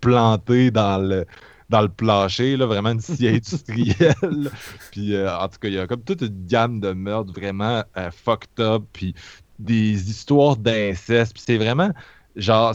[0.00, 1.26] planté dans le
[1.70, 4.50] dans le plancher, là, vraiment une scie industrielle.
[4.90, 7.84] puis euh, en tout cas, il y a comme toute une gamme de meurtres vraiment
[7.96, 9.14] euh, fucked up, puis
[9.60, 11.32] des histoires d'inceste.
[11.32, 11.92] Puis c'est vraiment
[12.34, 12.74] genre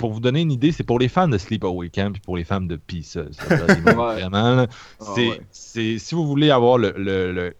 [0.00, 2.44] pour vous donner une idée, c'est pour les fans de Sleepaway Camp et pour les
[2.44, 3.18] fans de Peace.
[3.84, 4.66] Vraiment,
[4.98, 7.52] c'est si vous voulez avoir le,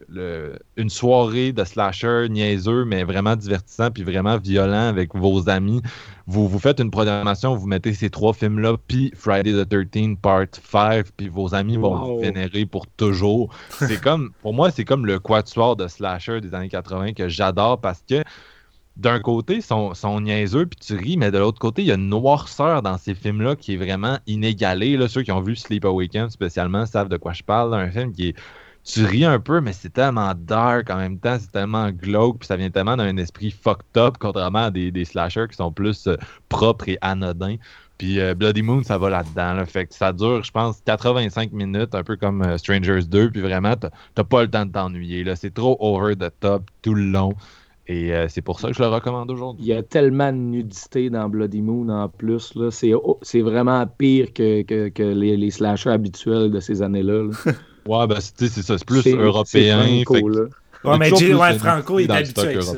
[0.78, 5.82] une soirée de slasher niaiseux, mais vraiment divertissant puis vraiment violent avec vos amis,
[6.26, 10.46] vous, vous faites une programmation, vous mettez ces trois films-là, puis Friday the 13 Part
[10.52, 13.52] 5, puis vos amis vont vous vénérer pour toujours.
[13.68, 17.82] C'est comme, pour moi, c'est comme le quatuor de slasher des années 80 que j'adore
[17.82, 18.22] parce que
[19.00, 21.94] d'un côté, sont, sont niaiseux, puis tu ris, mais de l'autre côté, il y a
[21.94, 24.98] une noirceur dans ces films-là qui est vraiment inégalée.
[24.98, 25.08] Là.
[25.08, 27.74] Ceux qui ont vu Sleep Awaken spécialement savent de quoi je parle.
[27.74, 28.36] Un film qui est.
[28.82, 32.46] Tu ris un peu, mais c'est tellement dark en même temps, c'est tellement glauque, puis
[32.46, 36.06] ça vient tellement d'un esprit fucked up, contrairement à des, des slashers qui sont plus
[36.06, 36.16] euh,
[36.48, 37.56] propres et anodins.
[37.98, 39.62] Puis euh, Bloody Moon, ça va là-dedans.
[39.66, 43.30] Fait que ça dure, je pense, 85 minutes, un peu comme euh, Strangers 2.
[43.30, 45.24] Puis vraiment, t'as pas le temps de t'ennuyer.
[45.36, 47.34] C'est trop over the top tout le long.
[47.90, 49.64] Et euh, c'est pour ça que je le recommande aujourd'hui.
[49.64, 52.54] Il y a tellement de nudité dans Bloody Moon en plus.
[52.54, 52.70] Là.
[52.70, 52.92] C'est,
[53.22, 57.30] c'est vraiment pire que, que, les, les, slashers habituels de ces années-là.
[57.86, 58.78] ouais, ben c'est, ça.
[58.78, 60.04] C'est plus européen.
[60.04, 60.42] Franco, là.
[60.84, 62.74] Ouais, mais ouais, Franco il est habitué avec ça.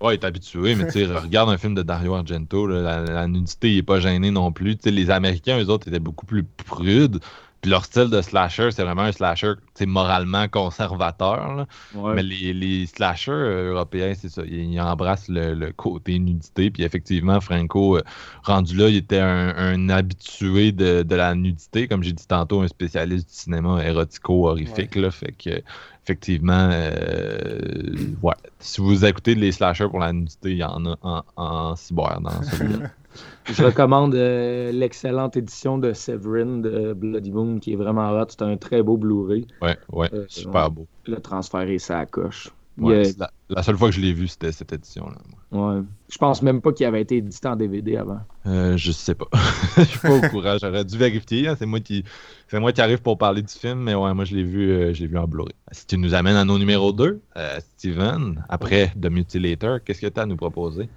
[0.00, 3.76] Ouais, il est habitué, mais tu regarde un film de Dario Argento, la, nudité, il
[3.76, 4.76] n'est pas gêné non plus.
[4.84, 7.20] les Américains, eux autres, étaient beaucoup plus prudes.
[7.64, 9.54] Puis leur style de slasher, c'est vraiment un slasher
[9.86, 11.66] moralement conservateur.
[12.14, 14.42] Mais les, les slashers euh, européens, c'est ça.
[14.44, 16.70] Ils, embrassent le, côté nudité.
[16.70, 18.02] Puis effectivement, Franco, euh,
[18.42, 21.88] rendu là, il était un, habitué de, la nudité.
[21.88, 24.98] Comme j'ai dit tantôt, un spécialiste du cinéma érotico-horrifique.
[25.10, 25.62] Fait que
[26.04, 27.58] effectivement, euh,
[28.22, 28.34] ouais.
[28.58, 32.20] Si vous écoutez les slashers pour la nudité, il y en a en, en cyber
[32.20, 32.90] dans celui-là.
[33.44, 38.26] Je recommande euh, l'excellente édition de Severin de Bloody Moon qui est vraiment hot.
[38.28, 39.46] C'est un très beau Blu-ray.
[39.60, 40.86] Ouais, ouais, euh, super beau.
[41.06, 42.50] Le transfert est sa coche.
[42.78, 45.18] la, seule fois que je l'ai vu, c'était cette édition-là.
[45.52, 45.82] Ouais.
[46.08, 48.20] Je pense même pas qu'il avait été édité en DVD avant.
[48.46, 49.28] Euh, je sais pas.
[49.76, 50.56] je suis pas au courant.
[50.60, 51.46] J'aurais dû vérifier.
[51.46, 51.54] Hein.
[51.58, 52.02] C'est moi qui
[52.48, 54.92] c'est moi qui arrive pour parler du film, mais ouais, moi je l'ai vu, euh,
[54.92, 55.54] vu en Blu-ray.
[55.70, 57.20] Si tu nous amènes à nos numéros 2,
[57.60, 60.88] Steven, après The Mutilator, qu'est-ce que tu as à nous proposer?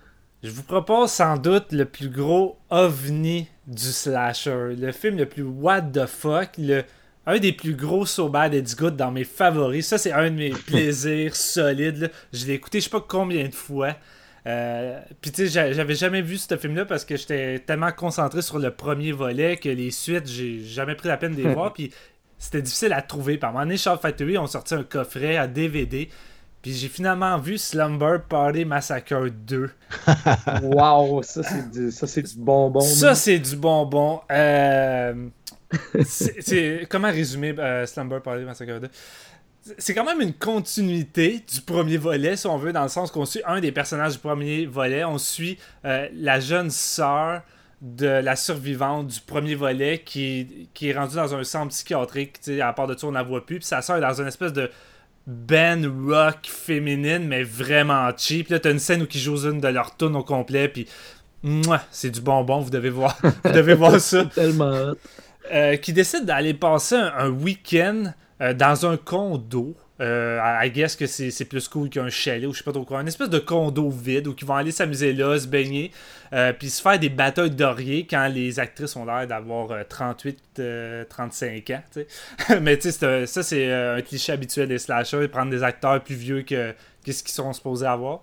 [0.47, 4.75] Je vous propose sans doute le plus gros ovni du slasher.
[4.77, 6.51] Le film le plus what the fuck.
[6.57, 6.85] Le,
[7.25, 9.85] un des plus gros So Bad It's Good dans mes favoris.
[9.85, 12.11] Ça, c'est un de mes plaisirs solides.
[12.31, 13.97] Je l'ai écouté je sais pas combien de fois.
[14.45, 18.57] Euh, puis tu sais, j'avais jamais vu ce film-là parce que j'étais tellement concentré sur
[18.57, 21.73] le premier volet que les suites, j'ai jamais pris la peine de les voir.
[21.73, 21.91] Puis
[22.37, 23.37] c'était difficile à trouver.
[23.37, 26.07] Par moment donné, Factory ont sorti un coffret à DVD.
[26.67, 29.69] Puis j'ai finalement vu Slumber Party Massacre 2.
[30.63, 32.81] wow, ça c'est du, ça, du bonbon.
[32.81, 34.19] Ça c'est du bonbon.
[34.29, 35.29] Euh,
[36.03, 38.89] c'est, comment résumer euh, Slumber Party Massacre 2
[39.77, 43.23] c'est quand même une continuité du premier volet, si on veut, dans le sens qu'on
[43.23, 45.05] suit un des personnages du premier volet.
[45.05, 47.43] On suit euh, la jeune sœur
[47.81, 52.41] de la survivante du premier volet qui, qui est rendue dans un centre psychiatrique.
[52.61, 53.59] À part de ça, on la voit plus.
[53.59, 54.69] Puis sa sœur est dans une espèce de
[55.27, 58.49] band rock féminine, mais vraiment cheap.
[58.49, 60.87] Là, t'as une scène où ils jouent une de leurs tunes au complet, puis
[61.91, 64.25] c'est du bonbon, vous devez voir, vous devez voir ça.
[64.35, 64.93] Tellement
[65.51, 71.07] euh, qui décide d'aller passer un, week-end euh, dans un condo euh, I guess que
[71.07, 73.01] c'est plus cool qu'un chalet ou je sais pas trop quoi.
[73.01, 75.91] Une espèce de condo vide où ils vont aller s'amuser là, se baigner,
[76.33, 81.03] euh, puis se faire des batailles d'orier quand les actrices ont l'air d'avoir 38, euh,
[81.09, 81.83] 35 ans.
[82.61, 86.43] Mais tu sais, ça c'est un cliché habituel des slashers, prendre des acteurs plus vieux
[86.43, 86.73] que,
[87.05, 88.21] ce qu'ils sont supposés avoir.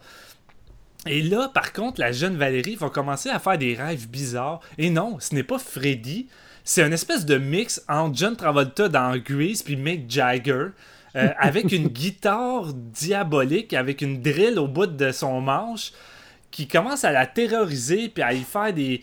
[1.07, 4.61] Et là, par contre, la jeune Valérie va commencer à faire des rêves bizarres.
[4.79, 6.29] Et non, ce n'est pas Freddy.
[6.63, 10.69] C'est une espèce de mix entre John Travolta dans Grease puis Mick Jagger.
[11.17, 15.93] Euh, avec une guitare diabolique, avec une drill au bout de son manche,
[16.51, 19.01] qui commence à la terroriser, puis à y faire des.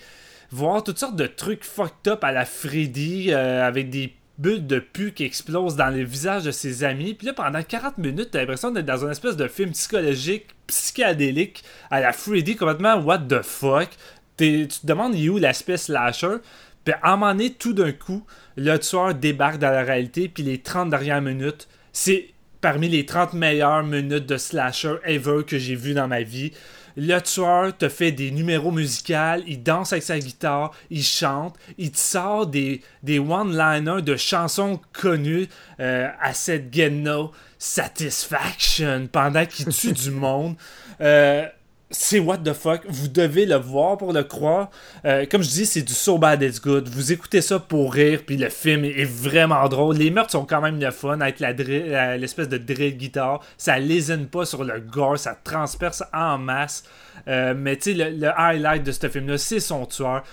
[0.51, 4.79] voir toutes sortes de trucs fucked up à la Freddy, euh, avec des bulles de
[4.79, 7.13] pu qui explosent dans le visage de ses amis.
[7.13, 11.63] Puis là, pendant 40 minutes, t'as l'impression d'être dans une espèce de film psychologique, psychédélique,
[11.89, 13.89] à la Freddy, complètement what the fuck?
[14.37, 16.37] Tu te demandes où l'aspect slasher?
[16.83, 18.25] Puis à un moment donné, tout d'un coup,
[18.57, 22.27] le tueur débarque dans la réalité, puis les 30 dernières minutes, c'est
[22.61, 26.51] parmi les 30 meilleures minutes de slasher ever que j'ai vu dans ma vie.
[26.97, 31.91] Le tueur te fait des numéros musicaux, il danse avec sa guitare, il chante, il
[31.91, 35.47] te sort des, des one-liners de chansons connues
[35.79, 40.55] euh, à cette Genno Satisfaction pendant qu'il tue du monde.
[40.99, 41.45] Euh,
[41.91, 42.81] c'est what the fuck.
[42.87, 44.69] Vous devez le voir pour le croire.
[45.05, 46.87] Euh, comme je dis, c'est du so bad it's good.
[46.89, 49.97] Vous écoutez ça pour rire, puis le film est vraiment drôle.
[49.97, 53.41] Les meurtres sont quand même le fun avec l'espèce de drill guitare.
[53.57, 56.83] Ça lésine pas sur le gore, ça transperce en masse.
[57.27, 60.23] Euh, mais tu sais, le, highlight de ce film-là, c'est son tueur.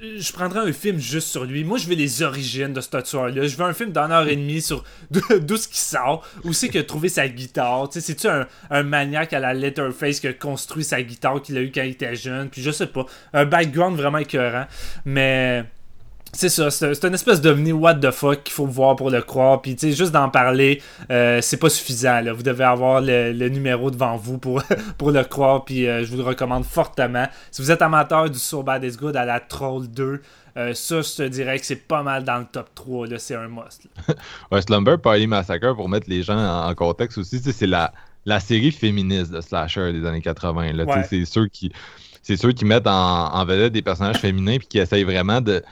[0.00, 1.64] Je prendrais un film juste sur lui.
[1.64, 3.46] Moi, je veux les origines de ce tueur-là.
[3.46, 6.26] Je veux un film d'une heure et demie sur d'où ce qui sort.
[6.44, 7.88] Où c'est qu'il a trouvé sa guitare.
[7.88, 11.56] Tu sais, c'est-tu un, un maniaque à la Letterface qui a construit sa guitare qu'il
[11.56, 12.48] a eu quand il était jeune?
[12.48, 13.06] Puis je sais pas.
[13.32, 14.66] Un background vraiment écœurant.
[15.04, 15.64] Mais
[16.34, 19.62] c'est ça, c'est une espèce d'ovni what the fuck qu'il faut voir pour le croire.
[19.62, 22.20] Puis, tu sais, juste d'en parler, euh, c'est pas suffisant.
[22.20, 22.32] Là.
[22.32, 24.62] Vous devez avoir le, numéro devant vous pour,
[24.98, 25.64] pour le croire.
[25.64, 27.26] Puis, euh, je vous le recommande fortement.
[27.50, 30.20] Si vous êtes amateur du So Bad Is Good à la Troll 2,
[30.56, 33.06] euh, ça, je te dirais que c'est pas mal dans le top 3.
[33.18, 33.86] C'est un must.
[34.52, 37.92] ouais, Slumber Party Massacre, pour mettre les gens en, contexte aussi, c'est la,
[38.24, 40.72] la série féministe de Slasher des années 80.
[41.08, 41.72] C'est ceux qui.
[42.22, 45.62] C'est ceux qui mettent en, en vedette des personnages féminins puis qui essayent vraiment de,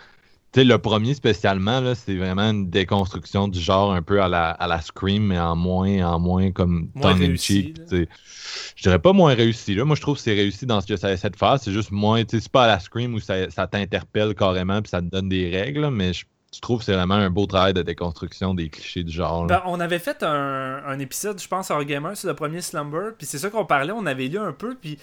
[0.60, 4.50] sais, le premier spécialement, là, c'est vraiment une déconstruction du genre un peu à la,
[4.50, 7.76] à la Scream, mais en moins, en moins comme in cheek.
[7.90, 9.74] Je dirais pas moins réussi.
[9.74, 9.84] Là.
[9.84, 11.58] Moi, je trouve que c'est réussi dans ce que ça essaie de faire.
[11.58, 15.00] C'est juste moins, c'est pas à la Scream où ça, ça t'interpelle carrément puis ça
[15.00, 16.24] te donne des règles, mais je,
[16.60, 19.46] trouve que c'est vraiment un beau travail de déconstruction des clichés du genre.
[19.46, 23.12] Ben, on avait fait un, un épisode, je pense, à Gamer sur le premier Slumber,
[23.16, 24.98] puis c'est ça qu'on parlait, on avait lu un peu, puis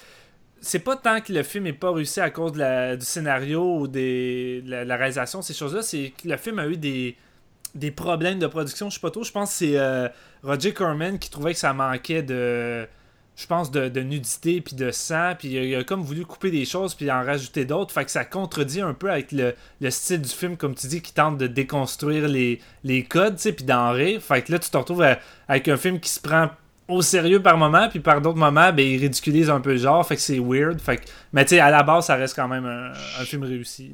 [0.62, 3.88] c'est pas tant que le film est pas réussi à cause de du scénario ou
[3.88, 7.16] des, de la, réalisation, ces choses-là, c'est que le film a eu des,
[7.76, 8.90] des problèmes de production.
[8.90, 9.24] Je sais pas trop.
[9.24, 10.08] Je pense que c'est euh,
[10.44, 12.88] Roger Corman qui trouvait que ça manquait de.
[13.36, 15.34] Je pense de, nudité puis de sang.
[15.40, 17.94] Puis il a, comme voulu couper des choses puis en rajouter d'autres.
[17.94, 19.54] Fait que ça contredit un peu avec le,
[19.90, 23.54] style du film, comme tu dis, qui tente de déconstruire les, les codes, tu sais,
[23.54, 24.22] puis d'en rire.
[24.22, 25.06] Fait que là, tu te retrouves
[25.48, 26.50] avec un film qui se prend
[26.90, 30.06] au sérieux par moment, puis par d'autres moments, ben, il ridiculise un peu le genre,
[30.06, 30.82] fait que c'est weird.
[30.82, 31.04] Fait que...
[31.32, 33.94] Mais tu sais, à la base, ça reste quand même un, film réussi.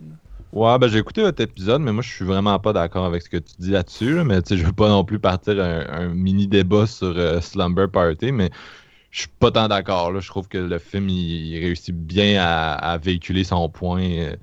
[0.54, 3.30] Ouais, ben j'ai écouté votre épisode, mais moi je suis vraiment pas d'accord avec ce
[3.30, 4.24] que tu dis là-dessus.
[4.24, 7.90] mais tu sais, je veux pas non plus partir un, mini débat sur euh, Slumber
[7.92, 8.50] Party, mais
[9.12, 10.18] je suis pas tant d'accord.
[10.20, 14.10] Je trouve que le film il, réussit bien à, véhiculer son point.
[14.10, 14.36] Euh,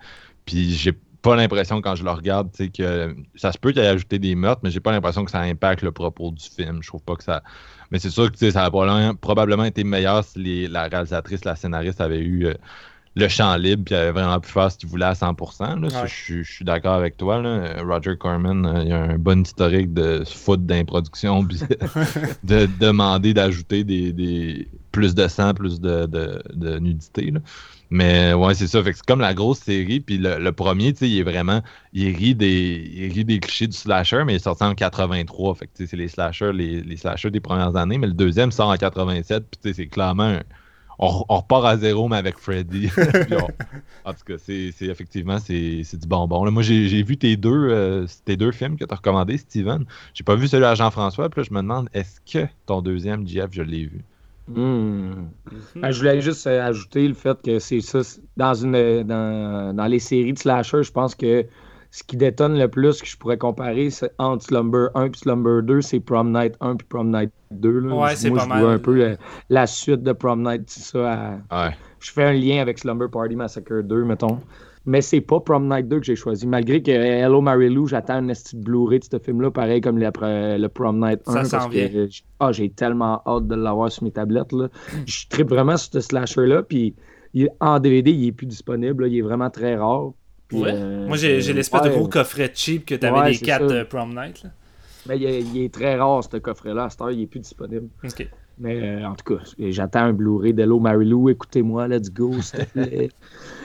[0.45, 0.93] puis j'ai
[1.23, 4.61] pas l'impression quand je le regarde, que ça se peut qu'il ait ajouté des meurtres,
[4.65, 6.83] mais j'ai pas l'impression que ça impacte le propos du film.
[6.83, 7.43] Je trouve pas que ça.
[7.93, 12.21] Mais c'est sûr que ça a probablement, été meilleur si la réalisatrice, la scénariste avait
[12.21, 12.55] eu euh,
[13.17, 16.07] le champ libre et avait vraiment pu faire ce qu'il voulait à 100%.
[16.07, 17.43] je, suis d'accord avec toi.
[17.85, 21.43] Roger Corman, euh, il a un bon historique de foot d'improduction
[22.45, 27.35] de demander d'ajouter des, plus de sang, plus de, de nudité.
[27.93, 28.83] Mais ouais, c'est ça.
[28.83, 30.01] Fait c'est comme la grosse série.
[30.01, 31.61] Puis le, premier, tu sais, il est vraiment.
[31.93, 35.55] Il rit, des, il rit des clichés du slasher, mais il est sorti en 83.
[35.57, 37.99] Fait que c'est les slashers, les, les slashers des premières années.
[37.99, 39.45] Mais le deuxième sort en 87.
[39.61, 40.39] Puis c'est clairement.
[40.99, 42.89] on, repart à zéro, mais avec Freddy.
[44.07, 46.47] en tout cas, c'est effectivement c'est du bonbon.
[46.47, 49.85] Là, moi, j'ai vu tes deux, euh, tes deux films que tu as recommandés, Steven.
[50.15, 51.29] J'ai pas vu celui à Jean-François.
[51.29, 54.03] Puis là, je me demande, est-ce que ton deuxième, Jeff, je l'ai vu?
[54.49, 55.29] Hmm.
[55.77, 58.01] Ben, je voulais juste euh, ajouter le fait que c'est ça.
[58.37, 61.47] Dans, une, dans, les séries de slasher, je pense que
[61.91, 65.81] ce qui détonne le plus que je pourrais comparer entre Slumber 1 et Slumber 2,
[65.83, 67.81] c'est Prom Night 1 et Prom Night 2.
[67.81, 67.95] Là.
[67.95, 68.65] Ouais, c'est pas je mal.
[68.67, 69.17] un peu
[69.51, 71.39] la, suite de Prom Night, ça.
[72.01, 74.41] Je fais un lien avec Slumber Party Massacre 2, mettons.
[74.85, 76.47] Mais c'est pas Prom Night 2 que j'ai choisi.
[76.47, 80.11] Malgré que Hello Mary Lou, j'attends un petit Blu-ray de ce film-là, pareil comme le,
[80.59, 81.45] le Prom Night 1.
[81.45, 81.69] Ça
[82.41, 84.53] ah, j'ai tellement hâte de l'avoir sur mes tablettes.
[84.53, 84.69] Là.
[85.07, 86.63] Je tripe vraiment sur ce slasher-là.
[86.65, 86.95] Puis
[87.61, 89.07] en DVD, il est plus disponible.
[89.09, 90.13] Il est vraiment très rare.
[90.55, 94.11] Euh, Moi, j'ai l'espèce de gros coffret cheap que tu avais les 4 de Prom
[94.15, 94.45] Night.
[95.09, 96.85] Mais il, est très rare, ce coffret-là.
[96.85, 97.89] À cette heure, il est plus disponible.
[98.59, 101.31] Mais euh, en tout cas, j'attends un Blu-ray d'Hello Mary Lou.
[101.31, 103.09] Écoutez-moi, let's go, s'il te plaît.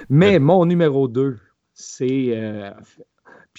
[0.09, 1.37] Mais mon numéro 2,
[1.73, 2.29] c'est.
[2.29, 2.71] Euh,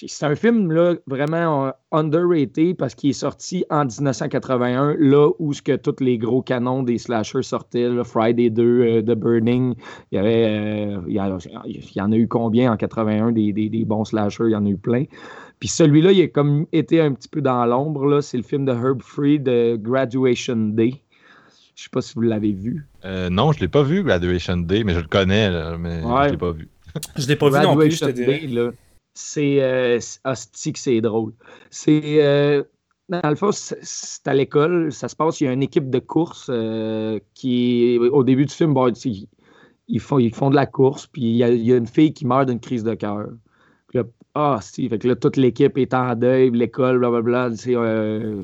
[0.07, 5.53] c'est un film là, vraiment euh, underrated parce qu'il est sorti en 1981, là où
[5.53, 9.75] ce que tous les gros canons des slashers sortaient, Friday 2, euh, The Burning,
[10.13, 14.45] il y, avait, il, y en a eu combien en 81 des, des, bons slashers,
[14.47, 15.05] il y en a eu plein.
[15.59, 18.73] Puis celui-là, il a comme été un petit peu dans l'ombre, c'est le film de
[18.73, 21.03] Herb Free de Graduation Day.
[21.79, 22.89] Je sais pas si vous l'avez vu.
[23.05, 25.49] Euh, non, je l'ai pas vu, Graduation Day, mais je le connais,
[25.79, 26.69] mais je l'ai pas vu.
[27.17, 28.49] je l'ai pas vu non plus, je te dirais.
[29.15, 31.35] c'est euh, c'est drôle.
[31.71, 32.65] C'est euh,
[33.09, 35.99] dans le fond, c'est à l'école, ça se passe, il y a une équipe de
[35.99, 38.75] course euh, qui, au début du film,
[39.89, 42.49] ils, font, ils font de la course, puis il y, a, une fille qui meurt
[42.49, 43.29] d'une crise de cœur.
[44.35, 48.43] ah, si, fait que là, toute l'équipe est en deuil, l'école, blablabla, euh,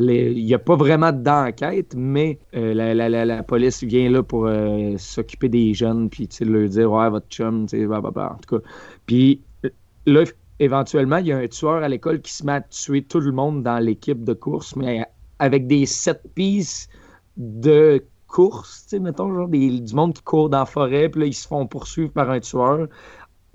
[0.00, 5.48] il n'y a pas vraiment d'enquête, mais euh, la, police vient là pour euh, s'occuper
[5.48, 8.66] des jeunes, puis leur dire Ouais, votre chum, en tout cas.
[9.06, 9.40] Puis
[10.06, 10.24] là,
[10.58, 13.32] éventuellement, il y a un tueur à l'école qui se met à tuer tout le
[13.32, 15.04] monde dans l'équipe de course, mais
[15.38, 16.90] avec des sept pistes
[17.36, 21.26] de course, tu sais, mettons, genre du monde qui court dans la forêt, puis là,
[21.26, 22.86] ils se font poursuivre par un tueur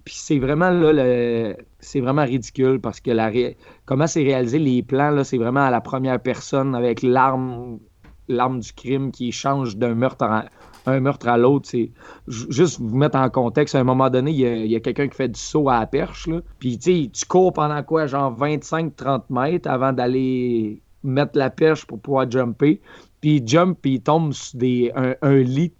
[0.04, 1.56] Puis c'est vraiment là, le...
[1.86, 3.32] c'est vraiment ridicule parce que la
[3.86, 7.80] comment c'est réalisé, les plans, là, c'est vraiment à la première personne avec l'arme,
[8.28, 10.45] l'arme du crime qui change d'un meurtre à
[10.86, 11.68] un meurtre à l'autre.
[11.70, 11.91] C'est
[12.28, 13.76] juste vous mettre en contexte.
[13.76, 16.28] À un moment donné, il y a, quelqu'un qui fait du saut à la perche.
[16.28, 16.41] Là.
[16.60, 22.30] Puis tu cours pendant quoi, genre 25-30 mètres avant d'aller mettre la perche pour pouvoir
[22.30, 22.82] jumper.
[23.22, 24.91] Puis il jump, puis il tombe sur des,
[25.22, 25.74] un, lit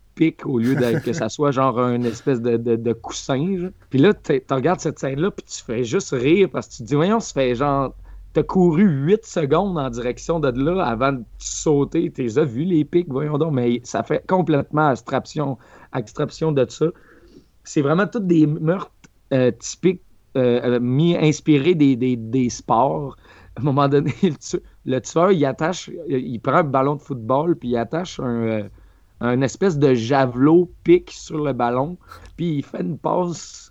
[0.46, 3.70] au lieu que ça soit genre un espèce de, de, coussin.
[3.90, 6.88] Puis là, tu regardes cette scène-là, puis tu fais juste rire parce que tu te
[6.88, 7.94] dis, voyons, ça fait genre.
[8.34, 12.12] T'as couru 8 secondes en direction de là avant de sauter.
[12.12, 15.58] T'es as vu les pics, voyons donc, mais ça fait complètement abstraction,
[15.94, 16.88] abstraction de ça.
[17.64, 18.92] C'est vraiment tous des meurtres
[19.32, 20.02] euh, typiques,
[20.36, 23.16] euh, mis, inspirés des, des, des sports
[23.56, 24.14] à un moment donné,
[24.86, 28.68] le tueur, il attache, il prend un ballon de football, puis il attache un,
[29.24, 31.98] euh, espèce de javelot pique sur le ballon,
[32.36, 33.70] puis il fait une passe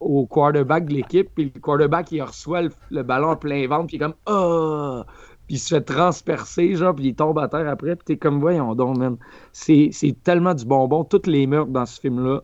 [0.00, 3.96] au quarterback de l'équipe, puis le quarterback, il reçoit le, ballon en plein ventre, puis
[3.96, 5.02] il est comme «Oh!»
[5.46, 8.40] Puis il se fait transpercer, genre, puis il tombe à terre après, puis t'es comme
[8.40, 9.16] «Voyons donc, man.»
[9.52, 9.92] C'est
[10.24, 11.04] tellement du bonbon.
[11.04, 12.40] Toutes les meurtres dans ce film-là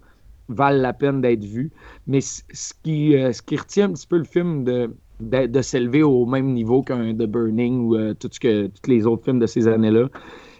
[0.48, 1.72] valent la peine d'être vus.
[2.06, 6.02] Mais ce qui, euh, ce qui retient un petit peu le film de de, s'élever
[6.02, 9.68] au même niveau qu'un The Burning ou euh, que, tous les autres films de ces
[9.68, 10.08] années-là,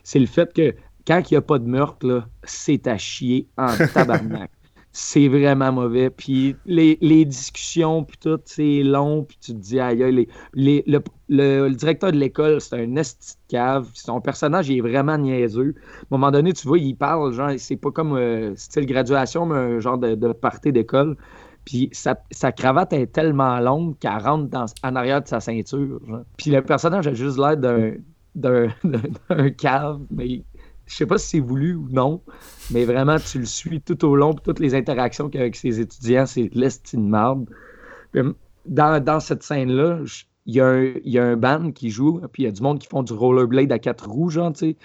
[0.04, 0.74] c'est le fait que
[1.06, 4.50] quand il n'y a pas de meurtre, c'est à chier en tabarnak.
[4.92, 6.10] c'est vraiment mauvais.
[6.10, 10.84] Puis les, discussions, puis tout, c'est long, puis tu te dis, aïe, les,
[11.28, 13.88] le, directeur de l'école, c'est un esti de cave.
[13.94, 15.74] Son personnage, il est vraiment niaiseux.
[15.76, 19.46] À un moment donné, tu vois, il parle, genre, c'est pas comme euh, style graduation,
[19.46, 21.16] mais un genre de, de party d'école.
[21.64, 26.00] Puis sa, cravate est tellement longue qu'elle rentre dans, en arrière de sa ceinture.
[26.36, 27.56] Puis le personnage a juste l'air
[28.34, 28.68] d'un,
[29.58, 30.42] cave, mais
[30.92, 32.20] je sais pas si c'est voulu ou non,
[32.70, 35.80] mais vraiment, tu le suis tout au long, toutes les interactions qu'il a avec ses
[35.80, 37.48] étudiants, c'est l'estime marde.
[38.66, 40.00] Dans, dans cette scène-là,
[40.44, 42.60] il y, a un, y, a un, band qui joue, puis il y a du
[42.60, 44.76] monde qui font du rollerblade à quatre roues, tu sais,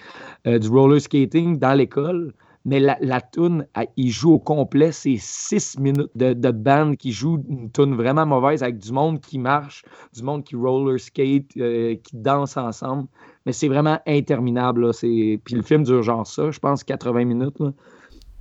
[0.46, 2.32] euh, du roller skating dans l'école
[2.68, 3.66] mais la, la toune,
[3.96, 8.26] il joue au complet, c'est six minutes de, de band qui joue une toune vraiment
[8.26, 13.08] mauvaise avec du monde qui marche, du monde qui roller skate, euh, qui danse ensemble.
[13.48, 14.90] Mais c'est vraiment interminable.
[15.00, 17.56] Puis le film dure genre ça, je pense 80 minutes.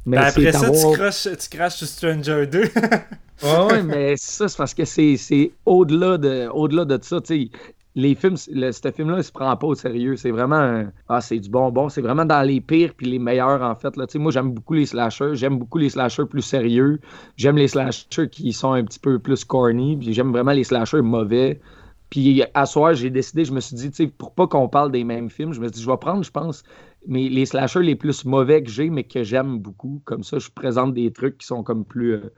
[0.05, 2.63] Mais ben, après ça, tu, craches, sur Stranger 2.
[3.43, 7.21] oui, mais ça, c'est parce que c'est au-delà de, au -delà de ça.
[7.23, 7.49] sais
[7.95, 10.17] les films, ce film-là, il se prend pas au sérieux.
[10.17, 11.88] C'est vraiment, ah, c'est du bonbon.
[11.88, 13.95] C'est vraiment dans les pires puis les meilleurs, en fait.
[13.95, 14.07] Là.
[14.15, 15.35] Moi, j'aime beaucoup les slashers.
[15.35, 16.99] J'aime beaucoup les slashers plus sérieux.
[17.38, 19.95] J'aime les slashers qui sont un petit peu plus corny.
[19.95, 21.61] Puis j'aime vraiment les slashers mauvais.
[22.09, 24.91] Puis à soir, j'ai décidé, je me suis dit, tu sais, pour pas qu'on parle
[24.91, 26.63] des mêmes films, je me suis dit, je vais prendre, je pense,
[27.05, 30.01] mais les slashers les plus mauvais que j'ai, mais que j'aime beaucoup.
[30.05, 32.31] Comme ça, je présente des trucs qui sont comme plus, euh,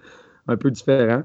[0.47, 1.23] un peu différents.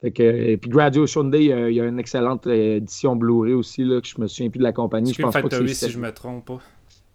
[0.00, 3.84] Fait que, et puis Graduation Day, il y a une excellente euh, édition Blu-ray aussi,
[3.84, 5.12] là, que je me souviens plus de la compagnie.
[5.12, 6.60] Je pense pas que si je me trompe pas?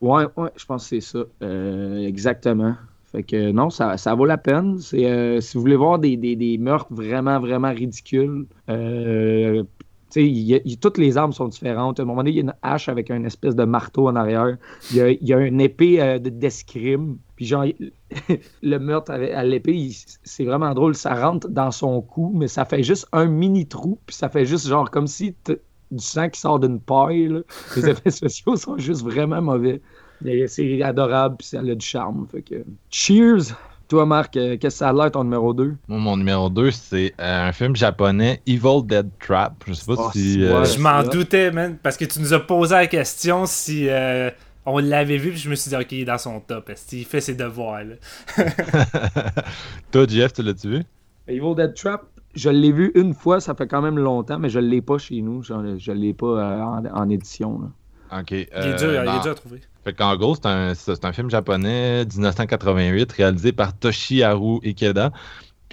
[0.01, 1.23] Ouais, ouais, je pense que c'est ça.
[1.41, 2.75] Euh, exactement.
[3.13, 4.79] Fait que non, ça, ça vaut la peine.
[4.79, 9.63] C'est, euh, si vous voulez voir des, des, des meurtres vraiment, vraiment ridicules, euh,
[10.81, 11.99] toutes les armes sont différentes.
[11.99, 14.15] À un moment donné, il y a une hache avec une espèce de marteau en
[14.15, 14.57] arrière.
[14.91, 17.17] Il y a, une épée euh, d'escrime.
[17.35, 17.65] Puis genre,
[18.61, 19.89] le meurtre à l'épée,
[20.23, 20.95] c'est vraiment drôle.
[20.95, 23.99] Ça rentre dans son cou, mais ça fait juste un mini trou.
[24.05, 25.35] Puis ça fait juste genre comme si
[25.91, 27.43] du sang qui sort d'une paille.
[27.75, 29.81] Les effets spéciaux sont juste vraiment mauvais.
[30.47, 32.27] C'est adorable, puis ça a du charme.
[32.45, 32.63] Que...
[32.89, 33.55] Cheers!
[33.87, 37.13] Toi, Marc, euh, qu'est-ce que ça a l'air ton numéro 2 mon numéro 2, c'est
[37.19, 39.63] euh, un film japonais, Evil Dead Trap.
[39.67, 40.43] Je sais pas oh, si.
[40.43, 43.87] Euh, je m'en doutais, man, parce que tu nous as posé la question si
[44.65, 46.71] on l'avait vu, puis je me suis dit, ok, il est dans son top.
[46.93, 47.83] Il fait ses devoirs.
[47.83, 47.95] Là?
[49.91, 50.83] Toi, Jeff, tu l'as-tu vu?
[51.27, 52.05] Evil Dead Trap,
[52.35, 54.97] je l'ai vu une fois, ça fait quand même longtemps, mais je ne l'ai pas
[54.97, 55.43] chez nous.
[55.43, 57.59] Je ne l'ai pas en, édition.
[57.61, 57.67] Là.
[58.19, 58.31] Ok.
[58.31, 59.61] il est dur, il est dur à trouver.
[59.83, 60.73] Fait qu'en gros, c'est un,
[61.03, 65.11] un, film japonais 1988 réalisé par Toshiharu Ikeda.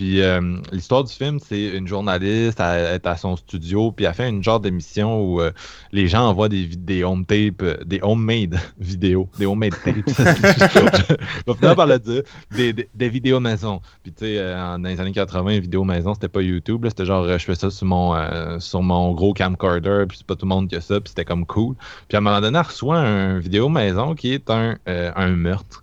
[0.00, 0.40] Puis euh,
[0.72, 4.42] l'histoire du film, c'est une journaliste, elle est à son studio, puis elle fait une
[4.42, 5.50] genre d'émission où euh,
[5.92, 9.96] les gens envoient des, des home tapes, euh, des homemade vidéos, des homemade tapes.
[10.08, 13.82] je vais finir par le dire, des, des, vidéos maison.
[14.02, 17.28] Puis tu sais, dans les années 80, les vidéos maison, c'était pas YouTube, c'était genre,
[17.28, 20.68] je fais ça sur mon, sur mon gros camcorder, puis c'est pas tout le monde
[20.68, 21.74] qui a ça, puis c'était comme cool.
[22.08, 25.82] Puis à un moment donné, elle reçoit un vidéo maison qui est un, un meurtre.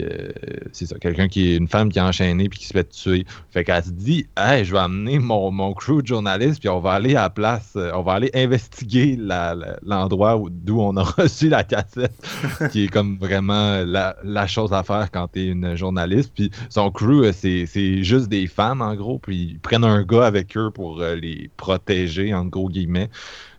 [0.00, 0.30] Euh,
[0.72, 3.24] c'est ça, quelqu'un qui est une femme qui est enchaînée puis qui se fait tuer.
[3.50, 6.80] Fait qu'elle se dit Hey, je vais amener mon, mon crew de journalistes, puis on
[6.80, 9.18] va aller à la place, euh, on va aller investiguer
[9.82, 12.14] l'endroit d'où on a reçu la cassette,
[12.70, 16.32] qui est comme vraiment la, la chose à faire quand t'es une journaliste.
[16.34, 20.26] Puis son crew, euh, c'est juste des femmes en gros, puis ils prennent un gars
[20.26, 23.10] avec eux pour les protéger, en gros guillemets.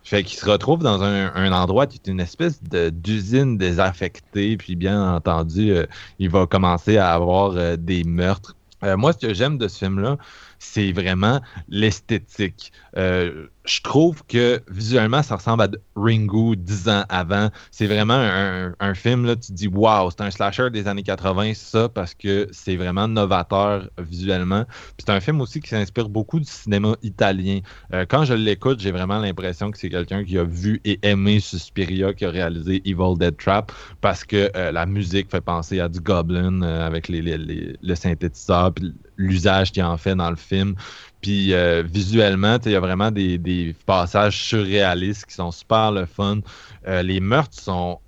[0.03, 5.15] Fait qu'il se retrouve dans un, endroit qui est une espèce d'usine désaffectée, puis bien
[5.15, 5.86] entendu, euh,
[6.19, 8.56] il va commencer à avoir euh, des meurtres.
[8.84, 10.18] Euh, moi, ce que j'aime de ce film-là,
[10.60, 12.72] c'est vraiment l'esthétique.
[12.97, 17.49] Euh, je trouve que visuellement, ça ressemble à Ringo dix ans avant.
[17.69, 21.53] C'est vraiment un, film, là, tu te dis, waouh, c'est un slasher des années 80,
[21.53, 24.65] ça, parce que c'est vraiment novateur visuellement.
[24.97, 27.59] c'est un film aussi qui s'inspire beaucoup du cinéma italien.
[27.93, 31.39] Euh, quand je l'écoute, j'ai vraiment l'impression que c'est quelqu'un qui a vu et aimé
[31.39, 35.88] Suspiria, qui a réalisé Evil Dead Trap, parce que euh, la musique fait penser à
[35.88, 40.76] du Goblin avec les, le synthétiseur, puis l'usage qu'il en fait dans le film.
[41.22, 46.39] Puis euh, visuellement, il y a vraiment des, passages surréalistes qui sont super le fun.
[46.88, 47.99] Euh, les meurtres sont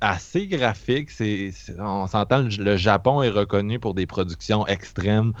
[0.00, 1.10] assez graphiques.
[1.10, 5.32] C'est, on s'entend, le Japon est reconnu pour des productions extrêmes.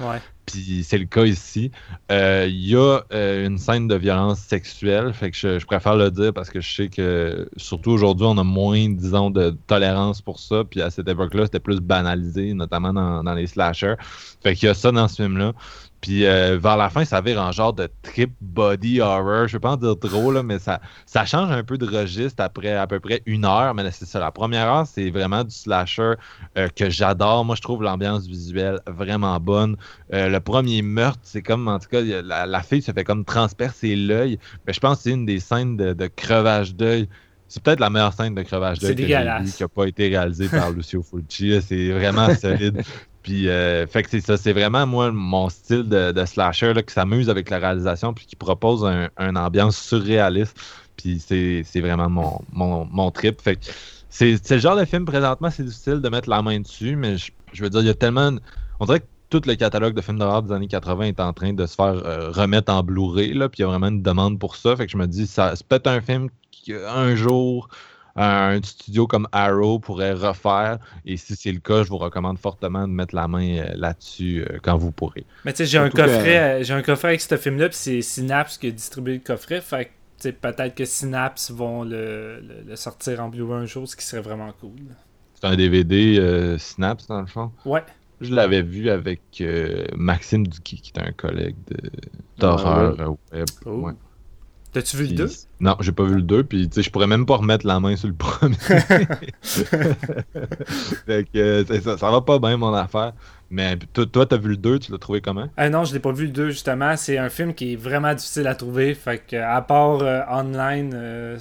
[0.46, 1.70] Puis c'est le cas ici.
[2.12, 5.12] Euh, il y a une scène de violence sexuelle.
[5.14, 8.44] Fait que je, préfère le dire parce que je sais que, surtout aujourd'hui, on a
[8.44, 10.62] moins, disons, de tolérance pour ça.
[10.64, 13.94] Puis à cette époque-là, c'était plus banalisé, notamment dans, dans les slashers.
[14.42, 15.54] Fait qu'il y a ça dans ce film-là.
[16.00, 19.48] Puis euh, vers la fin, ça vire en genre de trip body horror.
[19.48, 22.42] Je vais pas en dire trop, là, mais ça, ça change un peu de registre
[22.42, 23.74] après à peu près une heure.
[23.74, 24.18] Mais c'est ça.
[24.18, 26.14] La première heure, c'est vraiment du slasher
[26.56, 27.44] euh, que j'adore.
[27.44, 29.76] Moi, je trouve l'ambiance visuelle vraiment bonne.
[30.14, 33.94] Euh, le premier meurtre, c'est comme, en tout cas, la, fille se fait comme transpercer
[33.94, 34.38] l'œil.
[34.66, 37.08] Mais je pense que c'est une des scènes de, de crevage d'œil.
[37.48, 41.02] C'est peut-être la meilleure scène de crevage d'œil qui n'a pas été réalisée par Lucio
[41.02, 41.60] Fulci.
[41.60, 42.82] C'est vraiment solide.
[43.22, 46.94] Puis, euh, fait que c'est ça, c'est vraiment moi mon style de, slasher là, qui
[46.94, 50.58] s'amuse avec la réalisation puis qui propose un, ambiance surréaliste.
[50.96, 52.08] Puis c'est vraiment
[52.52, 53.40] mon, mon, trip.
[53.40, 53.66] Fait que
[54.08, 57.62] c'est le genre de film présentement, c'est difficile de mettre la main dessus, mais je,
[57.62, 58.32] veux dire, il y a tellement.
[58.80, 61.52] On dirait que tout le catalogue de films d'horreur des années 80 est en train
[61.52, 64.56] de se faire euh, remettre en Blu-ray, puis il y a vraiment une demande pour
[64.56, 64.76] ça.
[64.76, 67.68] Fait que je me dis, ça c'est peut-être un film qui, un jour,
[68.16, 70.78] un studio comme Arrow pourrait refaire.
[71.04, 74.42] Et si c'est le cas, je vous recommande fortement de mettre la main euh, là-dessus
[74.42, 75.24] euh, quand vous pourrez.
[75.44, 78.02] Mais tu sais, j'ai un coffret, euh, j'ai un coffret avec ce film-là, puis c'est
[78.02, 79.60] Synapse qui a distribué le coffret.
[79.60, 79.90] Fait
[80.22, 82.42] que peut-être que Synapse vont le,
[82.74, 84.80] sortir en Blu-ray un jour, ce qui serait vraiment cool.
[85.34, 87.50] C'est un DVD Synapse dans le fond?
[87.64, 87.82] Ouais.
[88.20, 89.42] Je l'avais vu avec
[89.96, 91.56] Maxime Duki, qui est un collègue
[92.36, 93.46] d'horreur ah web.
[93.64, 93.90] Oh.
[94.72, 95.28] T'as-tu vu le 2?
[95.60, 98.06] Non, j'ai pas vu le 2, puis je pourrais même pas remettre la main sur
[98.06, 98.54] le premier.
[101.06, 103.12] fait que, ça, ça va pas bien mon affaire.
[103.50, 105.48] Mais toi, t'as vu le 2, tu l'as trouvé comment?
[105.56, 106.96] Ah non, je l'ai pas vu le 2, justement.
[106.96, 108.94] C'est un film qui est vraiment difficile à trouver.
[108.94, 111.36] Fait que, à part euh, online, euh,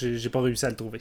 [0.00, 1.00] j'ai pas réussi à le trouver.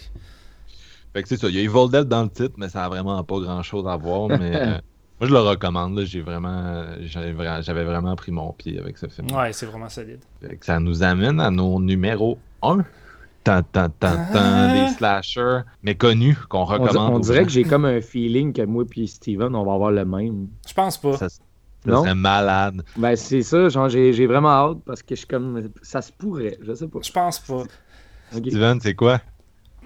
[1.14, 2.90] Fait que c'est ça, il y a Evil Dead dans le titre, mais ça a
[2.90, 4.28] vraiment pas grand chose à voir.
[4.30, 4.78] Mais euh,
[5.20, 6.00] moi, je le recommande.
[6.06, 9.32] J'ai vraiment, j'avais vraiment pris mon pied avec ce film.
[9.32, 10.20] Ouais, c'est vraiment solide.
[10.62, 12.84] ça nous amène à nos numéros 1.
[13.44, 17.16] Tant, tant, tant, tant, des slashers méconnus qu'on recommande.
[17.16, 20.04] On, dirait que j'ai comme un feeling que moi et Steven, on va avoir le
[20.04, 20.50] même.
[20.68, 21.18] Je pense pas.
[21.18, 22.84] Ça, serait malade.
[22.98, 23.70] Ben, c'est ça.
[23.70, 25.70] Genre, j'ai vraiment hâte parce que je suis comme.
[25.82, 26.58] Ça se pourrait.
[26.62, 27.00] Je sais pas.
[27.02, 27.64] Je pense pas.
[28.34, 29.22] Steven, c'est quoi?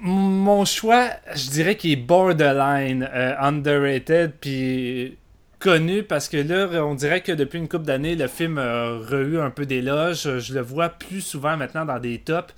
[0.03, 5.19] Mon choix, je dirais qu'il est borderline euh, underrated, puis
[5.61, 9.41] connu parce que là, on dirait que depuis une couple d'années, le film a re
[9.41, 10.39] un peu d'éloges.
[10.39, 12.53] Je le vois plus souvent maintenant dans des tops.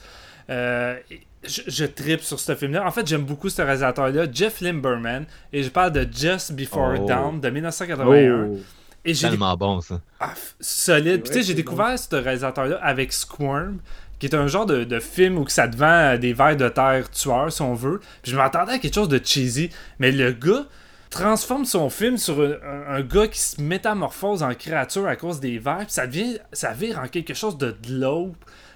[0.50, 0.96] Euh,
[1.46, 2.86] je, je tripe sur ce film-là.
[2.86, 7.06] En fait, j'aime beaucoup ce réalisateur-là, Jeff Limberman, et je parle de Just Before oh.
[7.06, 8.50] Dawn de 1981.
[9.06, 10.00] Et tellement bon ça.
[10.20, 11.24] Ah, solide.
[11.24, 13.80] Puis tu sais, j'ai découvert ce réalisateur-là avec Squirm,
[14.18, 17.10] qui est un genre de, de, film où ça te vend des vers de terre
[17.12, 18.00] tueurs, si on veut.
[18.22, 19.70] Puis je m'attendais à quelque chose de cheesy.
[20.00, 20.66] Mais le gars,
[21.14, 25.86] transforme son film sur un, gars qui se métamorphose en créature à cause des vers,
[25.88, 28.36] ça devient ça vire en quelque chose de glauque.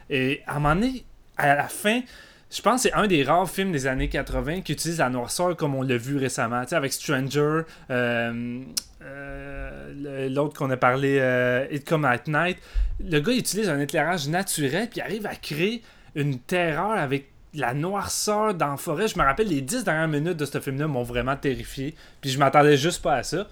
[0.10, 1.04] Et à un moment donné,
[1.36, 2.02] à la fin,
[2.50, 5.56] je pense que c'est un des rares films des années 80 qui utilise la noirceur
[5.58, 8.62] comme on l'a vu récemment, avec Stranger, euh,
[9.02, 12.58] euh, l'autre qu'on a parlé, euh, It Come at Night.
[13.04, 15.82] Le gars utilise un éclairage naturel puis arrive à créer
[16.16, 19.08] une terreur avec la noirceur dans la forêt.
[19.08, 21.96] Je me rappelle les 10 dernières minutes de ce film-là m'ont vraiment terrifié.
[22.22, 23.48] Puis je m'attendais juste pas à ça.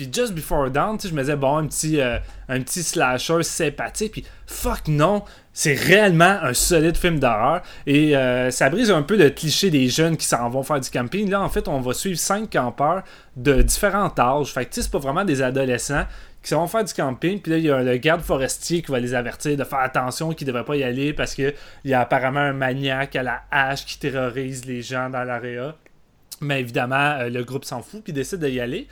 [0.00, 2.16] Puis Just Before Dawn, je me disais, bon, un petit, euh,
[2.48, 4.12] un petit slasher sympathique.
[4.12, 7.60] Puis fuck non, c'est réellement un solide film d'horreur.
[7.86, 10.88] Et euh, ça brise un peu le cliché des jeunes qui s'en vont faire du
[10.88, 11.28] camping.
[11.28, 13.02] Là, en fait, on va suivre cinq campeurs
[13.36, 14.54] de différents âges.
[14.54, 16.06] Fait que c'est pas vraiment des adolescents
[16.42, 17.40] qui vont faire du camping.
[17.40, 20.32] Puis là, il y a le garde forestier qui va les avertir de faire attention,
[20.32, 21.54] qu'ils ne devraient pas y aller parce qu'il
[21.84, 25.76] y a apparemment un maniaque à la hache qui terrorise les gens dans l'area.
[26.40, 28.88] Mais évidemment, euh, le groupe s'en fout puis décide d'y aller.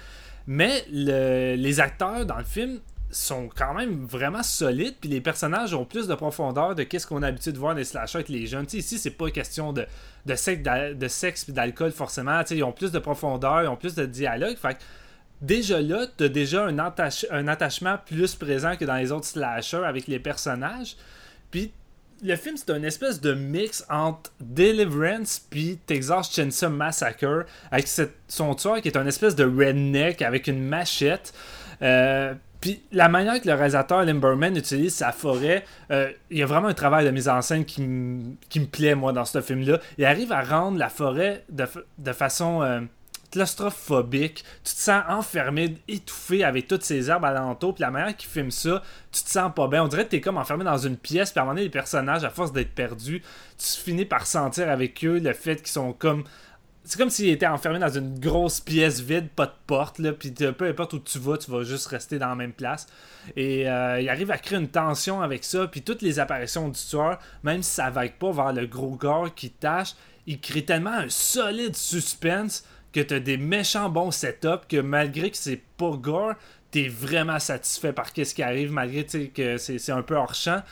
[0.46, 2.80] Mais les acteurs dans le film
[3.10, 7.22] sont quand même vraiment solides, puis les personnages ont plus de profondeur de qu'est-ce qu'on
[7.22, 8.66] a l'habitude de voir dans les slashers avec les jeunes.
[8.66, 9.86] T'sais, ici, c'est pas question de,
[10.26, 12.40] de sexe, de sexe d'alcool forcément.
[12.50, 14.56] Ils ont plus de profondeur, ils ont plus de dialogue.
[14.56, 14.78] Fait
[15.40, 20.18] déjà là, t'as déjà un, attachement plus présent que dans les autres slashers avec les
[20.18, 20.96] personnages.
[21.50, 21.72] Puis
[22.22, 27.88] le film, c'est un espèce de mix entre Deliverance puis Texas Chainsaw Massacre avec
[28.26, 31.32] son tueur qui est un espèce de redneck avec une machette.
[31.82, 36.46] Euh, puis la manière que le réalisateur Limberman utilise sa forêt, euh, il y a
[36.46, 39.78] vraiment un travail de mise en scène qui, me plaît, moi, dans ce film-là.
[39.96, 42.80] Il arrive à rendre la forêt de, façon euh,
[43.30, 44.44] claustrophobique.
[44.64, 47.74] Tu te sens enfermé, étouffé avec toutes ces herbes alentour.
[47.74, 48.82] Puis la manière qu'il filme ça,
[49.12, 49.84] tu te sens pas bien.
[49.84, 51.30] On dirait que tu es comme enfermé dans une pièce.
[51.30, 53.22] Puis à un moment donné, les personnages, à force d'être perdus,
[53.58, 56.24] tu finis par sentir avec eux le fait qu'ils sont comme.
[56.84, 60.30] C'est comme s'ils étaient enfermés dans une grosse pièce vide, pas de porte, là, puis
[60.30, 62.86] peu importe où tu vas, tu vas juste rester dans la même place.
[63.36, 66.80] Et euh, il arrive à créer une tension avec ça, puis toutes les apparitions du
[66.80, 69.96] tueur, même si ça va pas vers le gros gore qui tâche,
[70.26, 75.30] il crée tellement un solide suspense que tu as des méchants bons setups, que malgré
[75.30, 76.34] que c'est pas gore,
[76.70, 80.62] t'es vraiment satisfait par ce qui arrive, malgré que c'est un peu hors champ.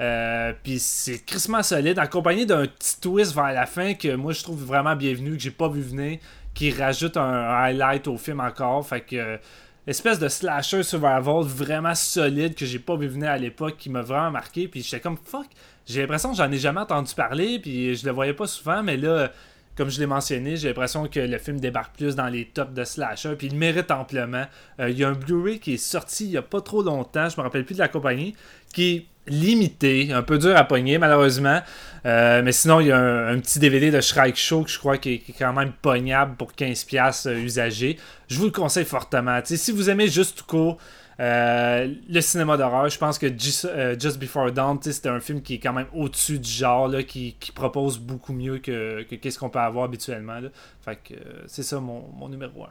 [0.00, 4.42] Euh, puis c'est crissement solide, accompagné d'un petit twist vers la fin que moi je
[4.42, 6.18] trouve vraiment bienvenu, que j'ai pas vu venir,
[6.54, 8.86] qui rajoute un, highlight au film encore.
[8.86, 9.38] Fait que
[9.86, 14.02] espèce de slasher survival vraiment solide que j'ai pas vu venir à l'époque, qui m'a
[14.02, 14.68] vraiment marqué.
[14.68, 15.46] Puis j'étais comme fuck,
[15.86, 18.96] j'ai l'impression que j'en ai jamais entendu parler, puis je le voyais pas souvent, mais
[18.96, 19.30] là
[19.76, 22.84] comme je l'ai mentionné, j'ai l'impression que le film débarque plus dans les tops de
[22.84, 24.44] slasher, puis il mérite amplement.
[24.80, 27.28] Euh, il y a un Blu-ray qui est sorti il n'y a pas trop longtemps,
[27.28, 28.34] je me rappelle plus de la compagnie,
[28.72, 31.60] qui est limité, un peu dur à pogner malheureusement.
[32.04, 34.98] Euh, mais sinon, il y a un, petit DVD de Shrike Show que je crois
[34.98, 37.98] qui est, quand même pognable pour 15$ euh, usagé.
[38.28, 39.40] Je vous le conseille fortement.
[39.44, 40.78] si vous aimez juste court,
[41.20, 45.54] euh, le cinéma d'horreur, je pense que euh, Just, Before Dawn, c'est un film qui
[45.54, 49.58] est quand même au-dessus du genre, là, qui, propose beaucoup mieux que, qu'est-ce qu'on peut
[49.58, 50.40] avoir habituellement.
[50.80, 52.66] Fait que euh, c'est ça mon, numéro 1.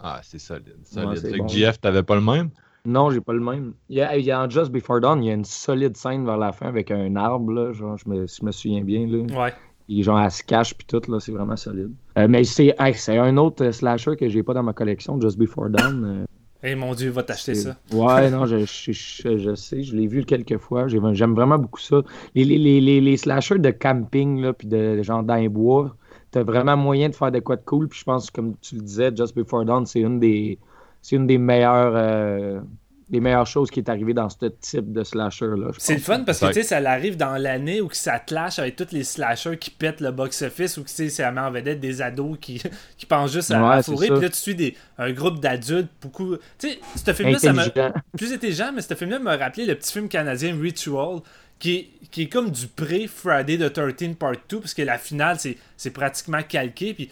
[0.00, 0.74] Ah, c'est solide.
[0.84, 1.48] solide.
[1.48, 2.50] GF, t'avais pas le même?
[2.86, 3.72] Non, j'ai pas le même.
[3.88, 6.24] Il y, a, il y a Just Before Dawn, il y a une solide scène
[6.26, 9.06] vers la fin avec un arbre, là, genre, je me, je me souviens bien.
[9.06, 9.44] Là.
[9.44, 9.54] Ouais.
[9.88, 11.92] Et genre, elle se cache puis tout, là, c'est vraiment solide.
[12.16, 16.26] mais c'est c'est un autre slasher que j'ai pas dans ma collection, Just Before Dawn.
[16.66, 17.76] Eh mon Dieu, va t'acheter ça.
[17.92, 20.86] Ouais, non, je, je, sais, je l'ai vu quelques fois.
[20.88, 22.02] J'aime vraiment beaucoup ça.
[22.34, 25.94] Les, les, les, les slashers de camping, là, puis de genre dans les bois,
[26.30, 27.88] t'as vraiment moyen de faire de quoi de cool.
[27.88, 30.58] Puis je pense, comme tu le disais, Just Before Dawn, c'est une des,
[31.02, 31.94] c'est une des meilleures.
[31.96, 32.60] Euh,
[33.14, 35.68] les meilleures choses qui est arrivé dans ce type de slasher-là.
[35.78, 38.74] C'est le fun parce que tu sais, ça arrive dans l'année où ça clash avec
[38.74, 42.36] tous les slashers qui pètent le box-office ou que c'est met en vedette des ados
[42.40, 42.60] qui,
[42.98, 44.08] qui pensent juste à, ouais, fourrer.
[44.08, 46.36] Puis là, tu suis des, un groupe d'adultes, beaucoup.
[46.58, 47.64] Tu sais, ce film-là, ça m'a.
[48.16, 51.20] Plus intelligent, mais ce film-là m'a rappelé le petit film canadien Ritual.
[51.60, 55.38] Qui est, qui est comme du pré-Friday the 13 Part 2, parce que la finale,
[55.38, 56.92] c'est pratiquement calqué.
[56.94, 57.10] Puis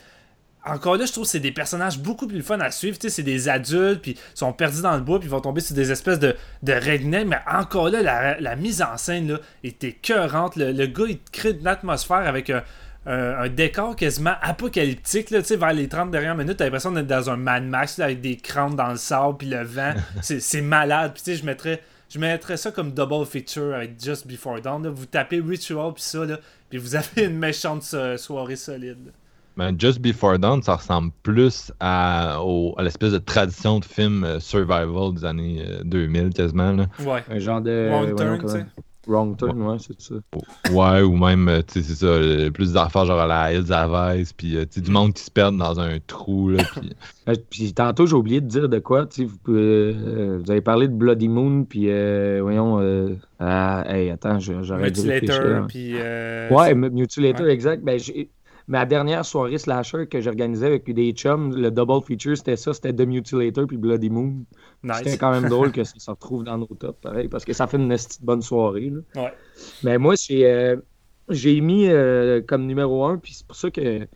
[0.64, 2.96] encore là, je trouve que c'est des personnages beaucoup plus fun à suivre.
[2.96, 5.40] Tu sais, c'est des adultes, puis ils sont perdus dans le bois, puis ils vont
[5.40, 9.88] tomber sur des espèces de, de Mais encore là, la, mise en scène là, était
[9.88, 10.54] écœurante.
[10.56, 15.30] Le, gars, il crée une atmosphère avec un, décor quasiment apocalyptique.
[15.30, 17.98] Là, tu sais, vers les 30 dernières minutes, t'as l'impression d'être dans un Mad Max
[17.98, 19.94] avec des crampes dans le sable, puis le vent.
[20.22, 21.12] c'est malade.
[21.14, 24.86] Puis tu sais, je mettrais, je mettrais ça comme double feature avec Just Before Dawn.
[24.86, 26.38] Vous tapez Ritual, puis ça, là,
[26.70, 29.10] puis vous avez une méchante soirée solide.
[29.56, 34.40] Mais Just Before Dawn, ça ressemble plus à, à l'espèce de tradition de film euh,
[34.40, 36.72] survival des années 2000 euh, quasiment.
[36.72, 36.86] Là.
[37.00, 37.22] Ouais.
[37.30, 37.88] Un genre de.
[37.90, 38.66] Wrong turn, tu sais.
[39.06, 40.14] Wrong turn, ouais, c'est ça.
[40.70, 44.32] Ouais, ou même, euh, tu sais, c'est ça, plus d'affaires genre à la Hills Aves,
[44.36, 46.62] puis tu sais, du monde qui se perd dans un trou, là,
[47.26, 47.36] puis...
[47.50, 50.94] puis tantôt, j'ai oublié de dire de quoi, tu sais, vous, vous, avez parlé de
[50.94, 51.88] Bloody Moon, puis
[52.40, 55.64] voyons, ah, hey, attends, j'aurais dû réfléchir.
[55.66, 55.94] puis...
[55.94, 58.30] ouais, Mutilator, exact, ben j'ai
[58.68, 62.92] Ma dernière soirée slasher que j'organisais avec des chums, le double feature, c'était ça, c'était
[62.92, 64.44] The Mutilator puis Bloody Moon.
[64.94, 67.66] C'était quand même drôle que ça se retrouve dans nos tops, pareil, parce que ça
[67.66, 68.92] fait une bonne soirée.
[69.16, 69.32] Ouais.
[69.82, 70.76] Mais moi, j'ai euh,
[71.60, 74.06] mis euh, comme numéro un, puis c'est pour ça que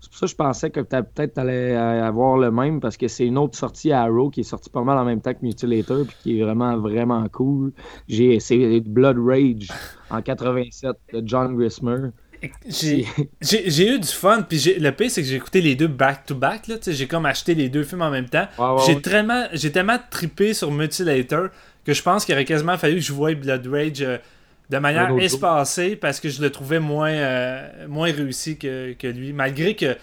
[0.00, 3.08] C'est pour ça que je pensais que peut-être tu allais avoir le même parce que
[3.08, 5.42] c'est une autre sortie à Arrow qui est sortie pas mal en même temps que
[5.42, 7.72] Mutilator puis qui est vraiment, vraiment cool.
[8.06, 9.68] J'ai, c'est Blood Rage
[10.10, 12.10] en 87 de John Grismer.
[12.68, 16.70] J'ai eu du fun, puis le pire, c'est que j'ai écouté les deux back-to-back.
[16.86, 18.46] J'ai comme acheté les deux films en même temps.
[18.86, 21.48] j'ai tellement, tellement trippé sur Mutilator
[21.84, 24.16] que je pense qu'il aurait quasiment fallu que je voie Blood Rage euh,
[24.70, 29.32] de manière espacée parce que je le trouvais moins, euh, moins réussi que, que, lui.
[29.32, 29.96] Malgré que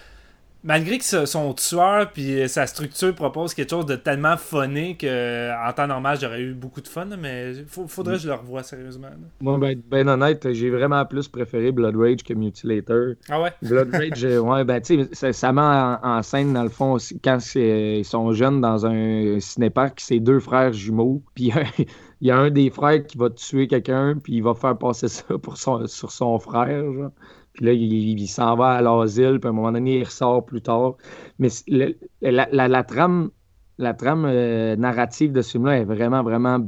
[0.64, 5.74] malgré que son tueur puis sa structure propose quelque chose de tellement funné que en
[5.74, 9.10] temps normal j'aurais eu beaucoup de fun mais faudrait que je le revoie sérieusement.
[9.40, 13.14] Moi ben, ben, honnête, j'ai vraiment plus préféré Blood Rage que Mutilator.
[13.30, 13.52] Ah ouais?
[13.62, 17.40] Blood Rage, euh, ouais, ben tu sais, ça, met en, scène dans le fond quand
[17.56, 21.52] ils sont jeunes dans un cinépark, c'est deux frères jumeaux, puis
[22.22, 25.08] il y a un des frères qui va tuer quelqu'un, puis il va faire passer
[25.08, 26.92] ça pour son, sur son frère.
[26.94, 27.12] Genre.
[27.54, 30.62] Puis là, il, s'en va à l'asile, puis à un moment donné, il ressort plus
[30.62, 30.96] tard.
[31.40, 31.50] Mais
[32.22, 33.30] la, trame,
[33.78, 36.60] la trame euh, narrative de ce film-là est vraiment, vraiment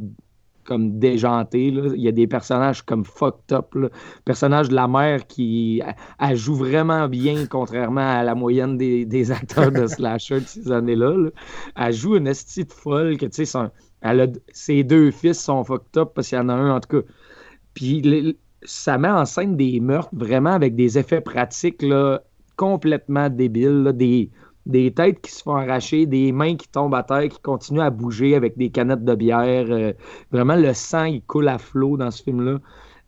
[0.65, 1.67] comme déjantée.
[1.67, 3.73] Il y a des personnages comme fucked up.
[3.75, 3.91] Le
[4.25, 5.81] personnage de la mère qui
[6.19, 11.29] elle, joue vraiment bien, contrairement à la moyenne des, acteurs de slasher de ces années-là.
[11.75, 13.59] Elle joue une estime folle que, tu sais,
[14.51, 17.07] ses deux fils sont fucked up parce qu'il y en a un, en tout cas.
[17.73, 21.83] Puis ça met en scène des meurtres vraiment avec des effets pratiques
[22.55, 24.29] complètement débiles, des,
[24.65, 27.89] des têtes qui se font arracher, des mains qui tombent à terre, qui continuent à
[27.89, 29.65] bouger avec des canettes de bière.
[29.69, 29.93] Euh,
[30.31, 32.59] vraiment, le sang, il coule à flot dans ce film-là.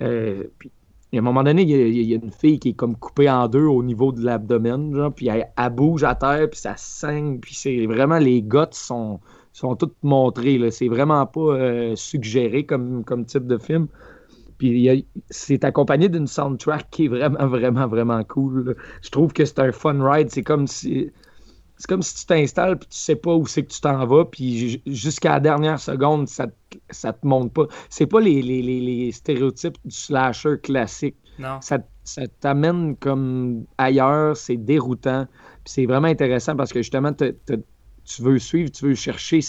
[0.02, 0.72] Euh, puis,
[1.14, 3.66] à un moment donné, il y, a, une fille qui est comme coupée en deux
[3.66, 8.18] au niveau de l'abdomen, puis elle, bouge à terre, puis ça saigne, puis c'est vraiment,
[8.18, 9.22] les gouttes sont,
[9.54, 10.60] sont toutes montrées.
[10.72, 13.88] C'est vraiment pas euh, suggéré comme, comme type de film.
[14.58, 18.76] Puis c'est accompagné d'une soundtrack qui est vraiment, vraiment, vraiment cool.
[19.02, 20.30] Je trouve que c'est un fun ride.
[20.30, 21.12] C'est comme si.
[21.78, 24.24] C'est comme si tu t'installes puis tu sais pas où c'est que tu t'en vas,
[24.24, 26.48] puis jusqu'à la dernière seconde, ça,
[26.90, 27.66] ça te montre pas.
[27.90, 31.18] C'est pas les, les, stéréotypes du slasher classique.
[31.38, 31.60] Non.
[31.60, 35.26] Ça, ça t'amène comme ailleurs, c'est déroutant.
[35.66, 39.42] Puis c'est vraiment intéressant parce que justement, tu veux suivre, tu veux chercher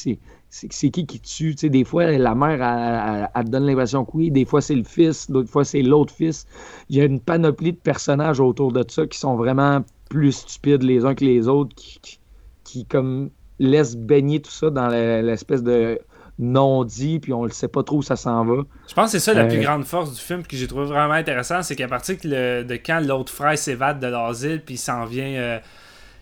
[0.71, 1.55] c'est qui qui tue?
[1.55, 4.85] Tu sais, des fois, la mère, elle, donne l'impression que oui, des fois, c'est le
[4.85, 6.47] fils, d'autres fois, c'est l'autre fils.
[6.89, 10.83] Il y a une panoplie de personnages autour de ça qui sont vraiment plus stupides
[10.83, 12.21] les uns que les autres, qui,
[12.65, 15.99] qui, comme laissent baigner tout ça dans l'espèce de
[16.39, 18.63] non-dit, puis on ne sait pas trop où ça s'en va.
[18.89, 20.85] Je pense que c'est ça la plus euh, grande force du film que j'ai trouvé
[20.85, 25.05] vraiment intéressant, c'est qu'à partir de quand l'autre frère s'évade de l'asile, puis il s'en
[25.05, 25.35] vient...
[25.35, 25.59] Euh,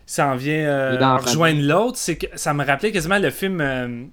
[0.07, 4.11] s'en vient euh, rejoindre l'autre, c'est que ça me rappelait quasiment le film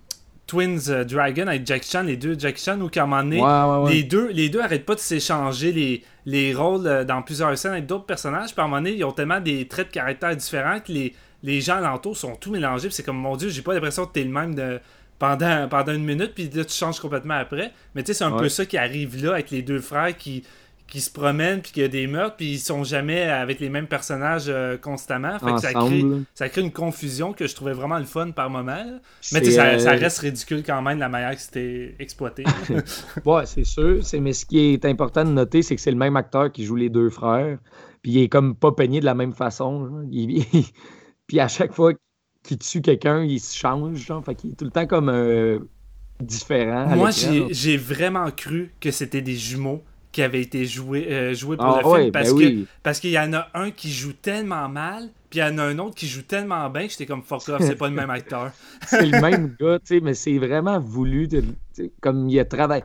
[0.52, 3.94] Twins euh, Dragon avec Jack Chan, les deux Jack Chan, où à un moment donné,
[3.94, 7.86] les deux les deux arrêtent pas de s'échanger les, les rôles dans plusieurs scènes avec
[7.86, 8.52] d'autres personnages.
[8.52, 11.14] Puis à un moment donné, ils ont tellement des traits de caractère différents que les,
[11.42, 12.90] les gens alentours sont tout mélangés.
[12.90, 14.78] c'est comme, mon Dieu, j'ai pas l'impression que t'es le même de
[15.18, 17.72] pendant, pendant une minute, puis là, tu changes complètement après.
[17.94, 20.44] Mais tu sais, c'est un peu ça qui arrive là avec les deux frères qui
[20.92, 23.70] qui se promènent puis qu'il y a des meurtres puis ils sont jamais avec les
[23.70, 25.38] mêmes personnages euh, constamment.
[25.38, 26.04] Fait que ça crée,
[26.34, 29.00] ça crée une confusion que je trouvais vraiment le fun par moment.
[29.32, 32.44] Mais ça, euh, reste ridicule quand même la manière que c'était exploité.
[33.24, 34.02] Ouais c'est sûr.
[34.20, 36.76] Mais ce qui est important de noter c'est que c'est le même acteur qui joue
[36.76, 37.56] les deux frères
[38.02, 40.06] puis il est comme pas peigné de la même façon
[41.26, 41.94] puis à chaque fois
[42.42, 44.22] qu'il tue quelqu'un il se change genre.
[44.22, 45.58] Fait qu'il est tout le temps comme euh,
[46.20, 49.82] différent moi j'ai vraiment cru que c'était des jumeaux
[50.12, 53.18] qui avait été joué, euh, joué pour ah le film parce ben parce qu'il y
[53.18, 56.06] en a un qui joue tellement mal puis il y en a un autre qui
[56.06, 58.52] joue tellement bien que j'étais comme fuck off c'est pas le même acteur.
[58.86, 61.28] C'est le même gars tu sais mais c'est vraiment voulu
[62.00, 62.84] comme il a travaillé.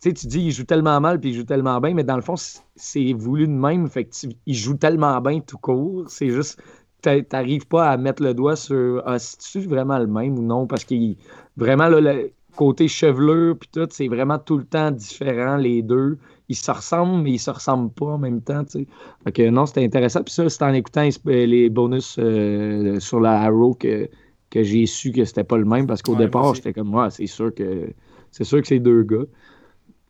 [0.00, 2.16] Tu sais tu dis il joue tellement mal puis il joue tellement bien mais dans
[2.16, 2.36] le fond
[2.76, 4.08] c'est voulu de même fait
[4.46, 6.62] il joue tellement bien tout court c'est juste
[7.00, 10.66] t'arrives pas à mettre le doigt sur ah, si tu vraiment le même ou non?
[10.66, 11.16] Parce qu'il
[11.56, 16.18] vraiment là, le côté chevelure puis tout c'est vraiment tout le temps différent les deux
[16.48, 18.64] ils se ressemblent, mais ils se ressemblent pas en même temps.
[18.66, 18.86] sais.
[19.24, 20.22] Fait que non, c'était intéressant.
[20.22, 24.08] Puis ça, c'est en écoutant les bonus euh, sur la Arrow que,
[24.50, 27.26] que j'ai su que c'était pas le même parce qu'au départ, j'étais comme moi, c'est
[27.26, 27.88] sûr que
[28.30, 29.26] c'est sûr que c'est deux gars.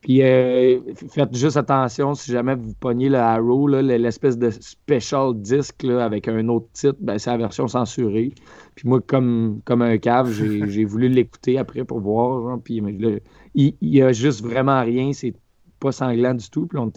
[0.01, 0.79] Puis euh,
[1.11, 6.47] faites juste attention si jamais vous pognez le Arrow, l'espèce de special disc avec un
[6.49, 8.33] autre titre, ben, c'est la version censurée.
[8.77, 12.61] Puis moi, comme, comme un cave, j'ai voulu l'écouter après pour voir.
[12.61, 13.21] puis il,
[13.55, 15.13] il y a juste vraiment rien.
[15.13, 15.35] C'est
[15.81, 16.67] pas sanglant du tout.
[16.67, 16.93] Puis on,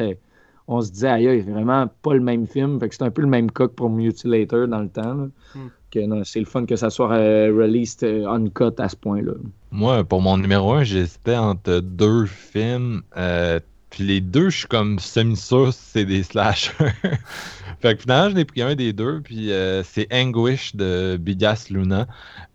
[0.67, 2.79] on se disait, aïe, vraiment pas le même film.
[2.79, 5.29] Fait que c'est un peu le même cas que pour Mutilator dans le temps.
[5.55, 6.23] Hmm.
[6.23, 9.33] c'est le fun que ça soit euh, released euh, uncut à ce point-là.
[9.71, 13.01] Moi, pour mon numéro 1, j'hésitais entre deux films.
[13.17, 13.59] Euh,
[13.89, 16.71] Puis les deux, je suis comme semi-sûr c'est des slashers.
[17.81, 19.21] fait que finalement, je n'ai pris un des deux.
[19.21, 22.07] Puis euh, c'est Anguish de Bigas Luna,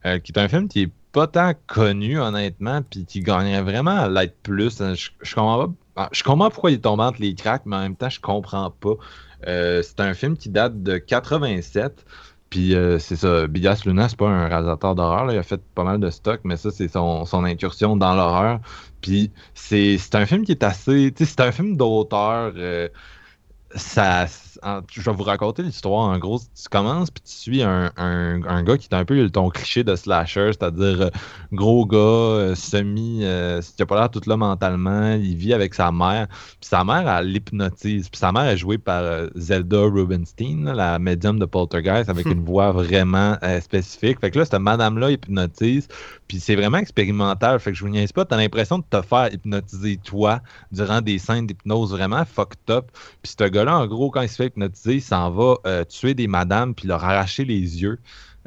[0.07, 3.99] euh, qui est un film qui est pas tant connu, honnêtement, puis qui gagnerait vraiment
[3.99, 4.79] à l'être plus.
[4.79, 5.73] Je, je, comprends pas.
[5.97, 8.21] Ah, je comprends pourquoi il est tombé entre les cracks, mais en même temps, je
[8.21, 8.95] comprends pas.
[9.47, 12.05] Euh, c'est un film qui date de 87.
[12.51, 15.33] Puis c'est ça, Bigas Luna, c'est pas un réalisateur d'horreur.
[15.33, 18.61] Il a fait pas mal de stock, mais ça, c'est son, son, incursion dans l'horreur.
[19.01, 21.13] Puis c'est un film qui est assez.
[21.17, 22.53] C'est un film d'auteur.
[22.57, 22.89] Euh,
[23.75, 24.27] ça,
[24.93, 26.09] je vais vous raconter l'histoire.
[26.09, 29.51] En gros, tu commences puis tu suis un, un, gars qui est un peu ton
[29.51, 31.11] cliché de slasher, c'est-à-dire euh,
[31.53, 35.15] gros gars, euh, semi, euh, qui a pas l'air tout là mentalement.
[35.15, 36.29] Il vit avec sa mère.
[36.29, 38.09] Puis sa mère, elle l'hypnotise.
[38.09, 42.73] Puis sa mère est jouée par Zelda Rubinstein, la médium de Poltergeist, avec une voix
[42.73, 44.21] vraiment spécifique.
[44.21, 45.89] Fait que là, cette madame-là hypnotise.
[46.29, 47.61] Puis c'est vraiment expérimental.
[47.61, 50.41] Fait que je vous niaise pas, t'as l'impression de te faire hypnotiser toi
[50.73, 52.91] durant des scènes d'hypnose vraiment fucked up.
[53.23, 56.15] Puis ce gars-là, en gros, quand il se fait hypnotiser, il s'en va euh, tuer
[56.15, 57.99] des madames puis leur arracher les yeux.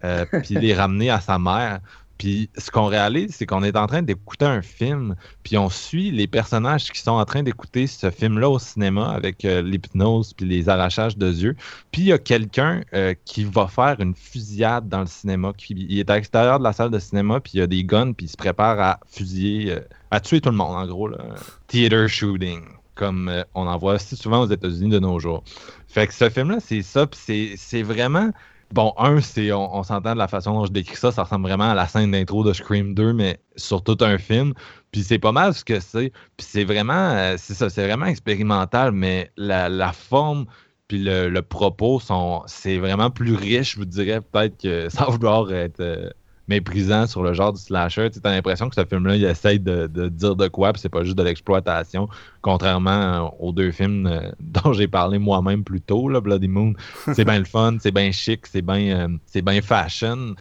[0.03, 1.81] Euh, puis les ramener à sa mère.
[2.19, 6.11] Puis ce qu'on réalise, c'est qu'on est en train d'écouter un film, puis on suit
[6.11, 10.45] les personnages qui sont en train d'écouter ce film-là au cinéma avec euh, l'hypnose puis
[10.45, 11.55] les arrachages de yeux.
[11.93, 15.53] Puis il y a quelqu'un euh, qui va faire une fusillade dans le cinéma.
[15.57, 17.85] Qui, il est à l'extérieur de la salle de cinéma, puis il y a des
[17.85, 19.79] guns, puis il se prépare à fusiller, euh,
[20.11, 21.07] à tuer tout le monde, en gros.
[21.07, 21.19] Là.
[21.67, 22.63] Theater shooting,
[22.95, 25.45] comme on en voit si souvent aux États-Unis de nos jours.
[25.89, 28.31] Fait que ce film-là, c'est ça, puis c'est vraiment
[28.71, 31.71] Bon, un, c'est on, s'entend de la façon dont je décris ça, ça ressemble vraiment
[31.71, 34.53] à la scène d'intro de Scream 2, mais sur tout un film.
[34.91, 36.11] Puis c'est pas mal ce que c'est.
[36.37, 40.45] Puis c'est vraiment, euh, c'est ça, c'est vraiment expérimental, mais la, forme
[40.87, 45.51] puis le, propos sont, c'est vraiment plus riche, je vous dirais peut-être que sans vouloir
[45.51, 46.09] être euh,
[46.49, 48.09] méprisant sur le genre du slasher.
[48.09, 51.03] Tu as l'impression que ce film-là, il essaye de, dire de quoi, puis c'est pas
[51.03, 52.09] juste de l'exploitation,
[52.41, 56.73] contrairement aux deux films euh, dont j'ai parlé moi-même plus tôt, là, Bloody Moon.
[57.13, 60.35] C'est bien le fun, c'est bien chic, c'est bien euh, c'est bien fashion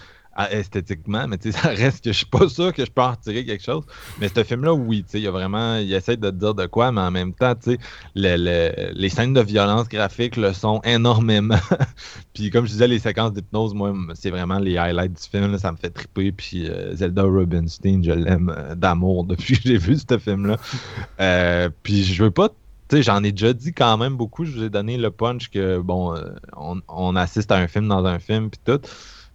[0.47, 3.65] esthétiquement, mais ça reste que je suis pas sûr que je peux en retirer quelque
[3.65, 3.85] chose.
[4.21, 7.11] Mais ce film-là, oui, il a vraiment, il essaie de dire de quoi, mais en
[7.11, 7.55] même temps,
[8.15, 11.59] les scènes de violence graphique le sont énormément.
[12.35, 15.73] puis comme je disais, les séquences d'hypnose, moi, c'est vraiment les highlights du film, ça
[15.73, 16.33] me fait triper.
[16.33, 20.57] Puis euh, Zelda Rubinstein, je l'aime euh, d'amour depuis que j'ai vu ce film-là.
[21.21, 22.49] Euh, puis je veux pas
[22.91, 24.47] j'en ai déjà dit quand même beaucoup.
[24.47, 26.15] Je vous ai donné le punch que, bon,
[26.57, 28.81] on, on, assiste à un film dans un film, puis tout.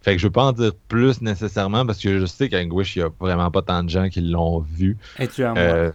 [0.04, 2.98] Fait que je veux pas en dire plus nécessairement parce que je sais qu'Anguish, il
[2.98, 4.98] y a vraiment pas tant de gens qui l'ont vu.
[5.18, 5.62] Incluant moi.
[5.62, 5.92] Euh,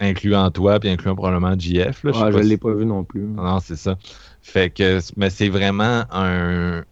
[0.00, 2.02] incluant toi, puis incluant probablement JF.
[2.04, 3.20] Là, je, l'ai pas vu non plus.
[3.20, 3.98] Non, c'est ça.
[4.40, 6.84] Fait que, mais c'est vraiment un,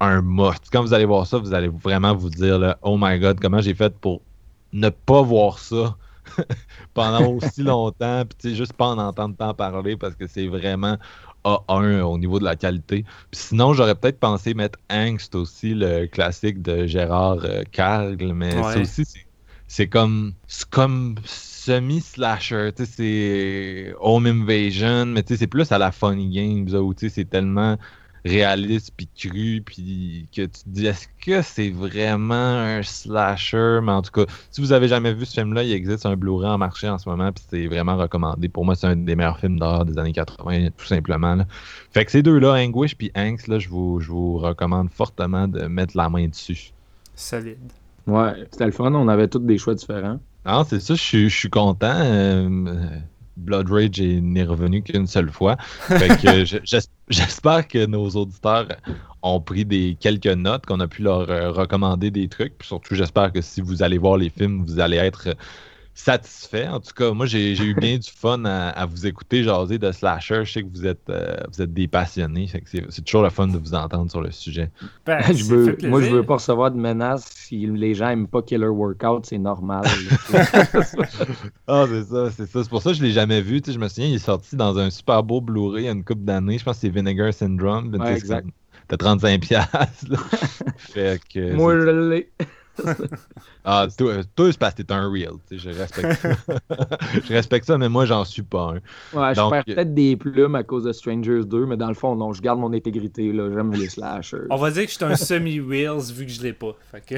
[0.00, 0.68] un must.
[0.70, 3.62] Quand vous allez voir ça, vous allez vraiment vous dire, là, oh my god, comment
[3.62, 4.20] j'ai fait pour
[4.74, 5.96] ne pas voir ça
[6.92, 10.98] pendant aussi longtemps, puis juste pas en entendre tant parler parce que c'est vraiment
[11.44, 13.04] a1 au niveau de la qualité.
[13.32, 18.80] sinon, j'aurais peut-être pensé mettre Angst aussi, le classique de Gérard euh, Cargle, mais ça
[18.80, 19.04] aussi,
[19.66, 20.32] c'est comme,
[20.70, 27.76] comme semi-slasher, c'est Home Invasion, mais c'est plus à la Funny Games, où c'est tellement
[28.24, 33.80] réaliste puis cru puis que tu te dis est-ce que c'est vraiment un slasher?
[33.82, 36.16] Mais en tout cas si vous avez jamais vu ce film là il existe un
[36.16, 38.48] Blu-ray en marché en ce moment puis c'est vraiment recommandé.
[38.48, 41.38] Pour moi c'est un des meilleurs films d'horreur des années 80 tout simplement
[41.92, 45.48] fait que ces deux là Anguish puis Angst là je vous, je vous recommande fortement
[45.48, 46.72] de mettre la main dessus.
[47.14, 47.58] Solide.
[48.06, 50.18] Ouais c'était le fun on avait tous des choix différents.
[50.46, 52.74] Non c'est ça je suis content euh,
[53.40, 55.56] Blood Rage n'est revenu qu'une seule fois.
[57.08, 58.68] j'espère que nos auditeurs
[59.22, 62.56] ont pris des quelques notes, qu'on a pu leur euh, recommander des trucs.
[62.58, 65.34] Puis surtout, j'espère que si vous allez voir les films, vous allez être
[65.94, 66.66] satisfait.
[66.68, 70.44] En tout cas, moi, j'ai eu bien du fun à, vous écouter jaser de slasher.
[70.44, 72.48] Je sais que vous êtes, euh, vous êtes des passionnés.
[72.66, 74.70] C'est toujours le fun de vous entendre sur le sujet.
[75.04, 78.42] Ben, je veux, moi, je veux pas recevoir de menaces si les gens aiment pas
[78.42, 79.26] Killer Workout.
[79.26, 79.84] C'est normal.
[81.66, 82.62] ah, c'est ça, c'est ça.
[82.62, 83.60] C'est pour ça que je l'ai jamais vu.
[83.66, 86.04] je me souviens, il est sorti dans un super beau Blu-ray il y a une
[86.04, 86.58] couple d'années.
[86.58, 87.94] Je pense que c'est Vinegar Syndrome.
[87.94, 88.48] Ouais, exact.
[88.88, 89.66] T'as 35$.
[90.76, 92.30] fait que, moi, je l'ai.
[93.64, 95.34] ah, toi, toi c'est parce que t'es un real.
[95.50, 96.28] Je respecte ça.
[97.24, 99.18] je respecte ça, mais moi, j'en suis pas un.
[99.18, 102.16] Ouais, je perds peut-être des plumes à cause de Strangers 2, mais dans le fond,
[102.16, 103.32] non, je garde mon intégrité.
[103.32, 104.46] J'aime les slashers.
[104.50, 106.76] On va dire que je suis un semi-reals vu que je l'ai pas.
[106.90, 107.14] Fait que...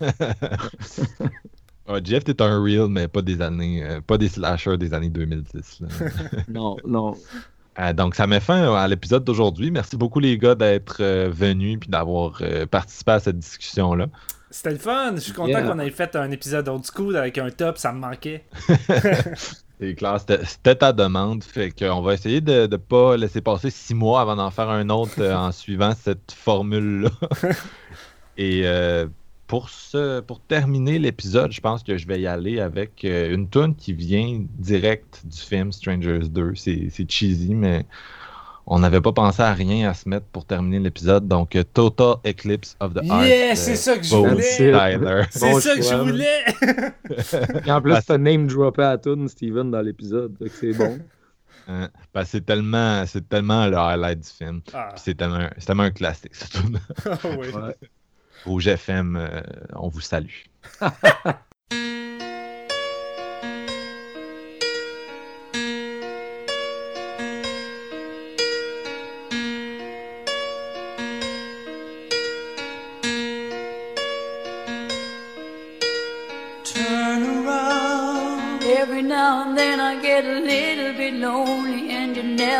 [2.04, 5.82] Jeff, t'es un real, mais pas des années, euh, pas des slashers des années 2010.
[6.48, 7.16] non, non.
[7.78, 9.70] Euh, donc, ça met fin à l'épisode d'aujourd'hui.
[9.70, 14.06] Merci beaucoup, les gars, d'être euh, venus et d'avoir participé à cette discussion-là.
[14.52, 15.12] C'était le fun.
[15.14, 17.78] Je suis content qu'on ait fait un épisode old school avec un top.
[17.78, 18.44] Ça me manquait.
[19.80, 21.42] C'est clair, c'était ta demande.
[21.42, 24.90] Fait qu'on va essayer de ne pas laisser passer six mois avant d'en faire un
[24.90, 27.10] autre euh, en suivant cette formule-là.
[28.36, 29.06] Et euh,
[29.46, 33.48] pour, ce, pour terminer l'épisode, je pense que je vais y aller avec euh, une
[33.48, 36.54] tune qui vient direct du film Strangers 2.
[36.54, 37.86] C'est cheesy, mais
[38.66, 41.26] on n'avait pas pensé à rien à se mettre pour terminer l'épisode.
[41.26, 43.26] Donc, euh, Total Eclipse of the Heart.
[43.26, 44.42] Yeah, c'est ça que je voulais.
[45.30, 47.64] C'est ça que je voulais.
[47.66, 50.36] Et en plus, t'as name droppé à tune Steven dans l'épisode.
[50.60, 50.98] C'est bon.
[51.68, 54.60] Euh, ben, c'est tellement, c'est tellement le highlight du film.
[54.74, 54.94] Ah.
[54.96, 57.48] C'est tellement, tellement, un classique, ce oh, oui.
[58.44, 59.40] Rouge FM, euh,
[59.74, 60.42] on vous salue.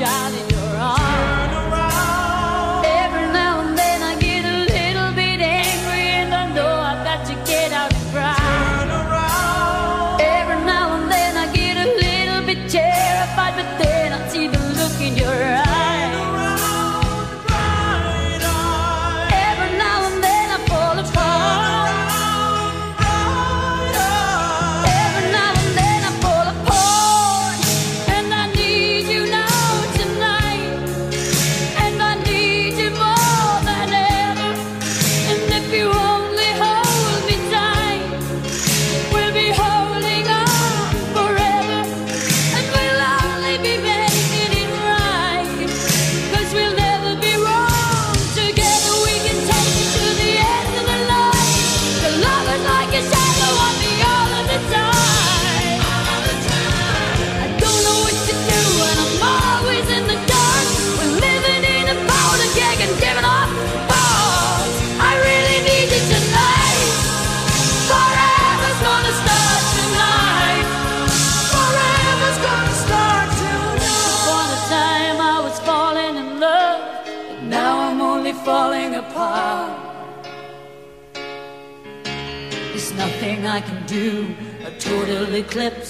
[0.00, 0.49] shining